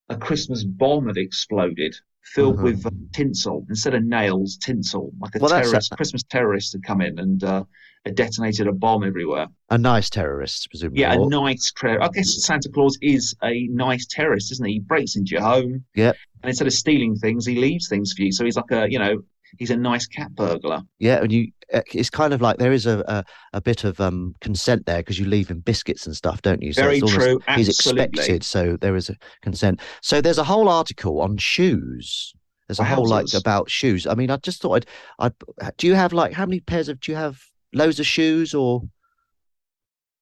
a 0.09 0.17
Christmas 0.17 0.63
bomb 0.63 1.07
had 1.07 1.17
exploded, 1.17 1.95
filled 2.23 2.57
Mhm. 2.57 2.63
with 2.63 2.85
uh, 2.85 2.89
tinsel 3.11 3.65
instead 3.69 3.93
of 3.93 4.03
nails, 4.03 4.57
tinsel. 4.57 5.11
Like 5.19 5.35
a 5.35 5.39
Well, 5.39 5.49
that's 5.49 5.67
a- 5.67 5.71
terrorist, 5.71 5.91
Christmas 5.97 6.23
terrorist 6.23 6.73
had 6.73 6.83
come 6.83 7.01
in 7.01 7.19
and 7.19 7.43
uh, 7.43 7.63
detonated 8.11 8.67
a 8.67 8.71
bomb 8.73 9.03
everywhere. 9.03 9.47
A 9.69 9.77
nice 9.77 10.09
terrorist, 10.09 10.69
presumably. 10.69 11.01
Yeah, 11.01 11.13
a 11.13 11.25
nice 11.25 11.71
terror. 11.75 12.01
I 12.03 12.09
guess 12.09 12.43
Santa 12.43 12.69
Claus 12.69 12.97
is 13.01 13.35
a 13.43 13.67
nice 13.67 14.05
terrorist, 14.07 14.51
isn't 14.51 14.65
he? 14.65 14.73
He 14.73 14.79
breaks 14.79 15.15
into 15.15 15.31
your 15.31 15.41
home. 15.41 15.85
Yep. 15.95 16.15
And 16.43 16.49
instead 16.49 16.67
of 16.67 16.73
stealing 16.73 17.15
things, 17.15 17.45
he 17.45 17.55
leaves 17.55 17.87
things 17.87 18.13
for 18.13 18.23
you. 18.23 18.31
So 18.31 18.43
he's 18.43 18.57
like 18.57 18.71
a, 18.71 18.91
you 18.91 18.99
know, 18.99 19.21
he's 19.57 19.71
a 19.71 19.77
nice 19.77 20.05
cat 20.05 20.33
burglar. 20.35 20.81
Yeah, 20.99 21.21
and 21.21 21.31
you, 21.31 21.51
uh, 21.73 21.81
it's 21.93 22.09
kind 22.09 22.33
of 22.33 22.41
like 22.41 22.57
there 22.57 22.73
is 22.73 22.85
a 22.85 23.03
a, 23.07 23.23
a 23.53 23.61
bit 23.61 23.83
of 23.83 23.99
um 24.01 24.35
consent 24.41 24.85
there 24.85 24.97
because 24.97 25.17
you 25.17 25.25
leave 25.25 25.49
him 25.49 25.61
biscuits 25.61 26.05
and 26.05 26.15
stuff, 26.15 26.41
don't 26.41 26.61
you? 26.61 26.73
Very 26.73 26.97
it's 26.97 27.03
almost- 27.03 27.19
true, 27.19 27.39
He's 27.55 27.69
expected, 27.69 28.43
so 28.43 28.77
there 28.77 28.95
is 28.95 29.09
a 29.09 29.15
consent. 29.41 29.79
So 30.01 30.21
there's 30.21 30.37
a 30.37 30.43
whole 30.43 30.67
article 30.69 31.21
on 31.21 31.37
shoes. 31.37 32.33
There's 32.67 32.79
a 32.79 32.83
whole 32.83 33.07
like 33.07 33.33
about 33.33 33.69
shoes. 33.69 34.07
I 34.07 34.15
mean, 34.15 34.31
I 34.31 34.37
just 34.37 34.61
thought 34.61 34.85
I'd, 35.19 35.33
I'd. 35.59 35.77
Do 35.77 35.85
you 35.87 35.95
have 35.95 36.13
like 36.13 36.33
how 36.33 36.45
many 36.45 36.59
pairs 36.59 36.89
of? 36.89 36.99
Do 36.99 37.11
you 37.11 37.17
have 37.17 37.41
loads 37.73 37.99
of 37.99 38.05
shoes 38.05 38.53
or? 38.53 38.83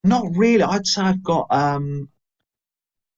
Not 0.04 0.26
really. 0.36 0.64
I'd 0.64 0.88
say 0.88 1.02
I've 1.04 1.24
got 1.24 1.48
um 1.52 2.10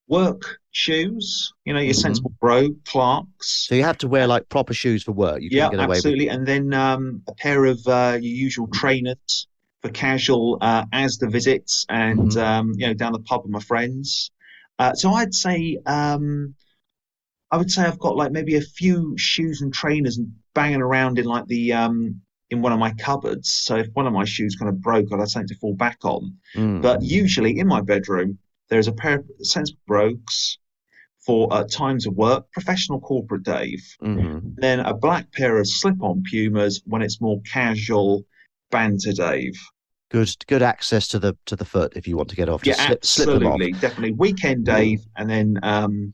work 0.07 0.59
shoes, 0.71 1.53
you 1.65 1.73
know, 1.73 1.79
your 1.79 1.93
Mhm. 1.93 2.01
sensible 2.01 2.33
bro, 2.39 2.69
Clarks. 2.85 3.69
So 3.69 3.75
you 3.75 3.83
have 3.83 3.97
to 3.99 4.07
wear 4.07 4.27
like 4.27 4.49
proper 4.49 4.73
shoes 4.73 5.03
for 5.03 5.11
work. 5.11 5.41
You 5.41 5.49
yeah, 5.49 5.63
can't 5.63 5.71
get 5.71 5.79
away 5.79 5.97
absolutely. 5.97 6.29
And 6.29 6.45
then 6.45 6.73
um 6.73 7.23
a 7.27 7.33
pair 7.33 7.65
of 7.65 7.79
uh, 7.87 8.17
your 8.21 8.35
usual 8.35 8.67
trainers 8.67 9.47
for 9.81 9.89
casual 9.89 10.57
uh 10.61 10.85
the 10.91 11.27
visits 11.29 11.85
and 11.89 12.31
Mhm. 12.31 12.37
um, 12.37 12.73
you 12.77 12.87
know, 12.87 12.93
down 12.93 13.13
the 13.13 13.19
pub 13.19 13.43
with 13.43 13.51
my 13.51 13.59
friends. 13.59 14.31
Uh, 14.79 14.93
so 14.93 15.13
I'd 15.13 15.33
say 15.33 15.77
um 15.85 16.55
I 17.51 17.57
would 17.57 17.71
say 17.71 17.83
I've 17.83 17.99
got 17.99 18.15
like 18.15 18.31
maybe 18.31 18.55
a 18.55 18.61
few 18.61 19.15
shoes 19.17 19.61
and 19.61 19.73
trainers 19.73 20.17
and 20.17 20.33
banging 20.55 20.81
around 20.81 21.19
in 21.19 21.25
like 21.25 21.45
the 21.47 21.73
um 21.73 22.21
in 22.53 22.61
one 22.61 22.71
of 22.71 22.79
my 22.79 22.93
cupboards. 22.93 23.49
So 23.51 23.75
if 23.75 23.87
one 23.93 24.07
of 24.07 24.13
my 24.13 24.23
shoes 24.25 24.55
kind 24.55 24.69
of 24.69 24.79
broke, 24.81 25.07
I'd 25.11 25.19
have 25.19 25.29
something 25.29 25.47
to 25.49 25.55
fall 25.55 25.73
back 25.75 25.97
on. 26.03 26.37
Mm. 26.55 26.81
But 26.81 27.01
usually 27.01 27.59
in 27.59 27.67
my 27.67 27.81
bedroom, 27.81 28.37
there's 28.69 28.87
a 28.87 28.93
pair 28.93 29.15
of 29.19 29.25
sensible 29.41 29.79
brogues 29.87 30.59
for 31.25 31.51
uh, 31.51 31.63
times 31.65 32.05
of 32.05 32.13
work, 32.15 32.49
professional 32.51 32.99
corporate 32.99 33.43
Dave. 33.43 33.83
Mhm. 34.01 34.55
Then 34.57 34.79
a 34.81 34.93
black 34.93 35.31
pair 35.31 35.57
of 35.57 35.67
slip-on 35.67 36.23
Pumas 36.29 36.81
when 36.85 37.01
it's 37.01 37.19
more 37.21 37.41
casual 37.51 38.25
banter 38.71 39.13
Dave. 39.13 39.55
good, 40.09 40.29
good 40.47 40.61
access 40.61 41.07
to 41.07 41.17
the 41.19 41.35
to 41.45 41.55
the 41.55 41.65
foot 41.65 41.93
if 41.95 42.07
you 42.07 42.15
want 42.17 42.29
to 42.29 42.35
get 42.35 42.49
off. 42.49 42.65
Yeah, 42.65 42.73
Just 42.73 42.87
slip, 42.87 43.05
slip 43.05 43.29
absolutely, 43.29 43.71
definitely. 43.73 44.11
Weekend 44.11 44.65
Dave 44.65 45.01
and 45.17 45.29
then 45.29 45.59
um, 45.63 46.13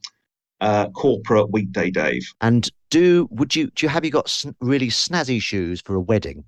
uh, 0.62 0.90
corporate 0.90 1.52
weekday 1.52 1.90
Dave. 1.90 2.28
And 2.42 2.70
do 2.90 3.28
would 3.32 3.56
you 3.56 3.70
do 3.72 3.86
you 3.86 3.90
have 3.90 4.06
you 4.06 4.12
got 4.12 4.30
sn- 4.30 4.56
really 4.62 4.88
snazzy 4.90 5.42
shoes 5.42 5.82
for 5.82 5.96
a 5.96 6.02
wedding? 6.02 6.44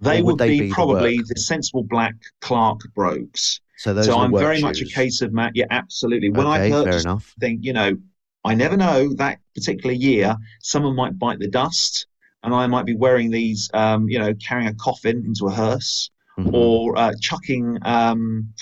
They 0.00 0.20
would 0.22 0.32
would 0.32 0.38
they 0.38 0.48
be, 0.50 0.60
be 0.62 0.70
probably 0.70 1.18
work? 1.18 1.26
the 1.28 1.40
sensible 1.40 1.82
black 1.84 2.14
Clark 2.40 2.80
brogues. 2.94 3.60
So 3.78 3.94
those 3.94 4.06
so 4.06 4.12
the 4.12 4.18
I'm 4.18 4.32
very 4.32 4.60
much 4.60 4.80
a 4.80 4.86
case 4.86 5.20
of 5.22 5.32
Matt. 5.32 5.52
Yeah, 5.54 5.66
absolutely. 5.70 6.30
When 6.30 6.46
Okay, 6.46 6.72
I 6.72 6.98
enough. 7.00 7.34
think, 7.40 7.60
you 7.62 7.72
know, 7.72 7.96
I 8.44 8.54
never 8.54 8.76
know 8.76 9.12
that 9.14 9.38
particular 9.54 9.94
year, 9.94 10.36
someone 10.60 10.94
might 10.96 11.18
bite 11.18 11.38
the 11.38 11.48
dust 11.48 12.06
and 12.42 12.54
I 12.54 12.66
might 12.66 12.86
be 12.86 12.94
wearing 12.94 13.30
these, 13.30 13.68
um, 13.74 14.08
you 14.08 14.18
know, 14.18 14.32
carrying 14.34 14.68
a 14.68 14.74
coffin 14.74 15.24
into 15.26 15.46
a 15.46 15.50
hearse 15.50 16.10
Mhm. 16.38 16.52
or 16.52 16.96
uh, 16.98 17.12
chucking 17.20 17.78
um, 17.82 18.52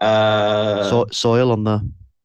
uh, 0.00 0.88
So- 0.90 1.06
soil 1.10 1.50
on 1.52 1.64
the 1.64 1.80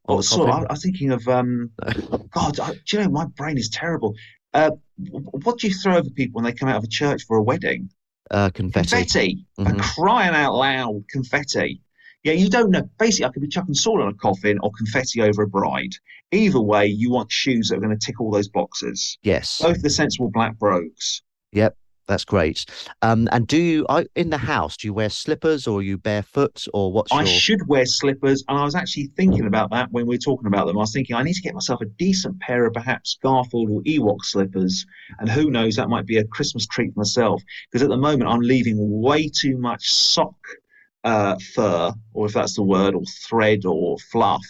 on 0.09 0.15
or 0.15 0.17
the 0.17 0.23
so, 0.23 0.47
I, 0.47 0.65
was 0.69 0.83
thinking 0.83 1.11
of, 1.11 1.27
um, 1.27 1.71
God, 2.31 2.59
I, 2.59 2.73
do 2.73 2.97
you 2.97 3.03
know, 3.03 3.09
my 3.09 3.25
brain 3.25 3.57
is 3.57 3.69
terrible. 3.69 4.15
Uh, 4.53 4.71
what 4.97 5.59
do 5.59 5.67
you 5.67 5.73
throw 5.73 5.97
over 5.97 6.09
people 6.09 6.41
when 6.41 6.45
they 6.45 6.57
come 6.57 6.69
out 6.69 6.77
of 6.77 6.83
a 6.83 6.87
church 6.87 7.23
for 7.27 7.37
a 7.37 7.43
wedding? 7.43 7.89
uh, 8.31 8.49
confetti. 8.49 8.89
Confetti. 8.89 9.45
Mhm. 9.59 9.69
And 9.69 9.79
crying 9.79 10.35
out 10.35 10.55
loud, 10.55 11.03
confetti. 11.09 11.81
Yeah, 12.23 12.33
you 12.33 12.49
don't 12.49 12.69
know. 12.69 12.89
Basically, 12.99 13.25
I 13.25 13.29
could 13.29 13.41
be 13.41 13.47
chucking 13.47 13.73
salt 13.73 14.01
on 14.01 14.09
a 14.09 14.13
coffin 14.13 14.59
or 14.61 14.71
confetti 14.77 15.21
over 15.21 15.43
a 15.43 15.47
bride. 15.47 15.93
Either 16.31 16.59
way, 16.59 16.85
you 16.85 17.09
want 17.09 17.31
shoes 17.31 17.69
that 17.69 17.77
are 17.77 17.81
going 17.81 17.97
to 17.97 18.05
tick 18.05 18.19
all 18.19 18.29
those 18.29 18.49
boxes. 18.49 19.17
Yes. 19.23 19.59
Both 19.61 19.81
the 19.81 19.89
sensible 19.89 20.29
black 20.29 20.59
brogues. 20.59 21.23
Yep, 21.53 21.77
that's 22.09 22.25
great. 22.25 22.65
Um, 23.03 23.29
and 23.31 23.47
do 23.47 23.57
you 23.57 23.85
I, 23.87 24.05
in 24.15 24.31
the 24.31 24.37
house? 24.37 24.75
Do 24.75 24.87
you 24.87 24.93
wear 24.93 25.09
slippers 25.09 25.67
or 25.67 25.79
are 25.79 25.83
you 25.83 25.97
barefoot 25.97 26.65
or 26.73 26.91
what's 26.91 27.13
I 27.13 27.23
your? 27.23 27.27
should 27.27 27.67
wear 27.67 27.85
slippers, 27.85 28.43
and 28.47 28.57
I 28.57 28.63
was 28.65 28.75
actually 28.75 29.11
thinking 29.15 29.45
about 29.45 29.69
that 29.71 29.91
when 29.91 30.07
we 30.07 30.15
were 30.15 30.19
talking 30.19 30.47
about 30.47 30.65
them. 30.65 30.77
I 30.77 30.81
was 30.81 30.91
thinking 30.91 31.15
I 31.15 31.23
need 31.23 31.35
to 31.35 31.41
get 31.41 31.53
myself 31.53 31.81
a 31.81 31.85
decent 31.85 32.39
pair 32.39 32.65
of 32.65 32.73
perhaps 32.73 33.17
Garfield 33.21 33.69
or 33.69 33.81
Ewok 33.83 34.23
slippers, 34.23 34.85
and 35.19 35.29
who 35.29 35.51
knows, 35.51 35.75
that 35.75 35.87
might 35.87 36.07
be 36.07 36.17
a 36.17 36.25
Christmas 36.25 36.65
treat 36.65 36.93
for 36.93 37.01
myself. 37.01 37.41
Because 37.71 37.83
at 37.83 37.89
the 37.89 37.97
moment, 37.97 38.29
I'm 38.29 38.41
leaving 38.41 38.77
way 39.01 39.29
too 39.29 39.57
much 39.57 39.89
sock 39.91 40.35
uh, 41.03 41.37
fur, 41.53 41.93
or 42.13 42.25
if 42.25 42.33
that's 42.33 42.55
the 42.55 42.63
word, 42.63 42.95
or 42.95 43.03
thread 43.29 43.65
or 43.65 43.97
fluff 44.11 44.45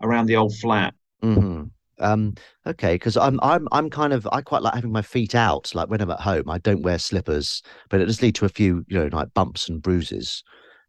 around 0.00 0.26
the 0.26 0.36
old 0.36 0.56
flat. 0.56 0.94
hmm 1.22 1.64
Um, 2.00 2.34
okay, 2.66 2.94
because 2.94 3.16
I'm 3.16 3.38
I'm 3.42 3.68
I'm 3.72 3.90
kind 3.90 4.12
of 4.12 4.26
I 4.32 4.40
quite 4.40 4.62
like 4.62 4.74
having 4.74 4.92
my 4.92 5.02
feet 5.02 5.34
out. 5.34 5.74
Like 5.74 5.88
when 5.88 6.00
I'm 6.00 6.10
at 6.10 6.20
home, 6.20 6.48
I 6.50 6.58
don't 6.58 6.82
wear 6.82 6.98
slippers, 6.98 7.62
but 7.88 8.00
it 8.00 8.06
does 8.06 8.22
lead 8.22 8.34
to 8.36 8.44
a 8.46 8.48
few 8.48 8.84
you 8.88 8.98
know 8.98 9.08
like 9.12 9.32
bumps 9.34 9.68
and 9.68 9.80
bruises. 9.82 10.42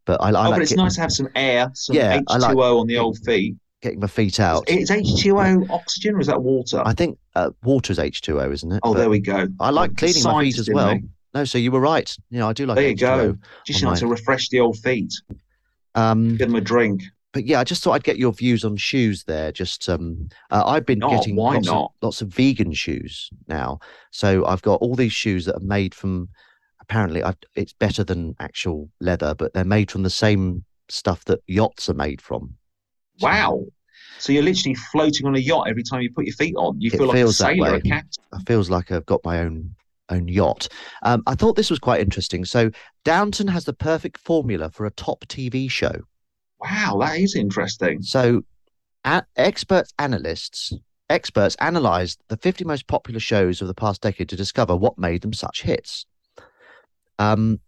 But 0.06 0.22
I, 0.22 0.28
I 0.28 0.30
oh, 0.30 0.32
like 0.32 0.52
but 0.52 0.62
it's 0.64 0.72
getting, 0.72 0.84
nice 0.84 0.96
to 0.96 1.02
have 1.02 1.12
some 1.12 1.30
air, 1.36 1.70
some 1.74 1.96
Yeah, 1.96 2.20
H2O 2.22 2.40
like- 2.40 2.58
on 2.58 2.88
the 2.88 2.98
old 2.98 3.20
feet. 3.20 3.56
getting 3.82 4.00
my 4.00 4.08
feet 4.08 4.40
out. 4.40 4.68
Is 4.70 4.90
H2O 4.90 5.70
oxygen 5.70 6.16
or 6.16 6.20
is 6.22 6.28
that 6.28 6.42
water? 6.42 6.82
I 6.86 6.94
think 6.94 7.18
uh, 7.36 7.52
water's 7.64 7.98
H2O, 8.00 8.52
isn't 8.52 8.72
it? 8.72 8.80
oh, 8.84 8.94
But 8.94 9.00
there 9.00 9.10
we 9.10 9.20
go. 9.20 9.48
I 9.60 9.70
like 9.70 9.96
cleaning 9.98 10.24
my 10.24 10.44
feet 10.44 10.58
as 10.58 10.70
well. 10.74 10.96
me. 10.96 11.04
No, 11.34 11.46
so 11.46 11.58
you 11.58 11.72
were 11.72 11.80
right. 11.80 12.14
You 12.30 12.40
know, 12.40 12.50
I 12.50 12.54
do 12.54 12.66
like 12.66 12.76
There 12.76 12.90
you 12.90 12.96
H2O. 12.96 12.98
go. 12.98 13.38
Just 13.66 13.84
like 13.84 14.00
to 14.00 14.08
refresh 14.08 14.50
the 14.50 14.60
old 14.60 14.78
feet. 14.80 15.14
Um, 15.96 16.30
Give 16.38 16.48
them 16.48 16.56
a 16.56 16.62
drink. 16.62 17.04
But 17.34 17.46
yeah, 17.46 17.60
I 17.60 17.64
just 17.64 17.84
thought 17.84 17.94
I'd 17.94 18.04
get 18.04 18.18
your 18.18 18.34
views 18.34 18.66
on 18.66 18.76
shoes 18.76 19.24
there. 19.24 19.52
Just 19.52 19.88
um, 19.90 20.30
uh, 20.50 20.64
I've 20.66 20.86
been 20.86 21.00
No, 21.00 21.10
getting 21.10 21.36
lots, 21.36 21.66
not? 21.66 21.86
Of, 21.86 21.92
lots 22.02 22.22
of 22.22 22.28
vegan 22.30 22.74
shoes 22.74 23.30
now. 23.48 23.80
So 24.12 24.46
I've 24.46 24.62
got 24.62 24.82
all 24.82 24.96
these 24.96 25.14
shoes 25.14 25.46
that 25.46 25.56
are 25.56 25.66
made 25.66 25.96
from. 25.96 26.30
Apparently, 26.82 27.24
I, 27.24 27.34
it's 27.56 27.74
better 27.74 28.04
than 28.04 28.36
actual 28.40 28.90
leather, 29.00 29.34
but 29.34 29.54
they're 29.54 29.64
made 29.64 29.90
from 29.92 30.04
the 30.04 30.10
same 30.10 30.66
stuff 30.90 31.24
that 31.26 31.40
yachts 31.48 31.90
are 31.90 31.94
made 31.94 32.22
from. 32.22 32.56
So 33.18 33.28
Wow. 33.28 33.66
So 34.20 34.34
you're 34.34 34.44
literally 34.44 34.76
floating 34.92 35.26
on 35.26 35.36
a 35.36 35.40
yacht 35.40 35.68
every 35.68 35.84
time 35.84 36.02
you 36.02 36.12
put 36.12 36.26
your 36.26 36.36
feet 36.36 36.56
on. 36.56 36.80
You 36.80 36.92
feel 36.92 37.08
like 37.08 37.18
a 37.18 37.32
sailor, 37.32 37.76
a 37.76 37.82
captain. 37.82 38.24
It 38.34 38.46
feels 38.46 38.70
like 38.70 38.92
I've 38.92 39.06
got 39.06 39.24
my 39.24 39.40
own 39.40 39.74
own 40.10 40.28
yacht. 40.28 40.68
Um, 41.04 41.24
I 41.26 41.36
thought 41.36 41.56
this 41.56 41.70
was 41.70 41.80
quite 41.80 42.02
interesting. 42.02 42.46
So 42.46 42.70
Downton 43.06 43.48
has 43.48 43.66
the 43.66 43.74
perfect 43.74 44.18
formula 44.18 44.70
for 44.70 44.86
a 44.86 44.92
top 44.92 45.26
TV 45.26 45.72
show. 45.72 45.94
Wow, 46.62 47.00
that 47.02 47.20
is 47.20 47.36
interesting. 47.36 48.02
So, 48.02 48.44
a- 49.04 49.26
experts, 49.36 49.94
analysts, 49.98 50.74
experts 51.10 51.56
analysed 51.60 52.22
the 52.28 52.38
50 52.38 52.64
most 52.66 52.88
popular 52.88 53.20
shows 53.20 53.62
of 53.62 53.68
the 53.68 53.74
past 53.74 54.02
decade 54.02 54.30
to 54.30 54.36
discover 54.36 54.76
what 54.76 54.98
made 54.98 55.22
them 55.22 55.34
such 55.34 55.64
hits. 55.64 56.06
Um, 57.20 57.60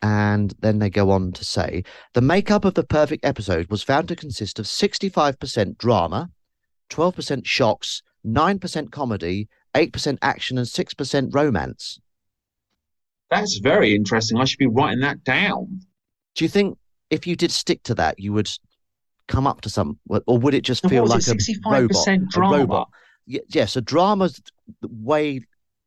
and 0.00 0.54
then 0.60 0.78
they 0.78 0.90
go 0.90 1.10
on 1.10 1.32
to 1.32 1.44
say 1.44 1.82
the 2.14 2.20
makeup 2.20 2.64
of 2.64 2.74
the 2.74 2.84
perfect 2.84 3.24
episode 3.24 3.68
was 3.68 3.82
found 3.82 4.08
to 4.08 4.16
consist 4.16 4.58
of 4.58 4.66
65% 4.66 5.76
drama, 5.76 6.30
12% 6.90 7.44
shocks, 7.44 8.02
9% 8.24 8.90
comedy, 8.92 9.48
8% 9.74 10.18
action, 10.22 10.56
and 10.56 10.66
6% 10.66 11.34
romance. 11.34 12.00
That's 13.30 13.58
very 13.58 13.94
interesting. 13.94 14.38
I 14.38 14.44
should 14.44 14.58
be 14.58 14.66
writing 14.66 15.00
that 15.00 15.24
down. 15.24 15.80
Do 16.34 16.44
you 16.44 16.48
think 16.48 16.78
if 17.10 17.26
you 17.26 17.36
did 17.36 17.50
stick 17.50 17.82
to 17.84 17.94
that, 17.96 18.18
you 18.18 18.32
would 18.32 18.50
come 19.26 19.46
up 19.46 19.60
to 19.62 19.70
some, 19.70 19.98
or 20.08 20.38
would 20.38 20.54
it 20.54 20.62
just 20.62 20.88
feel 20.88 21.06
like 21.06 21.20
it, 21.20 21.28
a 21.28 21.34
65% 21.34 21.64
robot? 21.70 22.08
A 22.08 22.18
drama? 22.30 22.56
robot? 22.58 22.88
Ye- 23.26 23.40
Yeah, 23.48 23.66
so 23.66 23.80
drama's 23.80 24.40
way 24.82 25.40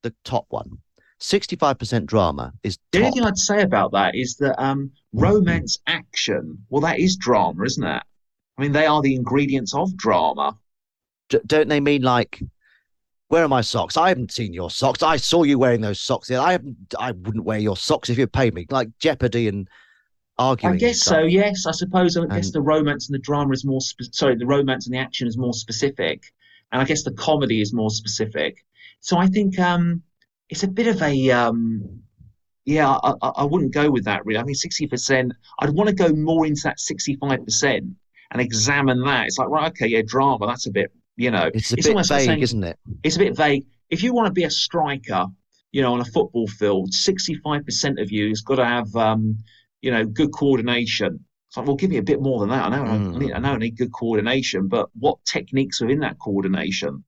the 0.03 0.13
top 0.23 0.45
one. 0.49 0.77
65% 1.19 2.05
drama 2.05 2.51
is 2.63 2.77
The 2.91 2.99
only 2.99 3.11
thing 3.11 3.23
I'd 3.23 3.37
say 3.37 3.61
about 3.61 3.91
that 3.91 4.15
is 4.15 4.35
that 4.37 4.59
um, 4.61 4.91
romance 5.13 5.79
action, 5.85 6.57
well, 6.69 6.81
that 6.81 6.99
is 6.99 7.15
drama, 7.15 7.63
isn't 7.63 7.83
it? 7.83 8.03
I 8.57 8.61
mean, 8.61 8.71
they 8.71 8.85
are 8.87 9.01
the 9.01 9.15
ingredients 9.15 9.73
of 9.75 9.95
drama. 9.95 10.57
D- 11.29 11.39
don't 11.45 11.67
they 11.67 11.79
mean 11.79 12.01
like, 12.01 12.41
where 13.27 13.43
are 13.43 13.47
my 13.47 13.61
socks? 13.61 13.97
I 13.97 14.09
haven't 14.09 14.31
seen 14.31 14.51
your 14.53 14.69
socks. 14.69 15.03
I 15.03 15.15
saw 15.17 15.43
you 15.43 15.57
wearing 15.57 15.81
those 15.81 15.99
socks. 16.01 16.29
I 16.29 16.51
haven't. 16.51 16.75
I 16.99 17.11
wouldn't 17.11 17.45
wear 17.45 17.59
your 17.59 17.77
socks 17.77 18.09
if 18.09 18.17
you 18.17 18.27
paid 18.27 18.53
me. 18.53 18.65
Like 18.69 18.89
Jeopardy 18.99 19.47
and 19.47 19.69
arguing. 20.41 20.75
I 20.75 20.77
guess 20.77 20.99
so. 21.01 21.19
Yes, 21.21 21.65
I 21.65 21.71
suppose. 21.71 22.17
I 22.17 22.25
guess 22.25 22.51
the 22.51 22.61
romance 22.61 23.07
and 23.07 23.13
the 23.15 23.19
drama 23.19 23.51
is 23.53 23.63
more. 23.65 23.81
Spe- 23.81 24.11
sorry, 24.11 24.35
the 24.35 24.45
romance 24.45 24.87
and 24.87 24.95
the 24.95 24.99
action 24.99 25.27
is 25.27 25.37
more 25.37 25.53
specific, 25.53 26.23
and 26.71 26.81
I 26.81 26.85
guess 26.85 27.03
the 27.03 27.11
comedy 27.13 27.61
is 27.61 27.73
more 27.73 27.89
specific. 27.89 28.63
So 28.99 29.17
I 29.17 29.27
think 29.27 29.57
um, 29.59 30.01
it's 30.49 30.63
a 30.63 30.67
bit 30.67 30.87
of 30.87 31.01
a 31.01 31.31
um, 31.31 32.01
yeah. 32.65 32.89
I, 32.91 33.13
I, 33.21 33.27
I 33.37 33.43
wouldn't 33.43 33.73
go 33.73 33.89
with 33.89 34.05
that 34.05 34.25
really. 34.25 34.39
I 34.39 34.43
think 34.43 34.57
sixty 34.57 34.87
percent. 34.87 35.33
I'd 35.59 35.69
want 35.71 35.89
to 35.89 35.95
go 35.95 36.09
more 36.09 36.45
into 36.45 36.61
that 36.65 36.79
sixty-five 36.79 37.43
percent 37.45 37.85
and 38.31 38.41
examine 38.41 39.01
that. 39.03 39.27
It's 39.27 39.37
like 39.37 39.49
right, 39.49 39.69
okay, 39.71 39.87
yeah, 39.87 40.01
drama. 40.05 40.47
That's 40.47 40.67
a 40.67 40.71
bit. 40.71 40.91
You 41.17 41.29
know, 41.29 41.49
It's 41.53 41.71
a 41.73 41.77
it's 41.77 41.87
bit 41.87 41.95
like 41.95 42.07
vague, 42.07 42.25
saying- 42.25 42.41
isn't 42.41 42.63
it? 42.63 42.79
it's 43.03 43.15
a 43.15 43.19
bit 43.19 43.35
vague. 43.35 43.65
If 43.89 44.01
you 44.03 44.13
want 44.13 44.27
to 44.27 44.31
be 44.31 44.45
a 44.45 44.49
striker, 44.49 45.25
you 45.73 45.81
know, 45.81 45.93
on 45.93 45.99
a 45.99 46.05
football 46.05 46.47
field, 46.47 46.93
sixty-five 46.93 47.65
percent 47.65 47.99
of 47.99 48.11
you 48.11 48.29
has 48.29 48.41
got 48.41 48.55
to 48.55 48.65
have, 48.65 48.95
um, 48.95 49.37
you 49.81 49.91
know, 49.91 50.05
good 50.05 50.31
coordination. 50.31 51.23
It's 51.49 51.57
like, 51.57 51.67
well, 51.67 51.75
give 51.75 51.89
me 51.89 51.97
a 51.97 52.03
bit 52.03 52.21
more 52.21 52.39
than 52.39 52.49
that. 52.49 52.63
I 52.65 52.69
know, 52.69 52.83
mm. 52.83 52.87
I, 52.87 52.97
hmm. 52.97 53.17
need, 53.17 53.33
I 53.33 53.39
know 53.39 53.51
I 53.53 53.57
need 53.57 53.77
good 53.77 53.91
coordination, 53.91 54.67
but 54.67 54.89
what 54.97 55.17
techniques 55.25 55.81
are 55.81 55.89
in 55.89 55.99
that 55.99 56.17
coordination? 56.19 57.03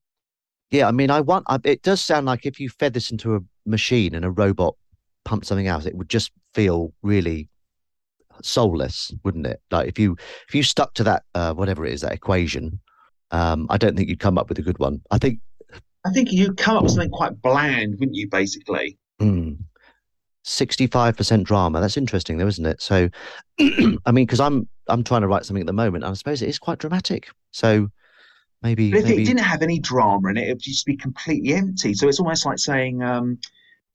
Yeah, 0.70 0.88
I 0.88 0.92
mean, 0.92 1.10
I 1.10 1.20
want. 1.20 1.46
I, 1.48 1.58
it 1.64 1.82
does 1.82 2.04
sound 2.04 2.26
like 2.26 2.44
if 2.44 2.60
you 2.60 2.68
fed 2.68 2.92
this 2.92 3.10
into 3.10 3.36
a 3.36 3.40
machine 3.64 4.14
and 4.14 4.24
a 4.24 4.30
robot 4.30 4.74
pumped 5.24 5.46
something 5.46 5.68
out, 5.68 5.86
it 5.86 5.94
would 5.94 6.10
just 6.10 6.32
feel 6.52 6.92
really 7.02 7.48
soulless, 8.42 9.12
wouldn't 9.22 9.46
it? 9.46 9.60
Like 9.70 9.88
if 9.88 9.98
you 9.98 10.16
if 10.48 10.54
you 10.54 10.62
stuck 10.62 10.94
to 10.94 11.04
that 11.04 11.22
uh, 11.34 11.54
whatever 11.54 11.86
it 11.86 11.92
is 11.92 12.00
that 12.00 12.12
equation, 12.12 12.80
um, 13.30 13.66
I 13.70 13.78
don't 13.78 13.96
think 13.96 14.08
you'd 14.08 14.20
come 14.20 14.38
up 14.38 14.48
with 14.48 14.58
a 14.58 14.62
good 14.62 14.78
one. 14.78 15.00
I 15.10 15.18
think 15.18 15.40
I 16.04 16.10
think 16.10 16.32
you'd 16.32 16.56
come 16.56 16.76
up 16.76 16.82
with 16.82 16.92
something 16.92 17.10
quite 17.10 17.40
bland, 17.40 17.96
wouldn't 17.98 18.16
you? 18.16 18.28
Basically, 18.28 18.98
mm. 19.20 19.56
65% 20.44 21.44
drama. 21.44 21.80
That's 21.80 21.96
interesting, 21.96 22.38
though, 22.38 22.46
isn't 22.46 22.66
it? 22.66 22.82
So, 22.82 23.08
I 23.60 24.12
mean, 24.12 24.26
because 24.26 24.40
I'm 24.40 24.68
I'm 24.88 25.02
trying 25.02 25.22
to 25.22 25.28
write 25.28 25.44
something 25.44 25.62
at 25.62 25.66
the 25.66 25.72
moment, 25.72 26.04
I 26.04 26.12
suppose 26.12 26.42
it 26.42 26.48
is 26.48 26.58
quite 26.58 26.78
dramatic. 26.78 27.30
So 27.52 27.88
maybe, 28.62 28.90
but 28.90 29.00
if 29.00 29.04
maybe... 29.06 29.22
it 29.22 29.26
didn't 29.26 29.44
have 29.44 29.62
any 29.62 29.78
drama 29.78 30.28
in 30.28 30.36
it, 30.36 30.48
it 30.48 30.52
would 30.52 30.60
just 30.60 30.86
be 30.86 30.96
completely 30.96 31.54
empty. 31.54 31.94
So 31.94 32.08
it's 32.08 32.20
almost 32.20 32.44
like 32.44 32.58
saying, 32.58 33.02
um, 33.02 33.38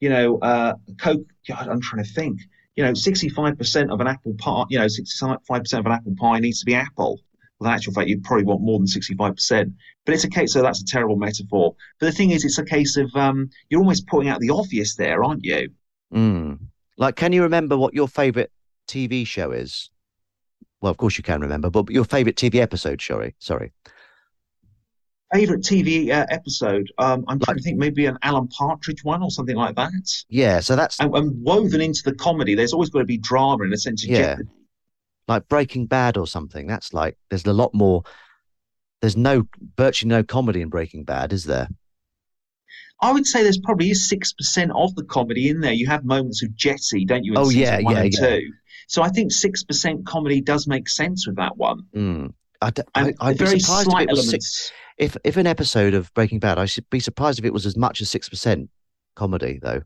you 0.00 0.08
know, 0.08 0.38
uh, 0.38 0.74
Coke. 0.98 1.26
God, 1.48 1.68
I'm 1.68 1.80
trying 1.80 2.04
to 2.04 2.10
think. 2.10 2.40
You 2.76 2.84
know, 2.84 2.92
65% 2.92 3.92
of 3.92 4.00
an 4.00 4.06
apple 4.06 4.34
pie. 4.38 4.64
You 4.70 4.78
know, 4.78 4.86
65% 4.86 5.78
of 5.78 5.86
an 5.86 5.92
apple 5.92 6.14
pie 6.18 6.38
needs 6.38 6.60
to 6.60 6.66
be 6.66 6.74
apple. 6.74 7.20
Well, 7.58 7.68
in 7.70 7.74
actual 7.74 7.92
fact, 7.92 8.08
you'd 8.08 8.24
probably 8.24 8.44
want 8.44 8.62
more 8.62 8.78
than 8.78 8.86
65%. 8.86 9.72
But 10.06 10.14
it's 10.14 10.24
a 10.24 10.30
case, 10.30 10.54
so 10.54 10.62
that's 10.62 10.80
a 10.80 10.86
terrible 10.86 11.16
metaphor. 11.16 11.74
But 11.98 12.06
the 12.06 12.12
thing 12.12 12.30
is, 12.30 12.44
it's 12.44 12.58
a 12.58 12.64
case 12.64 12.96
of 12.96 13.14
um, 13.14 13.50
you're 13.68 13.80
almost 13.80 14.06
putting 14.06 14.30
out 14.30 14.40
the 14.40 14.50
obvious 14.50 14.96
there, 14.96 15.22
aren't 15.22 15.44
you? 15.44 15.68
Mm. 16.12 16.58
Like, 16.96 17.16
can 17.16 17.32
you 17.32 17.42
remember 17.42 17.76
what 17.76 17.94
your 17.94 18.08
favorite 18.08 18.52
TV 18.88 19.26
show 19.26 19.52
is? 19.52 19.90
Well, 20.80 20.90
of 20.90 20.96
course 20.96 21.16
you 21.18 21.24
can 21.24 21.40
remember, 21.40 21.70
but 21.70 21.90
your 21.90 22.04
favorite 22.04 22.36
TV 22.36 22.56
episode, 22.56 23.00
sorry, 23.02 23.34
sorry. 23.38 23.72
Favorite 25.32 25.60
TV 25.62 26.10
uh, 26.10 26.26
episode? 26.30 26.90
Um, 26.98 27.24
I'm 27.28 27.38
trying 27.38 27.56
to 27.56 27.62
think 27.62 27.78
maybe 27.78 28.06
an 28.06 28.18
Alan 28.22 28.48
Partridge 28.48 29.04
one 29.04 29.22
or 29.22 29.30
something 29.30 29.54
like 29.54 29.76
that. 29.76 29.92
Yeah, 30.28 30.58
so 30.60 30.74
that's 30.74 30.98
And, 30.98 31.14
and 31.14 31.44
woven 31.44 31.80
into 31.80 32.02
the 32.04 32.14
comedy, 32.14 32.54
there's 32.56 32.72
always 32.72 32.90
got 32.90 32.98
to 33.00 33.04
be 33.04 33.18
drama 33.18 33.62
in 33.64 33.72
a 33.72 33.76
sense 33.76 34.02
of 34.02 34.10
Yeah. 34.10 34.18
jeopardy. 34.36 34.48
like 35.28 35.46
Breaking 35.48 35.86
Bad 35.86 36.16
or 36.16 36.26
something. 36.26 36.66
That's 36.66 36.92
like 36.92 37.16
there's 37.28 37.46
a 37.46 37.52
lot 37.52 37.72
more. 37.72 38.02
There's 39.00 39.16
no 39.16 39.46
virtually 39.76 40.08
no 40.08 40.24
comedy 40.24 40.60
in 40.62 40.68
Breaking 40.68 41.04
Bad, 41.04 41.32
is 41.32 41.44
there? 41.44 41.68
I 43.02 43.12
would 43.12 43.26
say 43.26 43.42
there's 43.42 43.58
probably 43.58 43.94
six 43.94 44.32
percent 44.32 44.72
of 44.74 44.94
the 44.94 45.04
comedy 45.04 45.48
in 45.48 45.60
there. 45.60 45.72
You 45.72 45.86
have 45.86 46.04
moments 46.04 46.42
of 46.42 46.54
jetty, 46.54 47.04
don't 47.04 47.24
you? 47.24 47.32
In 47.32 47.38
Oh, 47.38 47.48
yeah, 47.48 47.78
yeah, 47.78 48.02
yeah. 48.02 48.10
two. 48.10 48.52
So 48.88 49.02
I 49.02 49.08
think 49.08 49.32
six 49.32 49.62
percent 49.64 50.04
comedy 50.06 50.40
does 50.40 50.66
make 50.66 50.88
sense 50.88 51.26
with 51.26 51.36
that 51.36 51.56
one. 51.56 51.82
Mm. 51.94 52.34
I, 52.62 52.70
d- 52.70 52.82
I, 52.94 53.04
would 53.04 53.16
be 53.18 53.34
very 53.44 53.58
surprised 53.60 53.86
if 53.86 53.90
slight 53.92 54.02
it 54.08 54.10
was 54.10 54.18
elements. 54.26 54.46
six, 54.58 54.72
if 54.98 55.16
if 55.24 55.36
an 55.38 55.46
episode 55.46 55.94
of 55.94 56.12
Breaking 56.12 56.38
Bad. 56.40 56.58
I 56.58 56.66
should 56.66 56.88
be 56.90 57.00
surprised 57.00 57.38
if 57.38 57.44
it 57.44 57.52
was 57.54 57.64
as 57.66 57.76
much 57.76 58.02
as 58.02 58.10
six 58.10 58.28
percent 58.28 58.68
comedy, 59.16 59.58
though. 59.62 59.82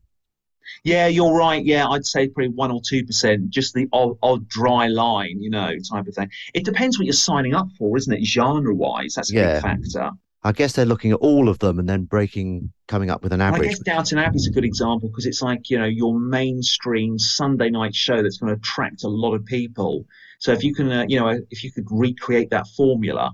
Yeah, 0.83 1.05
you're 1.07 1.33
right. 1.33 1.63
Yeah, 1.63 1.87
I'd 1.87 2.05
say 2.07 2.27
probably 2.27 2.49
one 2.49 2.71
or 2.71 2.81
two 2.81 3.05
percent, 3.05 3.49
just 3.51 3.75
the 3.75 3.87
odd, 3.93 4.17
odd 4.23 4.47
dry 4.47 4.87
line, 4.87 5.41
you 5.41 5.49
know, 5.51 5.71
type 5.89 6.07
of 6.07 6.15
thing. 6.15 6.29
It 6.53 6.65
depends 6.65 6.97
what 6.97 7.05
you're 7.05 7.13
signing 7.13 7.53
up 7.53 7.67
for, 7.77 7.95
isn't 7.95 8.11
it? 8.11 8.25
Genre 8.25 8.73
wise, 8.73 9.13
that's 9.13 9.31
a 9.31 9.35
Yeah. 9.35 9.53
big 9.53 9.61
factor. 9.61 10.09
I 10.45 10.51
guess 10.51 10.73
they're 10.73 10.85
looking 10.85 11.11
at 11.11 11.17
all 11.21 11.49
of 11.49 11.57
them 11.57 11.79
and 11.79 11.89
then 11.89 12.03
breaking, 12.03 12.71
coming 12.87 13.09
up 13.09 13.23
with 13.23 13.33
an 13.33 13.41
average. 13.41 13.65
I 13.65 13.69
guess 13.69 13.79
Downton 13.79 14.19
Abbey 14.19 14.35
is 14.35 14.45
a 14.45 14.51
good 14.51 14.63
example 14.63 15.09
because 15.09 15.25
it's 15.25 15.41
like 15.41 15.71
you 15.71 15.79
know 15.79 15.85
your 15.85 16.19
mainstream 16.19 17.17
Sunday 17.17 17.71
night 17.71 17.95
show 17.95 18.21
that's 18.21 18.37
going 18.37 18.53
to 18.53 18.59
attract 18.59 19.03
a 19.03 19.07
lot 19.07 19.33
of 19.33 19.43
people. 19.45 20.05
So 20.37 20.51
if 20.51 20.63
you 20.63 20.75
can, 20.75 20.91
uh, 20.91 21.05
you 21.07 21.19
know, 21.19 21.41
if 21.49 21.63
you 21.63 21.71
could 21.71 21.87
recreate 21.89 22.51
that 22.51 22.67
formula, 22.77 23.31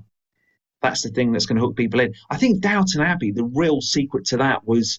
that's 0.82 1.01
the 1.01 1.09
thing 1.09 1.34
that's 1.34 1.45
going 1.45 1.57
to 1.57 1.66
hook 1.66 1.76
people 1.76 1.99
in. 1.99 2.14
I 2.30 2.38
think 2.38 2.62
Downton 2.62 3.01
Abbey, 3.01 3.32
the 3.34 3.43
real 3.43 3.82
secret 3.82 4.24
to 4.28 4.38
that 4.38 4.66
was 4.66 4.97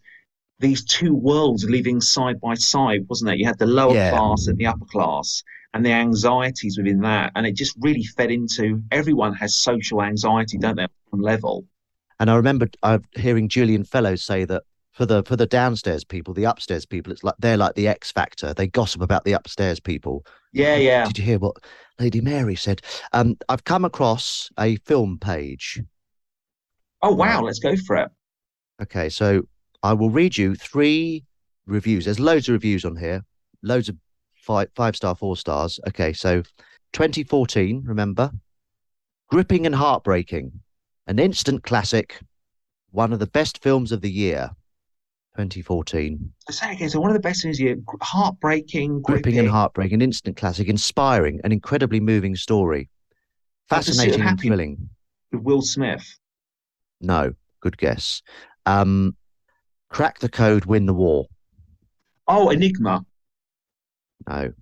these 0.59 0.85
two 0.85 1.15
worlds 1.15 1.65
living 1.65 2.03
side 2.03 2.39
by 2.43 2.55
side, 2.55 3.07
wasn't 3.09 3.31
it? 3.31 3.39
You 3.39 3.47
had 3.47 3.59
the 3.59 3.67
lower 3.67 3.95
Yeah. 3.95 4.11
class 4.11 4.49
and 4.49 4.59
the 4.59 4.67
upper 4.67 4.85
class, 4.85 5.43
and 5.73 5.83
the 5.83 5.93
anxieties 5.93 6.77
within 6.77 7.01
that, 7.01 7.33
and 7.35 7.47
it 7.47 7.57
just 7.57 7.75
really 7.81 8.05
fed 8.05 8.31
into 8.31 8.83
everyone 8.91 9.33
has 9.37 9.55
social 9.55 10.03
anxiety, 10.03 10.59
don't 10.59 10.77
they, 10.77 10.87
on 11.11 11.21
level. 11.23 11.65
And 12.23 12.31
I 12.31 12.37
remember 12.37 12.68
uh, 12.85 13.01
hearing 13.16 13.49
Julian 13.49 13.83
Fellowes 13.83 14.23
say 14.23 14.45
that 14.45 14.62
for 14.93 15.05
the 15.05 15.25
for 15.25 15.35
the 15.35 15.45
downstairs 15.45 16.05
people, 16.05 16.33
the 16.33 16.45
upstairs 16.45 16.87
people, 16.87 17.12
it's 17.12 17.25
like 17.25 17.35
they're 17.41 17.57
like 17.57 17.75
the 17.75 17.89
X 17.89 18.12
factor. 18.12 18.55
They 18.55 18.68
gossip 18.68 19.03
about 19.03 19.25
the 19.25 19.33
upstairs 19.33 19.81
people. 19.81 20.25
Yeah, 20.53 20.77
yeah. 20.77 21.05
Did 21.05 21.18
you 21.18 21.25
hear 21.25 21.41
what 21.41 21.57
Lady 21.99 22.20
Mary 22.20 22.55
said? 22.55 22.81
Um, 23.12 23.39
I've 23.49 23.64
come 23.64 23.85
across 23.85 24.51
a 24.57 24.77
film 24.77 25.18
page. 25.18 25.83
Oh 27.03 27.12
wow, 27.12 27.43
let's 27.43 27.59
go 27.59 27.75
for 27.75 27.97
it. 27.97 28.09
Okay, 28.81 29.09
so 29.09 29.43
I 29.83 29.93
will 29.93 30.11
read 30.11 30.39
you 30.39 30.55
three 30.55 31.25
reviews. 31.66 32.05
There's 32.05 32.20
loads 32.20 32.49
of 32.49 32.53
reviews 32.53 32.85
on 32.85 32.95
here, 32.95 33.25
loads 33.64 33.89
of 33.89 33.97
five 34.37 34.68
five 34.77 34.95
star, 34.95 35.16
four 35.16 35.37
stars. 35.37 35.81
Okay, 35.89 36.12
so 36.12 36.45
2014, 36.93 37.83
remember? 37.85 38.31
Gripping 39.29 39.66
and 39.66 39.75
heartbreaking, 39.75 40.61
an 41.07 41.18
instant 41.18 41.62
classic, 41.62 42.20
one 42.90 43.12
of 43.12 43.18
the 43.18 43.26
best 43.26 43.62
films 43.62 43.92
of 43.92 44.00
the 44.00 44.11
year. 44.11 44.50
2014. 45.36 46.30
Say 46.50 46.72
again. 46.72 46.90
So 46.90 47.00
one 47.00 47.09
of 47.09 47.14
the 47.14 47.20
best 47.20 47.42
things 47.42 47.57
here, 47.57 47.76
heartbreaking, 48.03 49.00
Gripping 49.00 49.38
and 49.38 49.48
heartbreaking, 49.48 49.94
an 49.94 50.03
instant 50.03 50.36
classic, 50.36 50.68
inspiring, 50.68 51.40
an 51.42 51.53
incredibly 51.53 52.00
moving 52.00 52.36
story. 52.36 52.90
The 53.70 53.76
of 53.76 53.84
Fascinating 53.86 54.20
and 54.20 54.38
thrilling. 54.38 54.90
with 55.32 55.40
Will 55.40 55.62
Smith. 55.62 56.18
No, 57.00 57.32
good 57.61 57.78
guess. 57.78 58.20
Um, 58.66 59.16
crack 59.88 60.18
the 60.18 60.28
code, 60.28 60.66
win 60.66 60.84
the 60.84 60.92
war. 60.92 61.26
Oh, 62.28 62.50
Enigma. 62.50 63.05
No. 64.28 64.53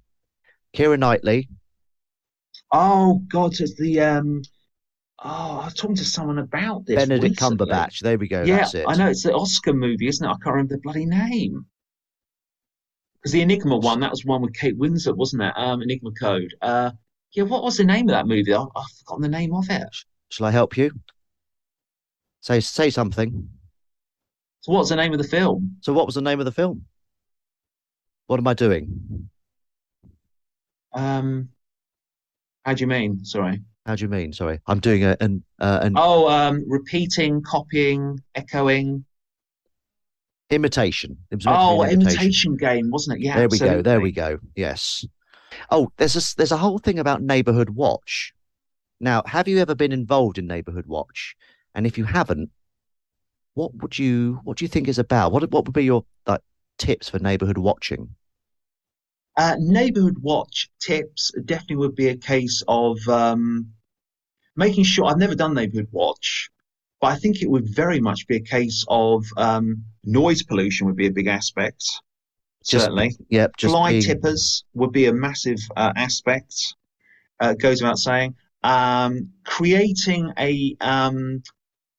Keira 0.75 0.99
Knightley, 0.99 1.49
Oh 2.73 3.25
God, 3.29 3.59
it's 3.59 3.75
the 3.75 4.01
um. 4.01 4.43
Oh, 5.23 5.59
I 5.61 5.65
was 5.67 5.75
talking 5.75 5.97
to 5.97 6.05
someone 6.05 6.39
about 6.39 6.87
this. 6.87 6.97
Benedict 6.97 7.41
recently. 7.41 7.67
Cumberbatch. 7.67 8.01
There 8.01 8.17
we 8.17 8.27
go. 8.27 8.43
Yeah, 8.43 8.59
That's 8.59 8.75
it. 8.75 8.85
I 8.89 8.97
know 8.97 9.09
it's 9.09 9.23
the 9.23 9.35
Oscar 9.35 9.75
movie, 9.75 10.09
isn't 10.09 10.25
it? 10.25 10.29
I 10.29 10.33
can't 10.33 10.47
remember 10.55 10.77
the 10.77 10.81
bloody 10.81 11.05
name. 11.05 11.67
Because 13.21 13.33
the 13.33 13.43
Enigma 13.43 13.77
one, 13.77 14.01
that 14.01 14.11
was 14.11 14.25
one 14.25 14.41
with 14.41 14.55
Kate 14.55 14.79
Winslet, 14.79 15.17
wasn't 15.17 15.43
it? 15.43 15.53
Um, 15.57 15.83
Enigma 15.83 16.11
Code. 16.13 16.55
Uh, 16.63 16.93
yeah, 17.33 17.43
what 17.43 17.63
was 17.63 17.77
the 17.77 17.85
name 17.85 18.09
of 18.09 18.15
that 18.15 18.27
movie? 18.27 18.55
I, 18.55 18.63
I've 18.63 18.91
forgotten 19.05 19.23
the 19.23 19.29
name 19.29 19.55
of 19.55 19.69
it. 19.69 19.89
Shall 20.31 20.47
I 20.47 20.51
help 20.51 20.79
you? 20.79 20.91
Say 22.41 22.61
say 22.61 22.89
something. 22.89 23.51
So, 24.63 24.73
what's 24.73 24.89
the 24.89 24.97
name 24.97 25.13
of 25.13 25.19
the 25.19 25.29
film? 25.29 25.77
So, 25.83 25.93
what 25.93 26.07
was 26.07 26.15
the 26.15 26.23
name 26.23 26.39
of 26.39 26.47
the 26.47 26.53
film? 26.53 26.87
What 28.27 28.41
am 28.41 28.47
I 28.47 28.55
doing? 28.55 29.29
Um, 30.95 31.51
how 32.65 32.73
do 32.73 32.81
you 32.81 32.87
mean? 32.87 33.25
Sorry. 33.25 33.61
How 33.87 33.97
do 33.97 34.03
you 34.03 34.09
mean? 34.09 34.33
Sorry, 34.33 34.61
I'm 34.67 34.81
doing 34.81 35.05
a 35.05 35.17
an 35.21 35.43
uh, 35.59 35.81
an 35.83 35.95
Oh, 35.97 36.29
um, 36.29 36.65
repeating, 36.69 37.43
copying, 37.43 38.21
echoing. 38.35 39.05
imitation. 40.51 41.17
It 41.31 41.37
was 41.37 41.47
meant 41.47 41.61
to 41.61 41.67
be 41.67 41.73
Oh, 41.75 41.83
an 41.83 41.91
imitation 41.91 42.57
game, 42.57 42.91
wasn't 42.91 43.19
it? 43.19 43.25
Yeah. 43.25 43.37
there 43.37 43.49
we 43.49 43.59
go. 43.59 43.83
There 43.83 44.01
we 44.01 44.13
go. 44.13 44.39
Yes. 44.55 45.05
Oh, 45.71 45.91
there's 45.97 46.17
a 46.17 46.37
there's 46.37 46.53
a 46.53 46.57
whole 46.57 46.79
thing 46.79 46.99
about 46.99 47.23
neighborhood 47.23 47.71
watch. 47.71 48.33
Now, 49.01 49.23
have 49.27 49.49
you 49.49 49.59
ever 49.59 49.75
been 49.75 49.93
involved 49.93 50.39
in 50.39 50.47
neighborhood 50.47 50.87
watch? 50.87 51.35
And 51.75 51.87
if 51.87 51.97
you 51.97 52.05
haven't, 52.05 52.51
what 53.55 53.75
would 53.77 53.99
you 53.99 54.41
what 54.45 54.59
do 54.59 54.65
you 54.65 54.69
think 54.69 54.89
is 54.89 54.99
about? 54.99 55.33
What 55.33 55.51
what 55.51 55.65
would 55.67 55.75
be 55.75 55.85
your 55.85 56.05
like 56.27 56.43
tips 56.79 57.09
for 57.09 57.19
neighborhood 57.19 57.59
watching? 57.59 58.15
Uh, 59.37 59.57
neighborhood 59.59 60.19
watch 60.21 60.69
tips 60.81 61.33
definitely 61.45 61.77
would 61.77 61.95
be 61.95 62.09
a 62.09 62.17
case 62.17 62.63
of 62.69 62.99
um, 63.09 63.67
making 64.57 64.85
sure. 64.85 65.07
I've 65.07 65.19
never 65.19 65.35
done 65.35 65.55
neighborhood 65.55 65.89
watch, 65.93 66.51
but 67.01 67.09
I 67.09 67.17
think 67.17 67.41
it 67.43 67.51
would 67.51 67.69
very 67.69 68.01
much 68.01 68.27
be 68.27 68.37
a 68.37 68.41
case 68.41 68.85
of 68.89 69.25
um, 69.37 69.85
noise 70.05 70.43
pollution 70.43 70.87
would 70.87 70.97
be 70.97 71.07
a 71.07 71.13
big 71.13 71.27
aspect. 71.29 71.85
Just- 72.67 72.85
certainly, 72.87 73.17
Yep, 73.31 73.57
just 73.57 73.73
fly 73.73 73.91
being- 73.93 74.03
tippers 74.03 74.65
would 74.75 74.93
be 74.93 75.07
a 75.07 75.13
massive 75.13 75.59
uh, 75.77 75.93
aspect. 75.97 76.75
Uh, 77.39 77.55
goes 77.55 77.81
without 77.81 77.99
saying. 77.99 78.35
Um, 78.65 79.31
creating 79.45 80.31
a 80.39 80.77
um, 80.83 81.43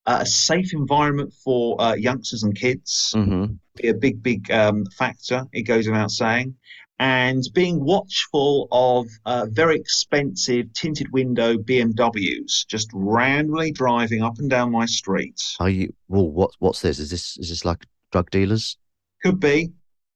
a 0.06 0.24
safe 0.26 0.74
environment 0.74 1.34
for 1.44 1.82
uh, 1.82 1.96
youngsters 1.96 2.44
and 2.44 2.56
kids 2.56 3.14
Mhm. 3.16 3.58
be 3.78 3.88
a 3.88 3.94
big, 3.96 4.22
big 4.22 4.52
um, 4.52 4.86
factor. 4.86 5.48
It 5.52 5.64
goes 5.64 5.88
without 5.88 6.12
saying. 6.12 6.56
And 7.02 7.44
being 7.56 7.84
watchful 7.84 8.68
of 8.72 9.08
uh, 9.26 9.48
very 9.50 9.76
expensive 9.76 10.72
tinted 10.74 11.12
window 11.12 11.58
BMWs 11.58 12.68
just 12.68 12.92
randomly 12.94 13.72
driving 13.72 14.22
up 14.22 14.38
and 14.38 14.48
down 14.48 14.72
my 14.72 14.86
street. 14.86 15.42
Are 15.60 15.68
you? 15.68 15.96
Well, 16.08 16.30
what 16.30 16.52
what's 16.60 16.84
this? 16.84 17.00
Is 17.00 17.10
this 17.10 17.38
is 17.38 17.50
this 17.50 17.66
like 17.66 17.88
drug 18.12 18.30
dealers? 18.30 18.78
Could 19.24 19.40
be. 19.40 19.72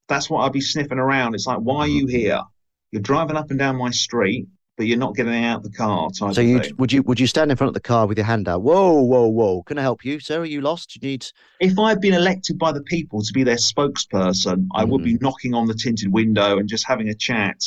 That's 0.08 0.30
what 0.30 0.42
I'd 0.42 0.52
be 0.52 0.62
sniffing 0.62 1.00
around. 1.00 1.34
It's 1.34 1.48
like, 1.48 1.58
why 1.58 1.80
are 1.80 1.88
you 1.88 2.06
here? 2.06 2.44
You're 2.92 3.02
driving 3.02 3.36
up 3.36 3.50
and 3.50 3.58
down 3.58 3.78
my 3.78 3.90
street, 3.90 4.48
but 4.78 4.88
you're 4.88 4.98
not 4.98 5.16
getting 5.16 5.44
out 5.46 5.58
of 5.58 5.64
the 5.64 5.72
car. 5.72 6.10
Type 6.10 6.34
So 6.34 6.42
you 6.42 6.62
would 6.78 6.92
you 6.92 7.02
would 7.04 7.20
you 7.20 7.28
stand 7.28 7.52
in 7.52 7.58
front 7.58 7.70
of 7.70 7.74
the 7.74 7.80
car 7.80 8.08
with 8.08 8.18
your 8.18 8.26
hand 8.26 8.48
out? 8.48 8.62
Whoa, 8.62 9.02
whoa, 9.02 9.28
whoa! 9.28 9.64
Can 9.64 9.78
I 9.78 9.82
help 9.82 10.04
you, 10.04 10.20
sir? 10.20 10.42
Are 10.42 10.46
you 10.46 10.62
lost? 10.62 10.96
You 10.96 11.08
need 11.08 11.28
if 11.60 11.78
I'd 11.80 12.02
been 12.02 12.14
elected 12.14 12.58
by 12.58 12.72
the 12.72 12.82
people 12.84 13.22
to 13.22 13.34
be 13.34 13.44
their 13.44 13.56
spokesperson, 13.56 14.68
I 14.74 14.84
would 14.84 15.02
Mm. 15.02 15.06
be 15.06 15.18
knocking 15.22 15.54
on 15.54 15.68
the 15.68 15.74
tinted 15.74 16.12
window 16.12 16.58
and 16.58 16.68
just 16.68 16.86
having 16.88 17.10
a 17.10 17.16
chat 17.16 17.62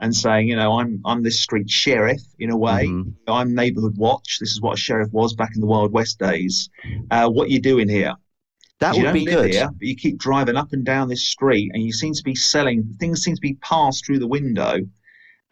and 0.00 0.14
saying, 0.14 0.48
you 0.48 0.56
know, 0.56 0.78
I'm 0.78 1.00
I'm 1.04 1.22
this 1.22 1.38
street 1.40 1.70
sheriff 1.70 2.20
in 2.38 2.50
a 2.50 2.56
way. 2.56 2.86
Mhm. 2.86 3.12
I'm 3.28 3.54
neighbourhood 3.54 3.96
watch. 3.96 4.38
This 4.40 4.50
is 4.52 4.60
what 4.60 4.74
a 4.74 4.80
sheriff 4.80 5.12
was 5.12 5.34
back 5.34 5.50
in 5.54 5.60
the 5.60 5.66
Wild 5.66 5.92
West 5.92 6.18
days. 6.18 6.68
Uh, 7.10 7.28
what 7.28 7.50
you 7.50 7.60
doing 7.60 7.88
here? 7.88 8.14
that 8.78 8.94
would 8.94 9.04
don't 9.04 9.14
be 9.14 9.24
live 9.24 9.34
good. 9.36 9.50
Here, 9.52 9.68
but 9.72 9.88
you 9.88 9.96
keep 9.96 10.18
driving 10.18 10.54
up 10.54 10.70
and 10.74 10.84
down 10.84 11.08
this 11.08 11.24
street, 11.24 11.70
and 11.72 11.82
you 11.82 11.94
seem 11.94 12.12
to 12.12 12.22
be 12.22 12.34
selling 12.34 12.84
things. 13.00 13.22
Seem 13.22 13.34
to 13.34 13.40
be 13.40 13.54
passed 13.62 14.04
through 14.04 14.18
the 14.18 14.26
window, 14.26 14.76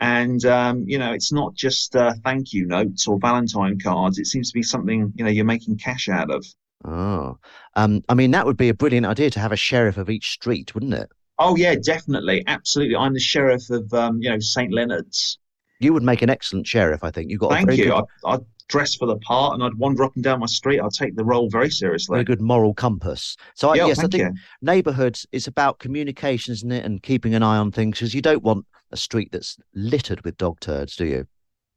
and 0.05 0.45
um, 0.45 0.85
you 0.87 0.99
know, 0.99 1.13
it's 1.13 1.33
not 1.33 1.55
just 1.55 1.97
uh, 1.97 2.13
thank 2.25 2.53
you 2.53 2.67
notes 2.67 3.09
or 3.09 3.19
Valentine 3.19 3.81
cards. 3.81 4.19
It 4.19 4.27
seems 4.27 4.51
to 4.51 4.55
be 4.55 4.63
something 4.63 5.11
you 5.17 5.25
know 5.25 5.31
you're 5.31 5.47
making 5.47 5.79
cash 5.79 6.11
out 6.11 6.31
of. 6.31 6.45
Oh, 6.85 7.39
um, 7.75 8.05
I 8.11 8.15
mean 8.15 8.31
that 8.33 8.45
would 8.45 8.59
be 8.59 8.69
a 8.69 8.75
brilliant 8.75 9.07
idea 9.07 9.31
to 9.31 9.41
have 9.41 9.53
a 9.53 9.57
sheriff 9.57 9.97
of 9.97 10.11
each 10.11 10.33
street, 10.33 10.75
wouldn't 10.75 10.93
it? 10.93 11.11
Oh 11.39 11.57
yeah, 11.57 11.75
definitely, 11.77 12.45
absolutely. 12.47 12.97
I'm 12.97 13.15
the 13.15 13.21
sheriff 13.21 13.71
of 13.71 13.93
um, 13.95 14.21
you 14.21 14.29
know 14.29 14.39
St 14.39 14.71
Leonard's. 14.75 15.39
You 15.81 15.95
would 15.95 16.03
make 16.03 16.21
an 16.21 16.29
excellent 16.29 16.67
sheriff, 16.67 17.03
I 17.03 17.11
think. 17.11 17.31
You've 17.31 17.41
got 17.41 17.53
Thank 17.53 17.73
you. 17.73 17.85
good, 17.85 17.93
I'd, 17.93 18.05
I'd 18.27 18.45
dress 18.69 18.95
for 18.95 19.07
the 19.07 19.17
part, 19.19 19.55
and 19.55 19.63
I'd 19.63 19.75
wander 19.75 20.05
up 20.05 20.15
and 20.15 20.25
down 20.25 20.41
my 20.41 20.47
street. 20.47 20.81
I'd 20.81 20.91
take 20.93 21.17
the 21.17 21.25
role 21.25 21.49
very 21.51 21.71
seriously. 21.71 22.15
very 22.15 22.25
good 22.25 22.41
moral 22.41 22.75
compass. 22.75 23.37
So 23.55 23.71
I, 23.71 23.75
Yeah, 23.77 23.87
yes, 23.87 23.99
I 23.99 24.03
think 24.09 24.15
you. 24.23 24.33
neighbourhoods 24.63 25.27
is 25.33 25.47
about 25.47 25.79
communication, 25.79 26.53
isn't 26.53 26.73
it, 26.73 26.85
and 26.85 27.03
keeping 27.03 27.35
an 27.35 27.43
eye 27.43 27.59
on 27.59 27.71
things 27.73 27.99
because 27.99 28.15
you 28.15 28.23
don't 28.23 28.43
want 28.43 28.65
a 28.91 28.97
street 28.97 29.31
that's 29.33 29.59
littered 29.75 30.25
with 30.25 30.37
dog 30.39 30.61
turds, 30.61 30.97
do 30.97 31.05
you? 31.05 31.27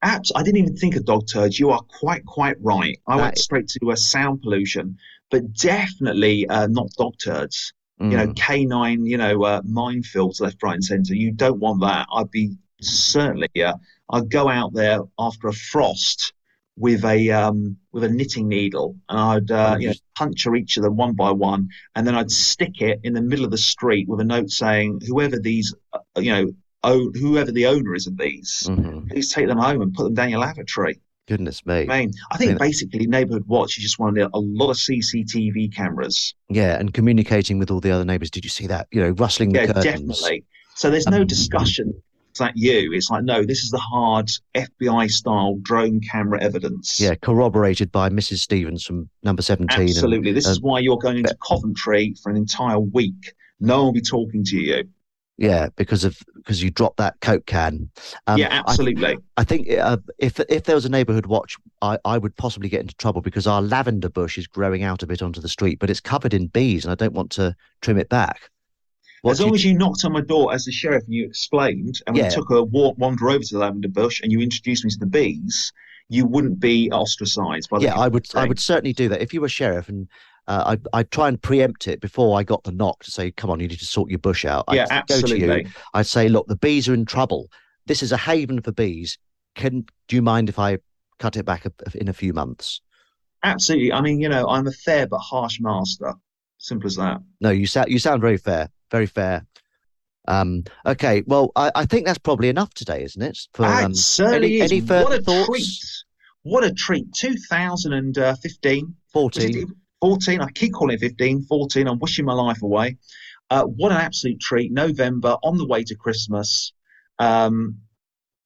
Apps. 0.05 0.31
I 0.35 0.43
didn't 0.43 0.57
even 0.59 0.75
think 0.77 0.95
of 0.95 1.05
dog 1.05 1.27
turds. 1.27 1.59
You 1.59 1.71
are 1.71 1.81
quite, 1.81 2.23
quite 2.25 2.55
right. 2.61 2.97
I 3.07 3.17
That 3.17 3.23
went 3.23 3.37
straight 3.39 3.67
to 3.69 3.91
uh, 3.91 3.95
sound 3.95 4.41
pollution, 4.41 4.97
but 5.31 5.53
definitely 5.53 6.47
uh, 6.47 6.67
not 6.67 6.89
dog 6.97 7.15
turds. 7.23 7.73
You 7.99 8.09
know, 8.09 8.27
Mm. 8.27 8.35
canine, 8.35 9.05
you 9.07 9.17
know, 9.17 9.43
uh, 9.43 9.61
minefields 9.63 10.39
left, 10.39 10.61
right, 10.61 10.75
and 10.75 10.83
centre. 10.83 11.15
You 11.15 11.31
don't 11.31 11.59
want 11.59 11.81
that. 11.81 12.05
I'd 12.13 12.29
be 12.29 12.55
certainly. 12.79 13.49
Uh, 13.59 13.73
I'd 14.11 14.29
go 14.29 14.47
out 14.49 14.71
there 14.73 14.99
after 15.17 15.47
a 15.47 15.53
frost 15.53 16.31
with 16.77 17.03
a 17.05 17.31
um, 17.31 17.77
with 17.91 18.03
a 18.03 18.09
knitting 18.09 18.47
needle, 18.47 18.95
and 19.09 19.19
I'd 19.19 19.51
uh, 19.51 19.77
you 19.79 19.87
know, 19.87 19.93
puncture 20.15 20.55
each 20.55 20.77
of 20.77 20.83
them 20.83 20.95
one 20.95 21.13
by 21.13 21.31
one, 21.31 21.69
and 21.95 22.05
then 22.05 22.15
I'd 22.15 22.31
stick 22.31 22.81
it 22.81 22.99
in 23.03 23.13
the 23.13 23.21
middle 23.21 23.45
of 23.45 23.51
the 23.51 23.57
street 23.57 24.07
with 24.07 24.19
a 24.21 24.23
note 24.23 24.51
saying, 24.51 25.01
"Whoever 25.07 25.39
these, 25.39 25.73
uh, 25.91 25.99
you 26.17 26.31
know, 26.31 26.51
own, 26.83 27.13
whoever 27.15 27.51
the 27.51 27.65
owner 27.65 27.95
is 27.95 28.07
of 28.07 28.17
these, 28.17 28.63
Mhm. 28.69 29.09
please 29.09 29.33
take 29.33 29.47
them 29.47 29.57
home 29.57 29.81
and 29.81 29.93
put 29.93 30.03
them 30.03 30.13
down 30.13 30.29
your 30.29 30.39
lavatory." 30.39 31.01
Goodness 31.27 31.65
me. 31.65 31.87
I 31.89 31.99
mean, 31.99 32.13
I 32.31 32.37
think 32.37 32.51
Yeah. 32.51 32.57
basically 32.59 33.05
neighbourhood 33.07 33.45
watch. 33.47 33.75
You 33.75 33.83
just 33.83 33.99
wanted 33.99 34.29
a 34.33 34.39
lot 34.39 34.69
of 34.69 34.77
CCTV 34.77 35.67
cameras. 35.69 36.35
Yeah, 36.47 36.79
and 36.79 36.93
communicating 36.93 37.57
with 37.59 37.69
all 37.71 37.81
the 37.81 37.91
other 37.91 38.05
neighbours. 38.05 38.31
Did 38.31 38.45
you 38.45 38.49
see 38.49 38.67
that? 38.67 38.87
You 38.91 39.01
know, 39.01 39.09
rustling 39.09 39.51
the 39.51 39.59
Yeah, 39.61 39.65
curtains. 39.73 39.83
definitely. 39.83 40.45
So 40.75 40.89
there's 40.91 41.07
no 41.07 41.21
Um, 41.21 41.27
discussion 41.27 42.03
that 42.37 42.53
you? 42.55 42.91
It's 42.93 43.09
like, 43.09 43.23
no, 43.23 43.43
this 43.43 43.63
is 43.63 43.69
the 43.69 43.77
hard 43.79 44.29
FBI 44.55 45.09
style 45.09 45.57
drone 45.61 45.99
camera 46.01 46.41
evidence. 46.41 46.99
Yeah, 46.99 47.15
corroborated 47.15 47.91
by 47.91 48.09
Mrs. 48.09 48.39
Stevens 48.39 48.83
from 48.83 49.09
number 49.23 49.41
17. 49.41 49.79
and- 49.79 49.89
Absolutely. 49.89 50.31
This 50.31 50.47
is 50.47 50.57
uh, 50.57 50.61
why 50.61 50.79
you're 50.79 50.97
going 50.97 51.17
into 51.17 51.35
Coventry 51.47 52.15
for 52.21 52.29
an 52.29 52.37
entire 52.37 52.79
week. 52.79 53.33
No 53.59 53.77
one 53.77 53.85
will 53.87 53.93
be 53.93 54.01
talking 54.01 54.43
to 54.45 54.57
you. 54.57 54.83
Yeah, 55.39 55.67
because 55.75 56.03
of 56.03 56.17
because 56.35 56.63
you 56.63 56.71
dropped 56.71 56.97
that 56.97 57.19
Coke 57.21 57.45
can. 57.45 57.91
Um, 58.25 58.39
yeah, 58.39 58.47
I- 58.65 58.71
absolutely. 58.71 59.17
I 59.37 59.43
think 59.43 59.69
uh, 59.71 59.97
if 60.17 60.39
if 60.49 60.63
there 60.63 60.73
was 60.73 60.85
a 60.85 60.89
neighbourhood 60.89 61.27
watch, 61.27 61.55
I, 61.83 61.99
I 62.05 62.17
would 62.17 62.35
possibly 62.37 62.69
get 62.69 62.81
into 62.81 62.95
trouble 62.95 63.21
because 63.21 63.45
our 63.45 63.61
lavender 63.61 64.09
bush 64.09 64.39
is 64.39 64.47
growing 64.47 64.81
out 64.81 65.03
a 65.03 65.07
bit 65.07 65.21
onto 65.21 65.39
the 65.39 65.47
street, 65.47 65.77
but 65.77 65.91
it's 65.91 65.99
covered 65.99 66.33
in 66.33 66.47
bees, 66.47 66.85
and 66.85 66.91
I 66.91 66.95
don't 66.95 67.13
want 67.13 67.29
to 67.33 67.55
trim 67.81 67.99
it 67.99 68.09
back. 68.09 68.49
As 69.25 69.41
long 69.41 69.53
as 69.55 69.65
you 69.65 69.73
knocked 69.77 70.05
on 70.05 70.11
my 70.13 70.21
door 70.21 70.53
as 70.53 70.65
the 70.65 70.71
sheriff 70.71 71.03
and 71.05 71.13
you 71.13 71.25
explained, 71.25 72.01
and 72.05 72.15
we 72.15 72.21
Yeah. 72.21 72.29
took 72.29 72.49
a 72.49 72.63
walk, 72.63 72.97
wander 72.97 73.29
over 73.29 73.43
to 73.43 73.53
the 73.53 73.59
lavender 73.59 73.87
bush, 73.89 74.21
and 74.21 74.31
you 74.31 74.39
introduced 74.39 74.85
me 74.85 74.91
to 74.91 74.99
the 74.99 75.05
bees, 75.05 75.71
you 76.09 76.25
wouldn't 76.25 76.59
be 76.59 76.89
ostracised 76.91 77.69
by 77.69 77.79
the 77.79 77.85
yeah, 77.85 77.95
I 77.95 78.07
would 78.07 78.27
I 78.35 78.45
would 78.45 78.59
certainly 78.59 78.93
do 78.93 79.09
that 79.09 79.21
if 79.21 79.33
you 79.33 79.41
were 79.41 79.49
sheriff, 79.49 79.89
and 79.89 80.07
uh, 80.47 80.63
I'd 80.67 80.87
I'd 80.93 81.11
try 81.11 81.27
and 81.27 81.41
preempt 81.41 81.87
it 81.87 81.99
before 81.99 82.39
I 82.39 82.43
got 82.43 82.63
the 82.63 82.71
knock 82.71 83.03
to 83.03 83.11
say, 83.11 83.31
"Come 83.31 83.49
on, 83.49 83.59
you 83.59 83.67
need 83.67 83.79
to 83.79 83.85
sort 83.85 84.09
your 84.09 84.19
bush 84.19 84.45
out." 84.45 84.65
Yeah, 84.71 84.87
I'd 84.89 85.07
go 85.07 85.19
to 85.21 85.27
you. 85.37 85.51
absolutely. 85.51 85.67
I'd 85.93 86.07
say, 86.07 86.29
"Look, 86.29 86.47
the 86.47 86.55
bees 86.55 86.87
are 86.87 86.93
in 86.93 87.05
trouble. 87.05 87.49
This 87.85 88.01
is 88.03 88.11
a 88.11 88.17
haven 88.17 88.61
for 88.61 88.71
bees. 88.71 89.17
Can 89.55 89.85
do 90.07 90.15
you 90.15 90.21
mind 90.21 90.47
if 90.47 90.59
I 90.59 90.77
cut 91.19 91.35
it 91.35 91.43
back 91.45 91.65
a, 91.65 91.71
in 91.95 92.07
a 92.07 92.13
few 92.13 92.31
months?" 92.33 92.81
Absolutely. 93.43 93.91
I 93.91 94.01
mean, 94.01 94.19
you 94.19 94.29
know, 94.29 94.47
I'm 94.47 94.67
a 94.67 94.71
fair 94.71 95.07
but 95.07 95.19
harsh 95.19 95.59
master. 95.59 96.13
Simple 96.57 96.87
as 96.87 96.95
that. 96.95 97.19
No, 97.41 97.49
you 97.49 97.67
sound 97.67 97.89
you 97.89 97.99
sound 97.99 98.21
very 98.21 98.37
fair, 98.37 98.69
very 98.91 99.05
fair. 99.05 99.45
Um, 100.27 100.65
okay, 100.85 101.23
well, 101.25 101.51
I, 101.55 101.71
I 101.73 101.85
think 101.85 102.05
that's 102.05 102.17
probably 102.17 102.49
enough 102.49 102.73
today, 102.73 103.03
isn't 103.03 103.21
it? 103.21 103.39
For 103.53 103.65
um, 103.65 103.93
certainly 103.93 104.59
any, 104.59 104.65
is. 104.65 104.71
any 104.71 104.81
further 104.81 105.03
what 105.05 105.19
a 105.19 105.21
thoughts? 105.21 105.47
treat! 105.47 106.03
What 106.43 106.63
a 106.63 106.73
treat! 106.73 107.13
2015, 107.13 108.95
14. 109.13 109.73
14. 110.01 110.41
I 110.41 110.51
keep 110.51 110.73
calling 110.73 110.95
it 110.95 110.99
15, 110.99 111.43
14. 111.43 111.87
I'm 111.87 111.99
wishing 111.99 112.25
my 112.25 112.33
life 112.33 112.61
away. 112.61 112.97
Uh, 113.49 113.63
what 113.63 113.91
an 113.93 113.99
absolute 113.99 114.39
treat! 114.41 114.71
November, 114.71 115.37
on 115.43 115.57
the 115.57 115.65
way 115.65 115.83
to 115.83 115.95
Christmas. 115.95 116.73
Um, 117.19 117.79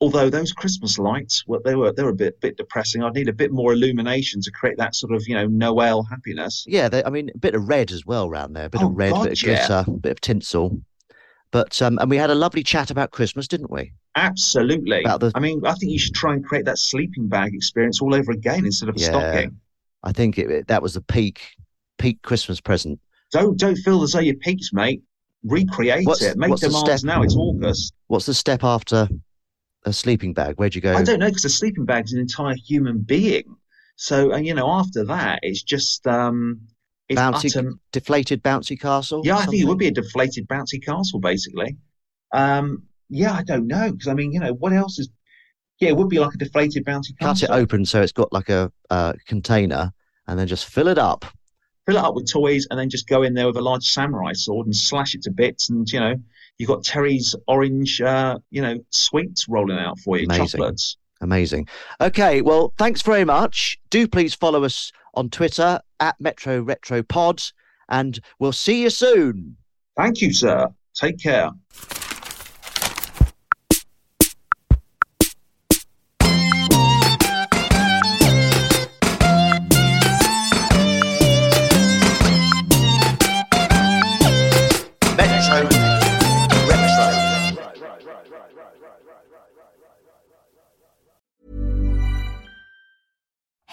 although 0.02 0.30
those 0.30 0.52
Christmas 0.52 0.98
lights, 1.00 1.44
well, 1.48 1.62
they 1.64 1.76
were 1.76 1.94
they 1.94 2.04
were 2.04 2.10
a 2.10 2.14
bit 2.16 2.40
bit 2.42 2.58
depressing. 2.58 3.04
I'd 3.04 3.14
need 3.14 3.30
a 3.30 3.34
bit 3.34 3.52
more 3.52 3.72
illumination 3.74 4.42
to 4.42 4.52
create 4.52 4.78
that 4.78 4.96
sort 4.96 5.14
of 5.14 5.26
you 5.28 5.36
know 5.36 5.46
Noel 5.48 6.04
happiness. 6.04 6.66
Yeah, 6.68 6.90
they, 6.90 7.04
I 7.04 7.10
mean, 7.10 7.30
a 7.34 7.38
bit 7.38 7.56
of 7.56 7.70
red 7.70 7.92
as 7.92 8.06
well 8.06 8.28
around 8.28 8.54
there, 8.54 8.66
a 8.66 8.70
bit 8.70 8.82
Oh, 8.82 8.88
of 8.90 8.96
red, 8.98 9.14
God, 9.14 9.24
bit 9.24 9.32
of 9.34 9.44
yeah. 9.48 9.68
glitter, 9.68 9.86
a 9.88 9.98
bit 9.98 10.12
of 10.12 10.22
tinsel. 10.22 10.82
But 11.52 11.82
um, 11.82 11.98
and 12.00 12.10
we 12.10 12.18
had 12.18 12.30
a 12.30 12.36
lovely 12.36 12.64
chat 12.64 12.92
about 12.92 13.12
Christmas, 13.12 13.48
didn't 13.48 13.70
we? 13.72 13.94
Absolutely. 14.16 15.02
About 15.04 15.20
the- 15.20 15.32
I 15.36 15.40
mean, 15.40 15.62
I 15.66 15.74
think 15.74 15.92
you 15.92 16.00
should 16.00 16.14
try 16.16 16.34
and 16.34 16.44
create 16.46 16.66
that 16.66 16.78
sleeping 16.78 17.28
bag 17.28 17.54
experience 17.54 18.02
all 18.02 18.14
over 18.16 18.32
again 18.32 18.66
instead 18.66 18.90
of 18.90 18.96
a 18.96 19.00
Yeah. 19.00 19.08
stocking. 19.08 19.60
I 20.04 20.12
think 20.14 20.38
it, 20.38 20.50
it- 20.50 20.68
that 20.68 20.82
was 20.82 20.94
the 20.96 21.02
peak 21.02 21.42
peak 21.98 22.22
Christmas 22.24 22.60
present. 22.60 23.00
Don't 23.32 23.58
don't 23.60 23.76
feel 23.78 24.02
as 24.02 24.14
though 24.14 24.20
you're 24.20 24.36
peaked, 24.36 24.70
mate. 24.74 25.04
Recreate 25.44 26.06
What's- 26.08 26.22
it. 26.22 26.38
Make 26.38 26.56
demands 26.56 27.04
now. 27.04 27.22
It's 27.22 27.36
August. 27.36 27.94
What's 28.08 28.26
the 28.26 28.34
step 28.34 28.64
after 28.64 29.08
a 29.86 29.94
sleeping 29.94 30.34
bag? 30.34 30.56
Where'd 30.56 30.76
you 30.76 30.82
go? 30.82 30.94
I 30.94 31.04
don't 31.04 31.20
know 31.20 31.28
because 31.28 31.46
a 31.46 31.50
sleeping 31.50 31.86
bag 31.86 32.06
is 32.06 32.14
an 32.14 32.20
entire 32.20 32.56
human 32.56 33.00
being. 33.00 33.56
So 33.96 34.32
and 34.32 34.46
you 34.46 34.54
know 34.54 34.70
after 34.70 35.04
that 35.06 35.40
it's 35.44 35.62
just 35.64 36.08
um 36.08 36.62
it's 37.10 37.20
bouncy, 37.20 37.56
utter- 37.56 37.74
deflated 37.92 38.42
bouncy 38.42 38.80
castle. 38.80 39.22
yeah 39.26 39.38
I 39.38 39.46
think 39.46 39.62
it 39.62 39.66
would 39.66 39.78
be 39.78 39.88
a 39.88 39.92
deflated 39.92 40.48
bouncy 40.48 40.84
castle 40.84 41.20
basically. 41.20 41.78
Um 42.32 42.84
yeah 43.10 43.34
I 43.34 43.44
don't 43.44 43.68
know 43.68 43.92
because 43.92 44.08
I 44.08 44.14
mean 44.14 44.32
you 44.32 44.40
know 44.40 44.54
what 44.54 44.74
else 44.74 44.98
is 44.98 45.10
yeah 45.80 45.90
it 45.90 45.98
would 45.98 46.10
be 46.10 46.20
like 46.20 46.34
a 46.34 46.38
deflated 46.38 46.86
bouncy 46.86 47.18
Cut 47.20 47.44
it 47.44 47.50
open 47.50 47.86
so 47.86 48.02
it's 48.02 48.12
got 48.12 48.32
like 48.32 48.50
a 48.50 48.72
uh, 48.90 49.14
container, 49.28 49.92
and 50.28 50.40
then 50.40 50.48
just 50.48 50.66
fill 50.66 50.88
it 50.88 50.98
up. 50.98 51.26
fill 51.86 51.98
it 51.98 52.04
up 52.04 52.16
with 52.16 52.32
toys, 52.32 52.68
and 52.70 52.80
then 52.80 52.90
just 52.90 53.08
go 53.08 53.24
in 53.24 53.34
there 53.34 53.48
with 53.48 53.58
a 53.58 53.62
large 53.62 53.84
samurai 53.84 54.34
sword 54.34 54.68
and 54.68 54.76
slash 54.76 55.16
it 55.16 55.24
to 55.24 55.32
bits. 55.32 55.70
And 55.70 55.88
you 55.92 56.00
know, 56.00 56.16
you've 56.62 56.68
got 56.68 56.84
Terry's 56.84 57.36
orange, 57.48 58.00
uh, 58.02 58.38
you 58.52 58.62
know, 58.62 58.78
sweets 58.92 59.50
rolling 59.50 59.80
out 59.80 59.98
for 59.98 60.16
you, 60.18 60.26
Amazing. 60.28 60.46
chocolates. 60.60 60.96
Amazing. 61.20 61.68
Okay, 62.00 62.42
well, 62.44 62.72
thanks 62.78 63.02
very 63.02 63.26
much. 63.26 63.80
Do 63.90 64.08
please 64.08 64.36
follow 64.36 64.64
us 64.64 64.92
on 65.16 65.30
Twitter 65.32 65.80
at 66.00 66.22
Metro 66.22 66.62
Retro 66.62 67.02
Pod, 67.02 67.42
and 67.90 68.20
we'll 68.38 68.54
see 68.54 68.84
you 68.84 68.92
soon. 68.92 69.58
Thank 69.98 70.22
you, 70.22 70.32
sir. 70.32 70.68
Take 70.94 71.20
care. 71.20 71.50